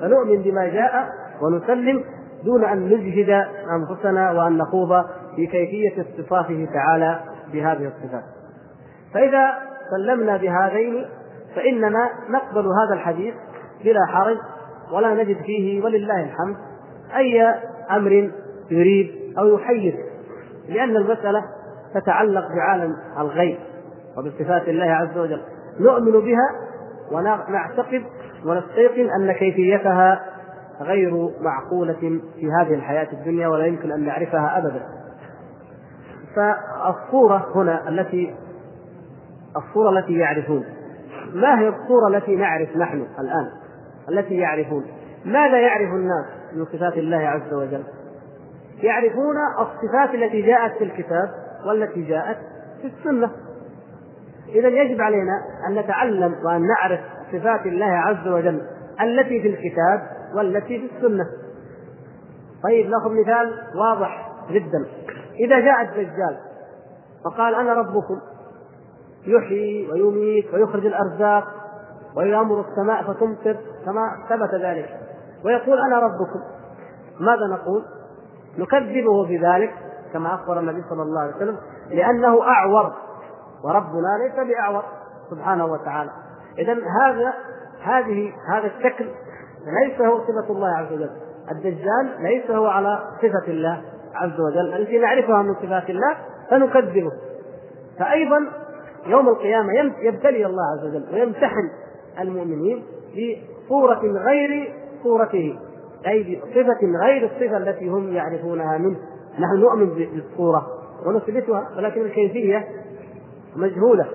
فنؤمن 0.00 0.42
بما 0.42 0.68
جاء 0.68 1.08
ونسلم 1.42 2.04
دون 2.44 2.64
أن 2.64 2.84
نجهد 2.84 3.46
أنفسنا 3.70 4.30
وأن 4.30 4.58
نخوض 4.58 5.04
في 5.36 5.46
كيفية 5.46 6.00
اتصافه 6.00 6.68
تعالى 6.74 7.20
بهذه 7.52 7.86
الصفات. 7.86 8.24
فإذا 9.14 9.52
سلمنا 9.90 10.36
بهذين 10.36 11.06
فإننا 11.56 12.10
نقبل 12.30 12.66
هذا 12.66 12.94
الحديث 12.94 13.34
بلا 13.84 14.06
حرج 14.08 14.36
ولا 14.92 15.14
نجد 15.14 15.36
فيه 15.42 15.84
ولله 15.84 16.22
الحمد. 16.22 16.56
أي 17.16 17.54
أمر 17.90 18.30
يريد 18.70 19.10
أو 19.38 19.54
يحيز 19.54 19.94
لأن 20.68 20.96
المسألة 20.96 21.44
تتعلق 21.94 22.44
بعالم 22.56 22.96
الغيب 23.18 23.58
وبصفات 24.18 24.68
الله 24.68 24.90
عز 24.90 25.18
وجل. 25.18 25.40
نؤمن 25.80 26.12
بها 26.12 26.50
ونعتقد 27.12 28.04
ونستيقن 28.46 29.10
أن 29.20 29.32
كيفيتها 29.32 30.20
غير 30.80 31.30
معقولة 31.40 32.20
في 32.40 32.52
هذه 32.60 32.74
الحياة 32.74 33.08
الدنيا 33.12 33.48
ولا 33.48 33.66
يمكن 33.66 33.92
أن 33.92 34.04
نعرفها 34.04 34.58
أبدا. 34.58 34.82
فالصورة 36.36 37.52
هنا 37.54 37.88
التي 37.88 38.34
الصورة 39.56 39.98
التي 39.98 40.12
يعرفون. 40.12 40.64
ما 41.34 41.60
هي 41.60 41.68
الصورة 41.68 42.08
التي 42.08 42.36
نعرف 42.36 42.76
نحن 42.76 43.06
الآن؟ 43.18 43.50
التي 44.08 44.34
يعرفون. 44.34 44.84
ماذا 45.24 45.58
يعرف 45.58 45.88
الناس 45.88 46.26
من 46.52 46.64
صفات 46.64 46.96
الله 46.96 47.16
عز 47.16 47.54
وجل؟ 47.54 47.84
يعرفون 48.82 49.36
الصفات 49.58 50.14
التي 50.14 50.42
جاءت 50.42 50.72
في 50.78 50.84
الكتاب 50.84 51.28
والتي 51.66 52.02
جاءت 52.02 52.38
في 52.82 52.86
السنة. 52.86 53.30
إذا 54.48 54.68
يجب 54.68 55.00
علينا 55.00 55.42
أن 55.68 55.74
نتعلم 55.74 56.34
وأن 56.44 56.66
نعرف 56.66 57.00
صفات 57.32 57.66
الله 57.66 57.86
عز 57.86 58.28
وجل 58.28 58.60
التي 59.00 59.42
في 59.42 59.48
الكتاب 59.48 60.02
والتي 60.36 60.78
في 60.78 60.96
السنة. 60.96 61.24
طيب 62.62 62.90
نأخذ 62.90 63.10
مثال 63.10 63.52
واضح 63.76 64.30
جدا. 64.50 64.86
إذا 65.46 65.60
جاء 65.60 65.82
الدجال 65.82 66.36
فقال 67.24 67.54
أنا 67.54 67.72
ربكم 67.72 68.20
يحيي 69.26 69.92
ويميت 69.92 70.54
ويخرج 70.54 70.86
الأرزاق. 70.86 71.63
ويأمر 72.16 72.60
السماء 72.60 73.02
فتمطر 73.02 73.56
كما 73.84 74.26
ثبت 74.28 74.54
ذلك. 74.54 74.88
ويقول 75.44 75.78
أنا 75.78 75.98
ربكم. 75.98 76.40
ماذا 77.20 77.46
نقول؟ 77.46 77.84
نكذبه 78.58 79.26
بذلك 79.26 79.74
كما 80.12 80.34
أخبر 80.34 80.58
النبي 80.58 80.82
صلى 80.90 81.02
الله 81.02 81.20
عليه 81.20 81.36
وسلم 81.36 81.58
لأنه 81.90 82.42
أعور. 82.42 82.92
وربنا 83.64 84.18
ليس 84.22 84.48
بأعور 84.48 84.82
سبحانه 85.30 85.66
وتعالى. 85.66 86.10
إذا 86.58 86.72
هذا 86.72 87.32
هذه 87.82 88.32
هذا 88.48 88.66
الشكل 88.66 89.06
ليس 89.82 90.00
هو 90.00 90.18
صفة 90.18 90.52
الله 90.52 90.68
عز 90.68 90.92
وجل. 90.92 91.10
الدجال 91.50 92.16
ليس 92.18 92.50
هو 92.50 92.66
على 92.66 92.98
صفة 93.22 93.48
الله 93.48 93.82
عز 94.14 94.40
وجل. 94.40 94.74
التي 94.74 94.98
نعرفها 94.98 95.42
من 95.42 95.54
صفات 95.54 95.90
الله 95.90 96.16
فنكذبه. 96.50 97.12
فأيضا 97.98 98.38
يوم 99.06 99.28
القيامة 99.28 99.72
يبتلي 99.98 100.46
الله 100.46 100.62
عز 100.72 100.84
وجل 100.86 101.14
ويمتحن 101.14 101.70
المؤمنين 102.20 102.82
بصورة 103.12 104.00
غير 104.00 104.72
صورته 105.02 105.58
أي 106.06 106.42
بصفة 106.42 106.86
غير 107.04 107.24
الصفة 107.24 107.56
التي 107.56 107.88
هم 107.88 108.12
يعرفونها 108.12 108.78
منه. 108.78 108.96
نحن 109.38 109.56
نؤمن 109.60 109.86
بالصورة 109.86 110.66
ونثبتها 111.06 111.68
ولكن 111.76 112.00
الكيفية 112.00 112.64
مجهولة. 113.56 114.06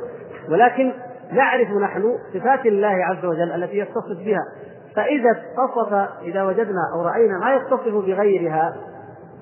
ولكن 0.49 0.93
نعرف 1.31 1.67
نحن 1.69 2.03
صفات 2.33 2.65
الله 2.65 3.05
عز 3.05 3.25
وجل 3.25 3.51
التي 3.51 3.77
يتصف 3.77 4.25
بها. 4.25 4.45
فإذا 4.95 5.31
اتصف 5.31 5.93
إذا 6.21 6.43
وجدنا 6.43 6.81
أو 6.95 7.01
رأينا 7.01 7.37
ما 7.37 7.53
يتصف 7.55 7.93
بغيرها 7.93 8.75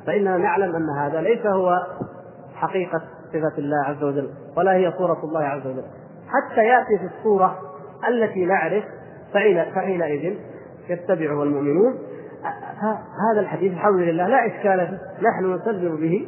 فإننا 0.07 0.37
نعلم 0.37 0.75
أن 0.75 0.89
هذا 0.99 1.21
ليس 1.21 1.45
هو 1.45 1.79
حقيقة 2.55 3.01
صفة 3.27 3.57
الله 3.57 3.85
عز 3.85 4.03
وجل 4.03 4.29
ولا 4.57 4.73
هي 4.75 4.93
صورة 4.97 5.23
الله 5.23 5.43
عز 5.43 5.67
وجل. 5.67 5.83
حتى 6.27 6.61
يأتي 6.61 6.97
في 6.97 7.17
الصورة 7.17 7.55
التي 8.09 8.45
نعرف 8.45 8.83
فحينئذ 9.75 10.33
يتبعه 10.89 11.43
المؤمنون 11.43 11.93
هذا 13.31 13.39
الحديث 13.39 13.73
الحمد 13.73 13.99
لله 13.99 14.27
لا 14.27 14.45
إشكال 14.47 14.87
فيه 14.87 15.27
نحن 15.29 15.53
نسلم 15.53 15.95
به 15.95 16.27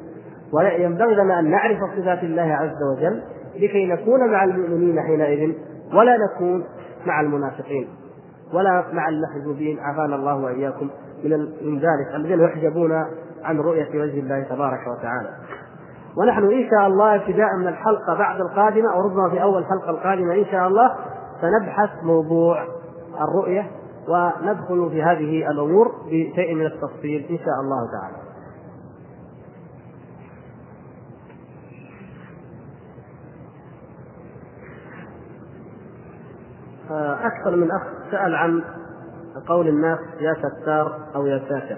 وينبغي 0.53 1.15
لنا 1.15 1.39
أن 1.39 1.51
نعرف 1.51 1.77
صفات 1.97 2.23
الله 2.23 2.53
عز 2.53 2.83
وجل 2.97 3.23
لكي 3.55 3.85
نكون 3.85 4.31
مع 4.31 4.43
المؤمنين 4.43 5.01
حينئذ 5.01 5.53
ولا 5.93 6.17
نكون 6.17 6.63
مع 7.05 7.21
المنافقين 7.21 7.87
ولا 8.53 8.83
مع 8.93 9.09
المحجوبين 9.09 9.79
عافانا 9.79 10.15
الله 10.15 10.35
وإياكم 10.35 10.89
من 11.23 11.31
من 11.61 11.75
ذلك 11.75 12.15
الذين 12.15 12.39
يحجبون 12.39 12.91
عن 13.43 13.57
رؤية 13.59 13.89
وجه 13.89 14.19
الله 14.19 14.43
تبارك 14.43 14.79
وتعالى. 14.87 15.29
ونحن 16.17 16.43
إن 16.43 16.69
شاء 16.69 16.87
الله 16.87 17.15
ابتداء 17.15 17.55
من 17.59 17.67
الحلقة 17.67 18.17
بعد 18.17 18.41
القادمة 18.41 18.93
أو 18.93 19.01
ربما 19.01 19.29
في 19.29 19.41
أول 19.41 19.61
الحلقة 19.61 19.89
القادمة 19.89 20.33
إن 20.33 20.45
شاء 20.45 20.67
الله 20.67 20.95
سنبحث 21.41 22.03
موضوع 22.03 22.63
الرؤية 23.21 23.71
وندخل 24.07 24.89
في 24.89 25.03
هذه 25.03 25.51
الأمور 25.51 25.91
بشيء 26.05 26.55
من 26.55 26.65
التفصيل 26.65 27.25
إن 27.29 27.37
شاء 27.37 27.59
الله 27.63 27.91
تعالى. 27.91 28.29
أكثر 37.25 37.55
من 37.55 37.71
أخ 37.71 37.81
سأل 38.11 38.35
عن 38.35 38.63
قول 39.47 39.67
الناس 39.67 39.99
يا 40.19 40.33
ستار 40.33 40.99
أو 41.15 41.25
يا 41.25 41.39
ساتر 41.49 41.77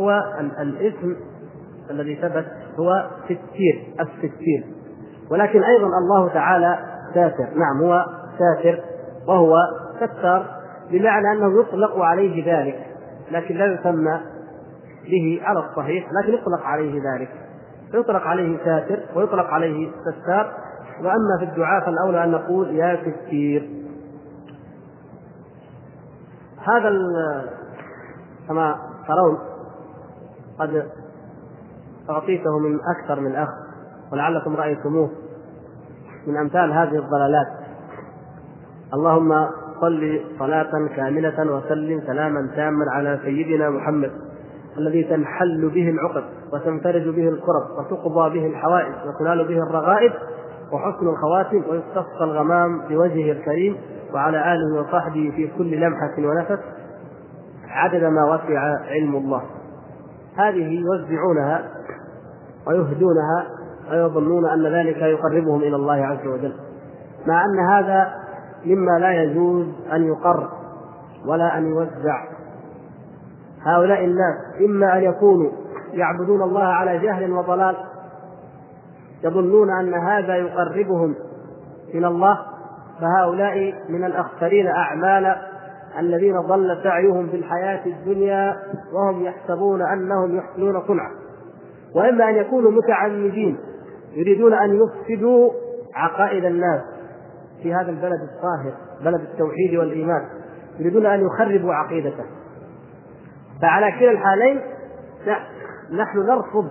هو 0.00 0.22
الاسم 0.60 1.16
الذي 1.90 2.16
ثبت 2.16 2.46
هو 2.78 3.10
ستير 3.24 3.94
الستير 4.00 4.64
ولكن 5.30 5.62
أيضا 5.62 5.86
الله 5.86 6.28
تعالى 6.28 6.93
ساتر 7.14 7.48
نعم 7.54 7.82
هو 7.82 8.06
ساتر 8.38 8.80
وهو 9.26 9.56
ستار 9.96 10.46
بمعنى 10.90 11.32
أنه 11.32 11.60
يطلق 11.60 11.98
عليه 11.98 12.58
ذلك 12.58 12.86
لكن 13.30 13.54
لا 13.54 13.66
يسمى 13.66 14.20
به 15.04 15.40
على 15.42 15.58
الصحيح 15.58 16.08
لكن 16.12 16.34
يطلق 16.34 16.62
عليه 16.62 17.00
ذلك. 17.12 17.30
يطلق 17.94 18.22
عليه 18.22 18.58
ساتر 18.64 19.00
ويطلق 19.16 19.46
عليه 19.46 19.90
ستار 19.90 20.52
وأما 21.00 21.38
في 21.38 21.44
الدعاء 21.44 21.84
فالأولى 21.84 22.24
أن 22.24 22.30
نقول 22.30 22.76
يا 22.76 22.98
ستير 23.02 23.70
هذا 26.58 26.90
كما 28.48 28.76
ترون 29.08 29.38
قد 30.58 30.88
أعطيته 32.10 32.58
من 32.58 32.78
أكثر 32.96 33.20
من 33.20 33.36
أخ 33.36 33.48
ولعلكم 34.12 34.56
رأيتموه. 34.56 35.10
من 36.26 36.36
أمثال 36.36 36.72
هذه 36.72 36.98
الضلالات. 36.98 37.46
اللهم 38.94 39.46
صل 39.80 40.20
صلاة 40.38 40.88
كاملة 40.96 41.52
وسلم 41.52 42.00
سلاما 42.06 42.50
تاما 42.56 42.84
على 42.90 43.18
سيدنا 43.22 43.70
محمد 43.70 44.10
الذي 44.78 45.04
تنحل 45.04 45.70
به 45.74 45.90
العقد 45.90 46.24
وتنفرج 46.52 47.08
به 47.08 47.28
الكرب 47.28 47.78
وتقضى 47.78 48.38
به 48.38 48.46
الحوائج 48.46 48.92
وتنال 49.06 49.48
به 49.48 49.58
الرغائب 49.58 50.12
وحسن 50.72 51.08
الخواتم 51.08 51.62
ويستسقى 51.70 52.24
الغمام 52.24 52.88
بوجهه 52.88 53.32
الكريم 53.32 53.76
وعلى 54.14 54.54
آله 54.54 54.80
وصحبه 54.80 55.32
في 55.36 55.50
كل 55.58 55.80
لمحة 55.80 56.14
ونفس 56.18 56.58
عدد 57.68 58.04
ما 58.04 58.24
وسع 58.34 58.60
علم 58.90 59.16
الله. 59.16 59.42
هذه 60.36 60.80
يوزعونها 60.80 61.64
ويهدونها 62.66 63.46
ويظنون 63.90 64.46
أن 64.46 64.66
ذلك 64.66 64.96
يقربهم 64.96 65.60
إلى 65.60 65.76
الله 65.76 66.06
عز 66.06 66.26
وجل. 66.26 66.54
مع 67.26 67.44
أن 67.44 67.58
هذا 67.68 68.14
مما 68.66 68.98
لا 69.00 69.22
يجوز 69.22 69.66
أن 69.92 70.06
يقر 70.06 70.48
ولا 71.26 71.58
أن 71.58 71.66
يوزع. 71.66 72.24
هؤلاء 73.66 74.04
الناس 74.04 74.36
إما 74.64 74.98
أن 74.98 75.02
يكونوا 75.02 75.50
يعبدون 75.92 76.42
الله 76.42 76.64
على 76.64 76.98
جهل 76.98 77.32
وضلال 77.32 77.76
يظنون 79.24 79.70
أن 79.70 79.94
هذا 79.94 80.36
يقربهم 80.36 81.14
إلى 81.94 82.06
الله 82.06 82.38
فهؤلاء 83.00 83.74
من 83.88 84.04
الأخسرين 84.04 84.66
اعمالا 84.66 85.36
الذين 85.98 86.40
ضل 86.40 86.80
سعيهم 86.82 87.28
في 87.28 87.36
الحياة 87.36 87.86
الدنيا 87.86 88.56
وهم 88.92 89.22
يحسبون 89.24 89.82
أنهم 89.82 90.36
يحسنون 90.36 90.82
صنعا. 90.86 91.10
وإما 91.94 92.28
أن 92.28 92.34
يكونوا 92.34 92.70
متعمدين 92.70 93.58
يريدون 94.14 94.54
أن 94.54 94.80
يفسدوا 94.80 95.50
عقائد 95.94 96.44
الناس 96.44 96.80
في 97.62 97.74
هذا 97.74 97.90
البلد 97.90 98.20
الطاهر 98.20 98.74
بلد 99.00 99.20
التوحيد 99.20 99.74
والإيمان. 99.74 100.22
يريدون 100.78 101.06
أن 101.06 101.26
يخربوا 101.26 101.74
عقيدته. 101.74 102.24
فعلى 103.62 103.92
كلا 103.98 104.10
الحالين 104.10 104.60
نحن 105.92 106.18
نرفض 106.18 106.70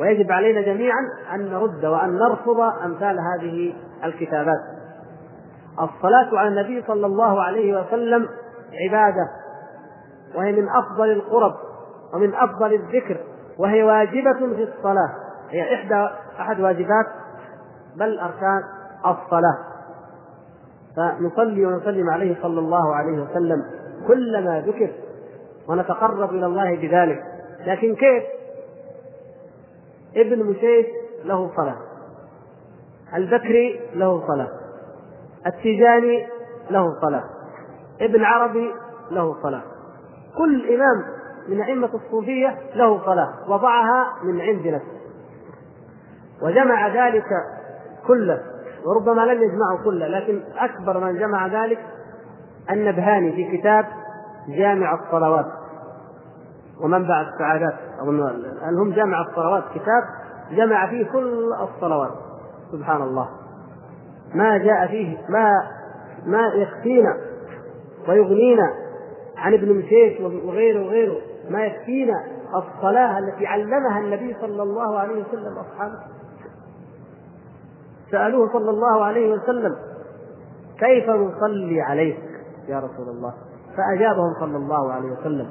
ويجب 0.00 0.32
علينا 0.32 0.60
جميعا 0.60 1.00
أن 1.34 1.50
نرد 1.50 1.84
وأن 1.84 2.18
نرفض 2.18 2.60
أمثال 2.84 3.18
هذه 3.20 3.74
الكتابات. 4.04 4.60
الصلاة 5.72 6.38
على 6.38 6.48
النبي 6.48 6.84
صلى 6.86 7.06
الله 7.06 7.42
عليه 7.42 7.80
وسلم 7.80 8.28
عبادة 8.88 9.28
وهي 10.34 10.52
من 10.52 10.68
أفضل 10.68 11.10
القرب 11.10 11.54
ومن 12.14 12.34
أفضل 12.34 12.74
الذكر 12.74 13.16
وهي 13.58 13.82
واجبة 13.82 14.38
في 14.38 14.62
الصلاة. 14.62 15.10
هي 15.52 15.74
إحدى 15.74 16.08
أحد 16.40 16.60
واجبات 16.60 17.06
بل 17.96 18.18
أركان 18.18 18.62
الصلاة. 19.06 19.58
فنصلي 20.96 21.66
ونسلم 21.66 22.10
عليه 22.10 22.42
صلى 22.42 22.60
الله 22.60 22.94
عليه 22.94 23.22
وسلم 23.22 23.64
كلما 24.06 24.60
ذكر 24.60 24.90
ونتقرب 25.68 26.30
إلى 26.30 26.46
الله 26.46 26.76
بذلك. 26.76 27.22
لكن 27.66 27.94
كيف؟ 27.94 28.22
ابن 30.16 30.44
مشيش 30.44 30.86
له 31.24 31.50
صلاة 31.56 31.76
البكري 33.14 33.80
له 33.94 34.26
صلاة 34.26 34.48
التيجاني 35.46 36.26
له 36.70 37.00
صلاة 37.00 37.24
ابن 38.00 38.24
عربي 38.24 38.70
له 39.10 39.42
صلاة. 39.42 39.62
كل 40.38 40.74
إمام 40.74 41.04
من 41.48 41.62
أئمة 41.62 41.90
الصوفية 41.94 42.58
له 42.74 43.04
صلاة 43.04 43.32
وضعها 43.48 44.06
من 44.24 44.40
عند 44.40 44.66
نفسه. 44.66 45.01
وجمع 46.42 46.88
ذلك 46.88 47.26
كله 48.06 48.42
وربما 48.86 49.20
لم 49.20 49.42
يجمعه 49.42 49.84
كله 49.84 50.08
لكن 50.08 50.42
أكبر 50.58 51.00
من 51.00 51.18
جمع 51.18 51.46
ذلك 51.46 51.78
النبهاني 52.70 53.32
في 53.32 53.58
كتاب 53.58 53.86
جامع 54.48 54.94
الصلوات 54.94 55.46
ومنبع 56.80 57.20
السعادات. 57.20 57.74
أظن 58.00 58.20
هم 58.80 58.92
جامع 58.92 59.20
الصلوات؟ 59.20 59.64
كتاب 59.74 60.02
جمع 60.50 60.86
فيه 60.86 61.06
كل 61.12 61.52
الصلوات. 61.60 62.12
سبحان 62.72 63.02
الله. 63.02 63.28
ما 64.34 64.58
جاء 64.58 64.86
فيه 64.86 65.18
ما 65.28 65.62
ما 66.26 66.46
يكفينا 66.54 67.16
ويغنينا 68.08 68.72
عن 69.36 69.54
ابن 69.54 69.78
مشيش 69.78 70.20
وغيره 70.20 70.86
وغيره 70.86 71.16
ما 71.50 71.64
يكفينا 71.64 72.24
الصلاة 72.54 73.18
التي 73.18 73.46
علمها 73.46 73.98
النبي 73.98 74.36
صلى 74.40 74.62
الله 74.62 74.98
عليه 74.98 75.24
وسلم 75.24 75.58
أصحابه. 75.58 75.98
سألوه 78.12 78.52
صلى 78.52 78.70
الله 78.70 79.04
عليه 79.04 79.32
وسلم 79.32 79.76
كيف 80.78 81.10
نصلي 81.10 81.80
عليك 81.80 82.18
يا 82.68 82.78
رسول 82.78 83.08
الله؟ 83.08 83.34
فأجابهم 83.76 84.34
صلى 84.40 84.56
الله 84.56 84.92
عليه 84.92 85.08
وسلم 85.12 85.46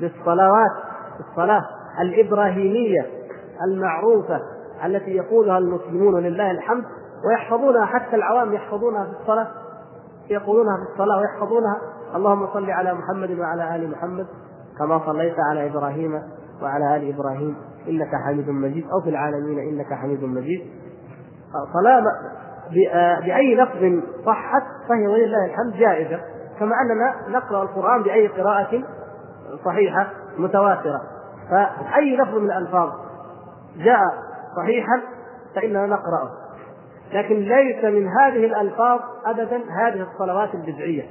بالصلوات 0.00 0.70
الصلاة 1.20 1.62
الإبراهيمية 2.00 3.06
المعروفة 3.68 4.40
التي 4.84 5.10
يقولها 5.10 5.58
المسلمون 5.58 6.22
لله 6.22 6.50
الحمد 6.50 6.84
ويحفظونها 7.28 7.84
حتى 7.86 8.16
العوام 8.16 8.52
يحفظونها 8.54 9.04
في 9.04 9.10
الصلاة 9.20 9.48
يقولونها 10.30 10.76
في 10.76 10.92
الصلاة 10.92 11.18
ويحفظونها. 11.18 11.76
اللهم 12.14 12.46
صل 12.46 12.70
على 12.70 12.94
محمد 12.94 13.38
وعلى 13.38 13.76
آل 13.76 13.90
محمد 13.90 14.26
كما 14.78 15.06
صليت 15.06 15.34
على 15.50 15.66
إبراهيم 15.66 16.22
وعلى 16.62 16.96
آل 16.96 17.14
إبراهيم 17.14 17.56
إنك 17.88 18.10
حميد 18.26 18.48
مجيد 18.50 18.84
أو 18.92 19.00
في 19.00 19.10
العالمين 19.10 19.58
إنك 19.58 19.92
حميد 19.92 20.24
مجيد. 20.24 20.60
صلاة 21.72 22.04
بأي 23.24 23.54
لفظ 23.54 24.02
صحت 24.26 24.62
فهي 24.88 25.06
ولله 25.06 25.46
الحمد 25.46 25.72
جائزة. 25.72 26.20
كما 26.58 26.72
أننا 26.82 27.38
نقرأ 27.38 27.62
القرآن 27.62 28.02
بأي 28.02 28.26
قراءة 28.26 28.82
صحيحة 29.64 30.06
متواترة. 30.38 31.00
فأي 31.50 32.16
لفظ 32.16 32.34
من 32.34 32.50
الألفاظ 32.50 32.90
جاء 33.76 34.00
صحيحا 34.56 35.00
فإننا 35.54 35.86
نقرأه. 35.86 36.30
لكن 37.12 37.34
ليس 37.34 37.84
من 37.84 38.08
هذه 38.08 38.44
الألفاظ 38.44 39.00
أبدا 39.26 39.56
هذه 39.56 40.06
الصلوات 40.12 40.54
البدعية. 40.54 41.02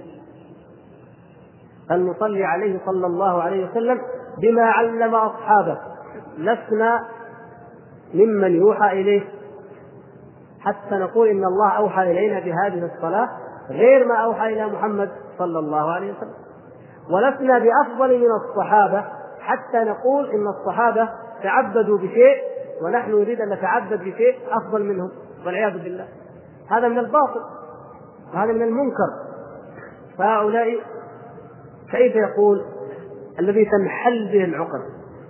أن 1.91 2.05
نصلي 2.05 2.45
عليه 2.45 2.79
صلى 2.85 3.07
الله 3.07 3.43
عليه 3.43 3.69
وسلم 3.69 4.01
بما 4.41 4.63
علم 4.63 5.15
أصحابه. 5.15 5.77
لسنا 6.37 7.05
ممن 8.13 8.55
يوحى 8.55 9.01
إليه. 9.01 9.38
حتى 10.61 10.95
نقول 10.95 11.27
إن 11.27 11.45
الله 11.45 11.69
أوحى 11.69 12.11
إلينا 12.11 12.39
بهذه 12.39 12.91
الصلاة 12.95 13.29
غير 13.69 14.05
ما 14.05 14.15
أوحى 14.15 14.53
إلى 14.53 14.65
محمد 14.65 15.09
صلى 15.37 15.59
الله 15.59 15.91
عليه 15.91 16.13
وسلم. 16.13 16.33
ولسنا 17.11 17.59
بأفضل 17.59 18.19
من 18.19 18.27
الصحابة 18.31 19.05
حتى 19.39 19.77
نقول 19.77 20.29
إن 20.29 20.47
الصحابة 20.47 21.09
تعبدوا 21.43 21.97
بشيء 21.97 22.37
ونحن 22.81 23.11
نريد 23.11 23.41
أن 23.41 23.49
نتعبد 23.49 23.99
بشيء 23.99 24.35
أفضل 24.51 24.83
منهم 24.83 25.11
والعياذ 25.45 25.83
بالله. 25.83 26.07
هذا 26.69 26.87
من 26.87 26.97
الباطل 26.97 27.41
وهذا 28.33 28.51
من 28.51 28.61
المنكر. 28.61 29.09
فهؤلاء 30.17 30.79
كيف 31.91 32.15
يقول 32.15 32.65
الذي 33.39 33.65
تنحل 33.65 34.29
به 34.31 34.43
العقد 34.43 34.81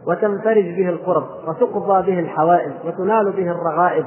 وتنفرج 0.07 0.63
به 0.63 0.89
القرب 0.89 1.27
وتقضى 1.47 2.11
به 2.11 2.19
الحوائج 2.19 2.71
وتنال 2.85 3.31
به 3.31 3.51
الرغائب 3.51 4.05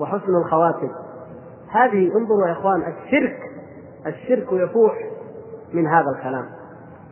وحسن 0.00 0.36
الخواتم 0.44 0.90
هذه 1.70 2.12
انظروا 2.16 2.48
يا 2.48 2.52
إخوان 2.52 2.82
الشرك 2.82 3.38
الشرك 4.06 4.46
يفوح 4.52 4.94
من 5.72 5.86
هذا 5.86 6.10
الكلام. 6.16 6.44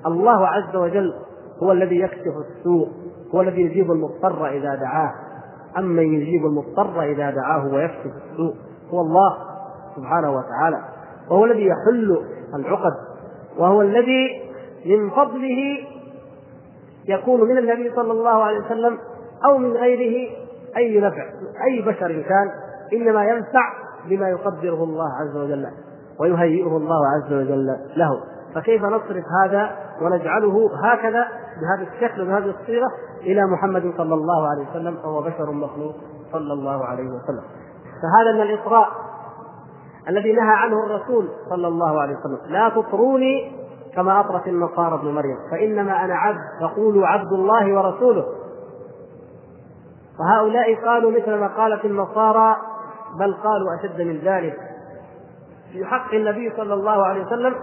الله 0.07 0.47
عز 0.47 0.77
وجل 0.77 1.15
هو 1.63 1.73
الذي 1.73 2.01
يكشف 2.01 2.35
السوء 2.49 2.89
هو 3.35 3.41
الذي 3.41 3.63
يجيب 3.63 3.91
المضطر 3.91 4.49
إذا 4.49 4.75
دعاه. 4.75 5.13
أما 5.79 6.03
يجيب 6.03 6.47
المضطر 6.47 7.03
إذا 7.03 7.31
دعاه 7.31 7.75
ويكشف 7.75 8.13
السوء 8.31 8.55
هو 8.91 9.01
الله 9.01 9.37
سبحانه 9.97 10.31
وتعالى. 10.31 10.85
وهو 11.31 11.45
الذي 11.45 11.67
يحل 11.67 12.25
العقد 12.55 12.93
وهو 13.59 13.83
الذي 13.83 14.43
من 14.87 15.11
فضله 15.11 15.79
يكون 17.09 17.41
من 17.41 17.59
النبي 17.59 17.93
صلى 17.97 18.13
الله 18.13 18.45
عليه 18.45 18.59
وسلم 18.59 18.99
أو 19.45 19.59
من 19.59 19.73
غيره 19.73 20.31
أي 20.77 21.01
نفع 21.01 21.25
أي 21.69 21.83
بشر 21.83 22.23
كان. 22.23 22.66
إنما 22.93 23.25
ينفع 23.25 23.73
بما 24.09 24.29
يقدره 24.29 24.85
الله 24.85 25.09
عز 25.21 25.37
وجل 25.37 25.67
ويهيئه 26.21 26.77
الله 26.77 27.01
عز 27.09 27.33
وجل 27.33 27.67
له. 27.97 28.21
فكيف 28.55 28.85
نصرف 28.85 29.25
هذا 29.43 29.71
ونجعله 30.03 30.71
هكذا 30.85 31.27
بهذا 31.61 31.91
الشكل 31.93 32.23
وبهذه 32.23 32.55
الصيغة 32.61 32.87
إلى 33.21 33.47
محمد 33.47 33.93
صلى 33.97 34.15
الله 34.15 34.49
عليه 34.49 34.71
وسلم 34.71 34.97
فهو 35.03 35.23
بشر 35.23 35.51
مخلوق 35.51 35.95
صلى 36.33 36.53
الله 36.53 36.85
عليه 36.85 37.09
وسلم. 37.09 37.43
فهذا 38.03 38.33
من 38.35 38.43
الاطراء 38.43 38.89
الذي 40.09 40.33
نهى 40.33 40.55
عنه 40.57 40.85
الرسول 40.85 41.29
صلى 41.51 41.69
الله 41.69 42.01
عليه 42.01 42.17
وسلم. 42.17 42.53
لا 42.53 42.69
تطروني 42.69 43.53
كما 43.95 44.21
أطرت 44.21 44.47
النصارى 44.47 44.95
ابن 44.95 45.09
مريم 45.15 45.37
فإنما 45.51 46.05
أنا 46.05 46.15
عبد 46.15 46.39
فقولوا 46.61 47.07
عبد 47.07 47.33
الله 47.33 47.75
ورسوله. 47.75 48.25
وهؤلاء 50.21 50.75
قالوا 50.87 51.11
مثل 51.11 51.35
ما 51.35 51.47
قالت 51.47 51.85
النصارى 51.85 52.57
بل 53.19 53.35
قالوا 53.35 53.69
أشد 53.81 54.01
من 54.01 54.19
ذلك. 54.19 54.57
في 55.73 55.85
حق 55.85 56.15
النبي 56.15 56.53
صلى 56.57 56.75
الله 56.75 57.07
عليه 57.07 57.27
وسلم 57.27 57.55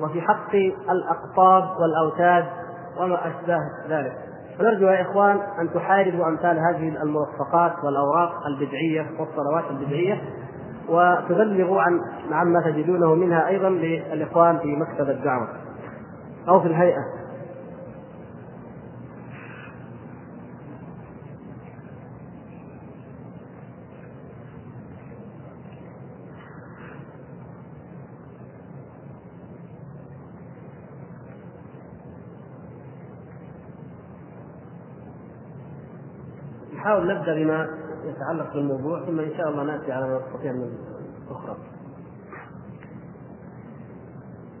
وفي 0.00 0.20
حق 0.20 0.54
الأقطاب 0.90 1.64
والأوتاد 1.80 2.44
وما 3.00 3.28
اشباه 3.28 3.60
ذلك. 3.88 4.12
فنرجو 4.58 4.86
يا 4.86 5.02
إخوان 5.02 5.40
أن 5.60 5.72
تحاربوا 5.74 6.26
أمثال 6.28 6.58
هذه 6.58 7.02
المرفقات 7.02 7.72
والأوراق 7.84 8.32
البدعية 8.46 9.06
والصلوات 9.18 9.64
البدعية 9.70 10.22
وتبلغوا 10.88 11.82
عن 11.82 12.00
عما 12.32 12.60
تجدونه 12.60 13.14
منها 13.14 13.48
أيضا 13.48 13.68
للإخوان 13.68 14.58
في 14.58 14.76
مكتب 14.76 15.10
الدعوة. 15.10 15.48
أو 16.48 16.60
في 16.60 16.66
الهيئة. 16.66 17.23
نحاول 36.84 37.06
نبدأ 37.06 37.34
بما 37.34 37.68
يتعلق 38.04 38.52
بالموضوع 38.54 39.06
ثم 39.06 39.20
إن 39.20 39.30
شاء 39.36 39.48
الله 39.48 39.64
نأتي 39.64 39.92
على 39.92 40.08
ما 40.08 40.18
نستطيع 40.18 40.52
من 40.52 40.68
أخرى. 41.30 41.56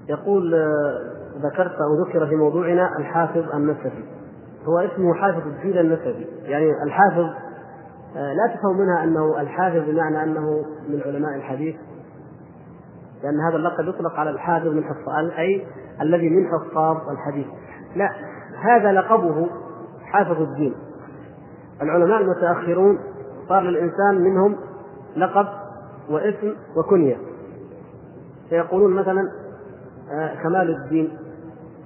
يقول 0.08 0.54
آه، 0.54 0.98
ذكرت 1.38 1.72
أو 1.80 2.04
ذكر 2.04 2.26
في 2.26 2.36
موضوعنا 2.36 2.88
الحافظ 2.98 3.54
النسفي 3.54 4.04
هو 4.64 4.78
اسمه 4.78 5.14
حافظ 5.14 5.46
الدين 5.46 5.78
النسفي 5.78 6.26
يعني 6.42 6.82
الحافظ 6.82 7.26
آه، 8.16 8.32
لا 8.32 8.54
تفهم 8.54 8.78
منها 8.78 9.04
أنه 9.04 9.40
الحافظ 9.40 9.90
بمعنى 9.90 10.22
أنه 10.22 10.64
من 10.88 11.00
علماء 11.06 11.34
الحديث. 11.36 11.76
لأن 13.22 13.40
هذا 13.48 13.56
اللقب 13.56 13.88
يطلق 13.88 14.12
على 14.12 14.30
الحافظ 14.30 14.66
من 14.66 14.84
حفاظ 14.84 15.30
أي 15.38 15.66
الذي 16.00 16.28
من 16.28 16.46
حفاظ 16.46 16.96
الحديث. 17.08 17.46
لا 17.96 18.10
هذا 18.60 18.92
لقبه 18.92 19.48
حافظ 20.02 20.40
الدين. 20.40 20.74
العلماء 21.82 22.20
المتأخرون 22.20 22.98
صار 23.48 23.62
للإنسان 23.62 24.14
منهم 24.14 24.56
لقب 25.16 25.46
واسم 26.10 26.54
وكنية. 26.76 27.16
فيقولون 28.48 28.92
مثلا 28.92 29.20
آه، 30.12 30.34
كمال 30.42 30.70
الدين 30.70 31.18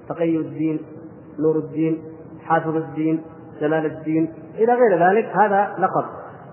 تقي 0.09 0.37
الدين 0.37 0.81
نور 1.39 1.57
الدين 1.57 2.03
حافظ 2.43 2.77
الدين 2.77 3.23
جلال 3.61 3.87
الدين 3.87 4.35
إلى 4.55 4.75
غير 4.75 5.09
ذلك 5.09 5.25
هذا 5.25 5.75
لقب. 5.79 6.05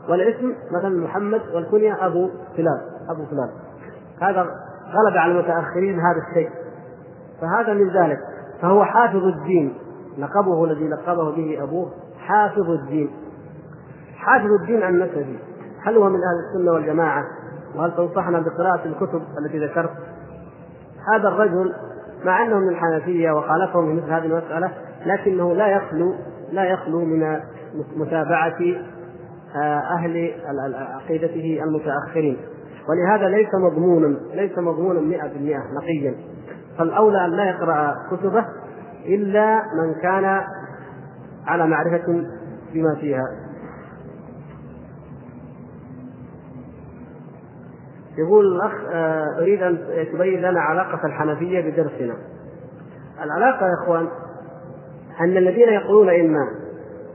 والاسم 0.10 0.54
مثلا 0.72 1.04
محمد 1.04 1.42
والكنية 1.54 2.06
أبو 2.06 2.30
فلان 2.58 2.80
أبو 3.10 3.26
فلان. 3.26 3.50
هذا 4.22 4.42
غلب 4.86 5.18
على 5.18 5.32
المتأخرين 5.32 6.00
هذا 6.00 6.22
الشيء. 6.30 6.50
فهذا 7.42 7.74
من 7.74 7.90
ذلك. 7.90 8.20
فهو 8.62 8.86
حافظ 8.86 9.24
الدين. 9.24 9.74
لقبه 10.18 10.66
الذي 10.66 10.88
لقبه 10.88 11.32
به 11.32 11.64
أبوه 11.64 11.92
حافظ 12.20 12.70
الدين. 12.70 13.10
حافظ 14.18 14.52
الدين 14.62 14.84
النسبي 14.84 15.40
هل 15.84 15.98
هو 15.98 16.10
من 16.10 16.16
أهل 16.16 16.48
السنة 16.48 16.72
والجماعة؟ 16.72 17.24
وهل 17.76 17.96
تنصحنا 17.96 18.40
بقراءة 18.40 18.86
الكتب 18.86 19.22
التي 19.40 19.66
ذكرت؟ 19.66 19.92
هذا 21.14 21.28
الرجل 21.28 21.74
مع 22.26 22.44
أنه 22.44 22.60
من 22.60 22.70
الحنفية 22.70 23.32
وخالفهم 23.32 23.86
في 23.86 24.02
مثل 24.02 24.14
هذه 24.14 24.26
المسألة 24.26 24.72
لكنه 25.06 25.54
لا 25.54 25.68
يخلو 25.68 26.16
لا 26.52 26.64
يخلو 26.64 27.06
من 27.06 27.40
متابعة 27.96 28.60
آه، 29.56 29.80
أهل 29.80 30.32
عقيدته 30.76 31.60
المتأخرين 31.64 32.38
ولهذا 32.90 33.30
ليس 33.30 33.50
مضمونا 33.56 34.18
ليس 34.34 34.58
مضمونا 34.58 35.00
100% 35.00 35.04
نقيا 35.74 36.16
فالأولى 36.78 37.26
أن 37.26 37.32
لا 37.32 37.50
يقرأ 37.50 37.96
كتبه 38.12 38.46
إلا 39.06 39.56
من 39.56 40.02
كان 40.02 40.42
على 41.48 41.68
معرفة 41.68 42.24
بما 42.74 42.96
فيها 42.96 43.45
يقول 48.18 48.56
الأخ 48.56 48.72
آه، 48.92 49.40
أريد 49.40 49.64
أن 49.64 49.78
تبين 50.14 50.42
لنا 50.42 50.62
علاقة 50.62 51.06
الحنفية 51.06 51.72
بدرسنا. 51.72 52.16
العلاقة 53.24 53.66
يا 53.66 53.84
إخوان 53.84 54.08
أن 55.22 55.38
الذين 55.38 55.70
يقولون 55.70 56.10
إن 56.10 56.36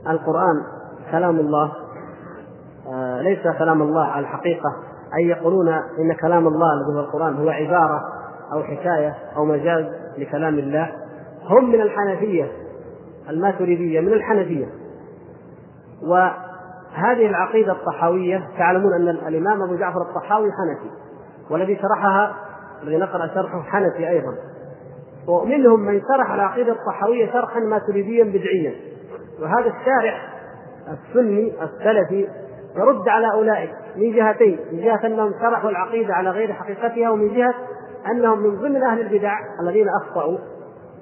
القرآن 0.09 0.63
كلام 1.11 1.39
الله 1.39 1.71
آه، 2.93 3.21
ليس 3.21 3.57
كلام 3.57 3.81
الله 3.81 4.05
على 4.05 4.23
الحقيقة 4.23 4.75
أي 5.17 5.27
يقولون 5.27 5.69
إن 5.69 6.13
كلام 6.21 6.47
الله 6.47 6.67
الذي 6.73 6.97
هو 6.97 6.99
القرآن 6.99 7.33
هو 7.33 7.49
عبارة 7.49 8.01
أو 8.53 8.63
حكاية 8.63 9.15
أو 9.35 9.45
مجاز 9.45 9.85
لكلام 10.17 10.59
الله 10.59 10.91
هم 11.45 11.71
من 11.71 11.81
الحنفية 11.81 12.51
الماتريدية 13.29 13.99
من 13.99 14.13
الحنفية 14.13 14.65
و 16.03 16.27
هذه 16.93 17.25
العقيدة 17.25 17.71
الطحاوية 17.71 18.47
تعلمون 18.57 18.93
أن 18.93 19.09
الإمام 19.09 19.61
أبو 19.63 19.75
جعفر 19.75 20.01
الطحاوي 20.01 20.49
حنفي 20.51 20.91
والذي 21.49 21.79
شرحها 21.81 22.35
الذي 22.83 22.97
نقرأ 22.97 23.27
شرحه 23.27 23.61
حنفي 23.61 24.09
أيضا. 24.09 24.33
ومنهم 25.27 25.79
من 25.79 26.01
شرح 26.01 26.33
العقيدة 26.33 26.71
الطحاوية 26.71 27.31
شرحا 27.31 27.59
ماتريديا 27.59 28.23
بدعيا. 28.23 28.75
وهذا 29.41 29.73
الشارح 29.79 30.33
السني 30.87 31.53
السلفي 31.63 32.27
يرد 32.75 33.07
على 33.07 33.31
أولئك 33.33 33.71
من 33.95 34.15
جهتين 34.15 34.59
من 34.71 34.79
جهة 34.79 34.99
أنهم 35.05 35.33
شرحوا 35.41 35.69
العقيدة 35.69 36.13
على 36.13 36.29
غير 36.29 36.53
حقيقتها 36.53 37.09
ومن 37.09 37.33
جهة 37.33 37.53
أنهم 38.11 38.39
من 38.39 38.55
ضمن 38.55 38.83
أهل 38.83 39.01
البدع 39.01 39.33
الذين 39.61 39.87
أخطأوا 39.89 40.37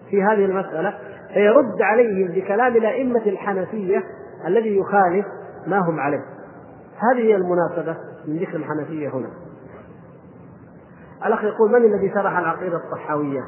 في 0.09 0.23
هذه 0.23 0.45
المسألة. 0.45 0.93
فيرد 1.33 1.81
عليهم 1.81 2.27
بكلام 2.27 2.75
الأئمة 2.75 3.21
الحنفية 3.25 4.03
الذي 4.47 4.77
يخالف 4.77 5.25
ما 5.67 5.79
هم 5.79 5.99
عليه. 5.99 6.25
هذه 6.97 7.19
هي 7.19 7.35
المناسبة 7.35 7.97
من 8.27 8.37
ذكر 8.37 8.55
الحنفية 8.55 9.09
هنا. 9.09 9.29
الأخ 11.25 11.43
يقول 11.43 11.71
من 11.71 11.93
الذي 11.93 12.13
شرح 12.13 12.37
العقيدة 12.37 12.77
الصحاوية 12.77 13.41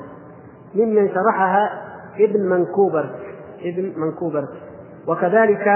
ممن 0.76 1.10
شرحها 1.10 1.82
ابن 2.20 2.50
منكوبر 2.50 3.10
ابن 3.62 3.94
منكوبر. 3.98 4.48
وكذلك 5.08 5.68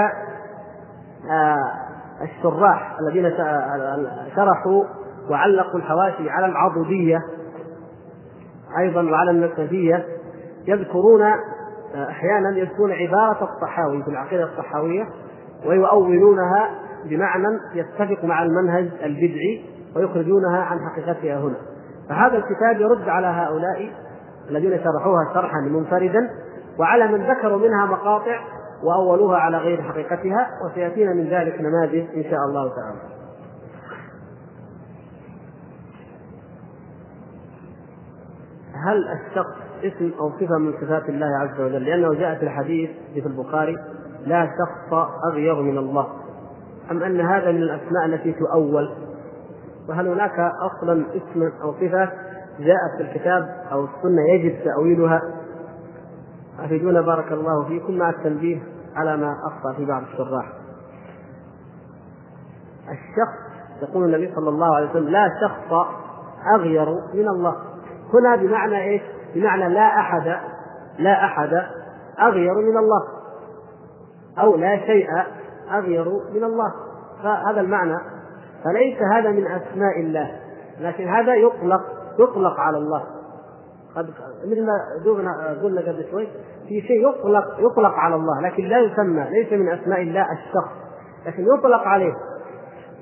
آه 1.30 1.72
الشراح 2.22 2.96
الذين 3.00 3.30
شرحوا 4.36 4.84
وعلقوا 5.30 5.80
الحواشي 5.80 6.30
على 6.30 6.46
العضدية 6.46 7.18
أيضا 8.78 9.02
وعلى 9.02 9.30
النسبية 9.30 10.06
يذكرون 10.66 11.22
أحيانا 11.94 12.58
يذكرون 12.58 12.92
عبارة 12.92 13.44
الطحاوي 13.44 14.02
في 14.02 14.10
العقيدة 14.10 14.44
الطحاوية. 14.44 15.08
ويؤولونها 15.68 16.70
بمعنى 17.04 17.58
يتفق 17.74 18.24
مع 18.24 18.42
المنهج 18.42 18.88
البدعي 19.04 19.64
ويخرجونها 19.96 20.62
عن 20.62 20.78
حقيقتها 20.80 21.38
هنا 21.38 21.56
فهذا 22.08 22.36
الكتاب 22.36 22.80
يرد 22.80 23.08
على 23.08 23.26
هؤلاء 23.26 23.92
الذين 24.50 24.78
شرحوها 24.84 25.34
شرحا 25.34 25.60
منفردا 25.60 26.30
وعلى 26.78 27.08
من 27.08 27.30
ذكروا 27.30 27.58
منها 27.58 27.86
مقاطع 27.86 28.40
وأولوها 28.82 29.38
على 29.38 29.58
غير 29.58 29.82
حقيقتها 29.82 30.48
وسيأتينا 30.64 31.12
من 31.12 31.28
ذلك 31.28 31.60
نماذج 31.60 32.06
إن 32.16 32.22
شاء 32.22 32.40
الله 32.48 32.68
تعالى. 32.68 33.16
هل 38.86 39.08
الشخص 39.08 39.56
اسم 39.84 40.12
أو 40.20 40.30
صفة 40.30 40.58
من 40.58 40.72
صفات 40.72 41.08
الله 41.08 41.38
عز 41.38 41.60
وجل؟ 41.60 41.84
لأنه 41.84 42.14
جاء 42.14 42.34
في 42.34 42.42
الحديث 42.42 42.90
في 43.14 43.26
البخاري 43.26 43.76
لا 44.26 44.46
شخص 44.46 45.08
اغير 45.32 45.62
من 45.62 45.78
الله. 45.78 46.06
أم 46.90 47.02
أن 47.02 47.20
هذا 47.20 47.50
من 47.50 47.62
الأسماء 47.62 48.06
التي 48.06 48.32
تؤول؟ 48.32 48.94
وهل 49.88 50.08
هناك 50.08 50.38
أصلا 50.40 51.04
اسم 51.10 51.50
أو 51.62 51.72
صفة 51.72 52.12
جاءت 52.58 52.96
في 52.96 53.02
الكتاب 53.02 53.48
أو 53.72 53.84
السنة 53.84 54.22
يجب 54.30 54.64
تأويلها؟ 54.64 55.20
أفيدونا 56.60 57.00
بارك 57.00 57.32
الله 57.32 57.64
فيكم 57.64 57.98
مع 57.98 58.10
التنبيه 58.10 58.62
على 58.96 59.16
ما 59.16 59.34
أخطأ 59.46 59.72
في 59.76 59.84
بعض 59.84 60.02
الشراح. 60.02 60.52
الشخص 62.82 63.46
يقول 63.82 64.04
النبي 64.04 64.34
صلى 64.34 64.48
الله 64.48 64.76
عليه 64.76 64.90
وسلم 64.90 65.08
لا 65.08 65.28
شخص 65.40 65.86
أغير 66.54 66.88
من 67.14 67.28
الله. 67.28 67.56
هنا 68.14 68.36
بمعنى 68.36 68.82
إيش؟ 68.82 69.02
بمعنى 69.34 69.74
لا 69.74 70.00
أحد 70.00 70.36
لا 70.98 71.24
أحد 71.24 71.62
أغير 72.20 72.54
من 72.54 72.76
الله. 72.76 73.15
أو 74.40 74.56
لا 74.56 74.78
شيء 74.78 75.06
أغير 75.70 76.04
من 76.34 76.44
الله. 76.44 76.72
فهذا 77.22 77.60
المعنى. 77.60 77.98
فليس 78.64 78.98
هذا 79.14 79.30
من 79.30 79.46
أسماء 79.46 80.00
الله 80.00 80.40
لكن 80.80 81.08
هذا 81.08 81.34
يطلق 81.34 81.80
يطلق 82.18 82.60
على 82.60 82.78
الله. 82.78 83.02
قد 83.96 84.10
مثل 84.44 84.66
ما 84.66 84.72
قلنا 85.62 85.80
قبل 85.80 86.06
شوي 86.10 86.28
في 86.68 86.80
شيء 86.80 87.08
يطلق 87.10 87.44
يطلق 87.58 87.92
على 87.92 88.14
الله 88.14 88.40
لكن 88.40 88.64
لا 88.64 88.78
يسمى 88.78 89.26
ليس 89.30 89.52
من 89.52 89.68
أسماء 89.68 90.02
الله 90.02 90.32
الشخص 90.32 90.72
لكن 91.26 91.46
يطلق 91.54 91.80
عليه 91.80 92.12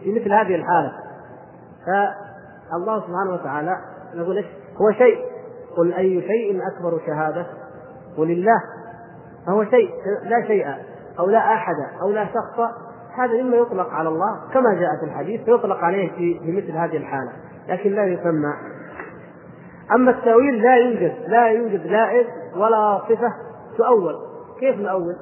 في 0.02 0.12
مثل 0.12 0.32
هذه 0.32 0.54
الحالة. 0.54 0.92
فالله 1.86 3.00
سبحانه 3.00 3.32
وتعالى 3.32 3.76
نقول 4.14 4.36
إيش؟ 4.36 4.46
هو 4.80 4.92
شيء. 4.92 5.18
قل 5.76 5.92
أي 5.92 6.20
شيء 6.20 6.60
أكبر 6.72 7.00
شهادة؟ 7.06 7.46
قل 8.16 8.30
الله. 8.30 8.62
فهو 9.46 9.64
شيء 9.64 9.90
لا 10.22 10.46
شيء. 10.46 10.66
أو 11.18 11.30
لا 11.30 11.38
أحد 11.38 11.74
أو 12.02 12.10
لا 12.10 12.24
شخص 12.24 12.60
هذا 13.18 13.42
مما 13.42 13.56
يطلق 13.56 13.90
على 13.90 14.08
الله 14.08 14.40
كما 14.52 14.74
جاء 14.74 14.88
في 15.00 15.06
الحديث 15.06 15.44
فيطلق 15.44 15.76
عليه 15.76 16.12
في 16.12 16.52
مثل 16.52 16.70
هذه 16.70 16.96
الحالة 16.96 17.32
لكن 17.68 17.90
لا 17.90 18.04
يسمى 18.04 18.54
أما 19.94 20.10
التأويل 20.10 20.62
لا 20.62 20.76
يوجد 20.76 21.14
لا 21.28 21.46
يوجد 21.46 21.86
لا 21.86 22.20
اسم 22.20 22.60
ولا 22.60 22.98
صفة 23.08 23.32
تؤول 23.78 24.14
كيف 24.60 24.80
نؤول؟ 24.80 25.16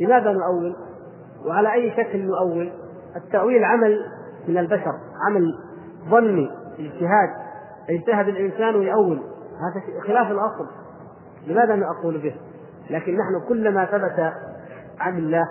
لماذا 0.00 0.32
نؤول؟ 0.32 0.76
وعلى 1.46 1.72
أي 1.72 1.90
شكل 1.90 2.26
نؤول؟ 2.26 2.72
التأويل 3.16 3.64
عمل 3.64 4.06
من 4.48 4.58
البشر 4.58 4.92
عمل 5.28 5.54
ظني 6.10 6.50
اجتهاد 6.78 7.28
يجتهد 7.88 8.28
الإنسان 8.28 8.76
ويؤول 8.76 9.22
هذا 9.56 10.00
خلاف 10.06 10.30
الأصل 10.30 10.66
لماذا 11.46 11.76
نقول 11.76 12.18
به؟ 12.18 12.34
لكن 12.90 13.12
نحن 13.12 13.48
كلما 13.48 13.84
ثبت 13.84 14.32
عن 15.00 15.18
الله 15.18 15.48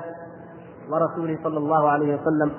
ورسوله 0.90 1.40
صلى 1.44 1.58
الله 1.58 1.90
عليه 1.90 2.16
وسلم 2.16 2.52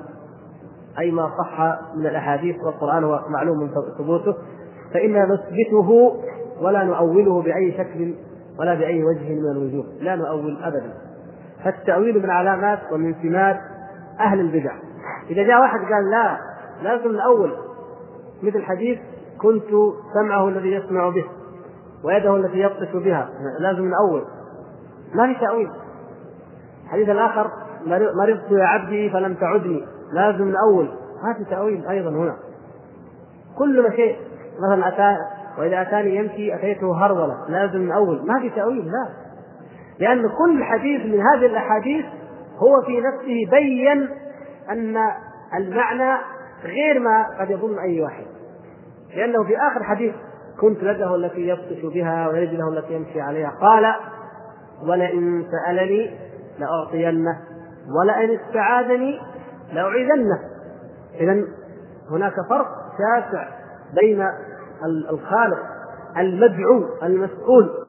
أي 0.99 1.11
ما 1.11 1.31
صح 1.39 1.79
من 1.95 2.07
الأحاديث 2.07 2.57
والقرآن 2.65 3.05
هو 3.05 3.21
معلوم 3.29 3.71
ثبوته 3.99 4.35
فإنا 4.95 5.25
نثبته 5.25 6.17
ولا 6.61 6.85
نؤوله 6.85 7.43
بأي 7.43 7.73
شكل 7.73 8.15
ولا 8.59 8.75
بأي 8.75 9.05
وجه 9.05 9.35
من 9.35 9.51
الوجوه 9.51 9.85
لا 10.01 10.17
نؤول 10.17 10.59
أبدا. 10.63 10.95
فالتأويل 11.65 12.23
من 12.23 12.31
علامات 12.31 12.79
ومن 12.93 13.15
سمات 13.23 13.61
أهل 14.21 14.41
البدع. 14.41 14.73
إذا 15.31 15.43
جاء 15.43 15.61
واحد 15.61 15.79
قال 15.79 16.11
لا 16.11 16.39
لازم 16.83 17.17
نأول 17.17 17.53
مثل 18.43 18.63
حديث 18.63 18.99
كنت 19.39 19.71
سمعه 20.15 20.49
الذي 20.49 20.73
يسمع 20.73 21.09
به 21.09 21.25
ويده 22.05 22.37
التي 22.37 22.59
يبطش 22.59 22.93
بها 22.93 23.29
لازم 23.61 23.91
نأول 23.91 24.25
ما 25.15 25.35
في 25.35 25.41
تأويل. 25.41 25.71
الحديث 26.87 27.09
الآخر 27.09 27.51
مرضت 27.87 28.51
يا 28.51 28.65
عبدي 28.65 29.11
فلم 29.11 29.35
تعدني. 29.35 29.87
لازم 30.13 30.53
نأول 30.53 30.89
ما 31.23 31.35
في 31.39 31.45
تأويل 31.51 31.87
أيضا 31.87 32.11
هنا. 32.11 32.37
كل 33.59 33.83
ما 33.83 33.91
شيء 33.91 34.17
مثلا 34.61 34.89
أتى 34.89 35.17
وإذا 35.59 35.83
أتاني 35.83 36.17
يمشي 36.17 36.55
أتيته 36.55 37.07
هرولة. 37.07 37.37
لازم 37.49 37.93
أول 37.93 38.27
ما 38.27 38.41
في 38.41 38.51
تأويل 38.51 38.85
لا. 38.85 39.09
لأن 39.99 40.29
كل 40.29 40.65
حديث 40.65 41.01
من 41.01 41.21
هذه 41.21 41.47
الأحاديث 41.47 42.05
هو 42.59 42.83
في 42.87 43.01
نفسه 43.01 43.51
بين 43.51 44.09
أن 44.71 44.97
المعنى 45.55 46.21
غير 46.65 46.99
ما 47.01 47.27
قد 47.41 47.51
يظن 47.51 47.79
أي 47.79 48.03
واحد. 48.03 48.27
لأنه 49.17 49.45
في 49.45 49.57
آخر 49.57 49.83
حديث 49.83 50.15
كنت 50.61 50.83
يده 50.83 51.15
التي 51.15 51.49
يبطش 51.49 51.95
بها 51.95 52.29
ورجله 52.29 52.69
التي 52.69 52.95
يمشي 52.95 53.21
عليها. 53.21 53.53
قال 53.61 53.95
ولئن 54.89 55.45
سألني 55.51 56.26
لأعطينه. 56.59 57.41
ولئن 58.01 58.39
استعاذني 58.41 59.21
لأعيذنه. 59.73 60.41
إذا 61.15 61.45
هناك 62.11 62.35
فرق 62.49 62.67
شاسع 62.99 63.49
بين 63.95 64.29
الخالق 65.11 65.59
المدعو 66.17 66.85
المسؤول 67.03 67.86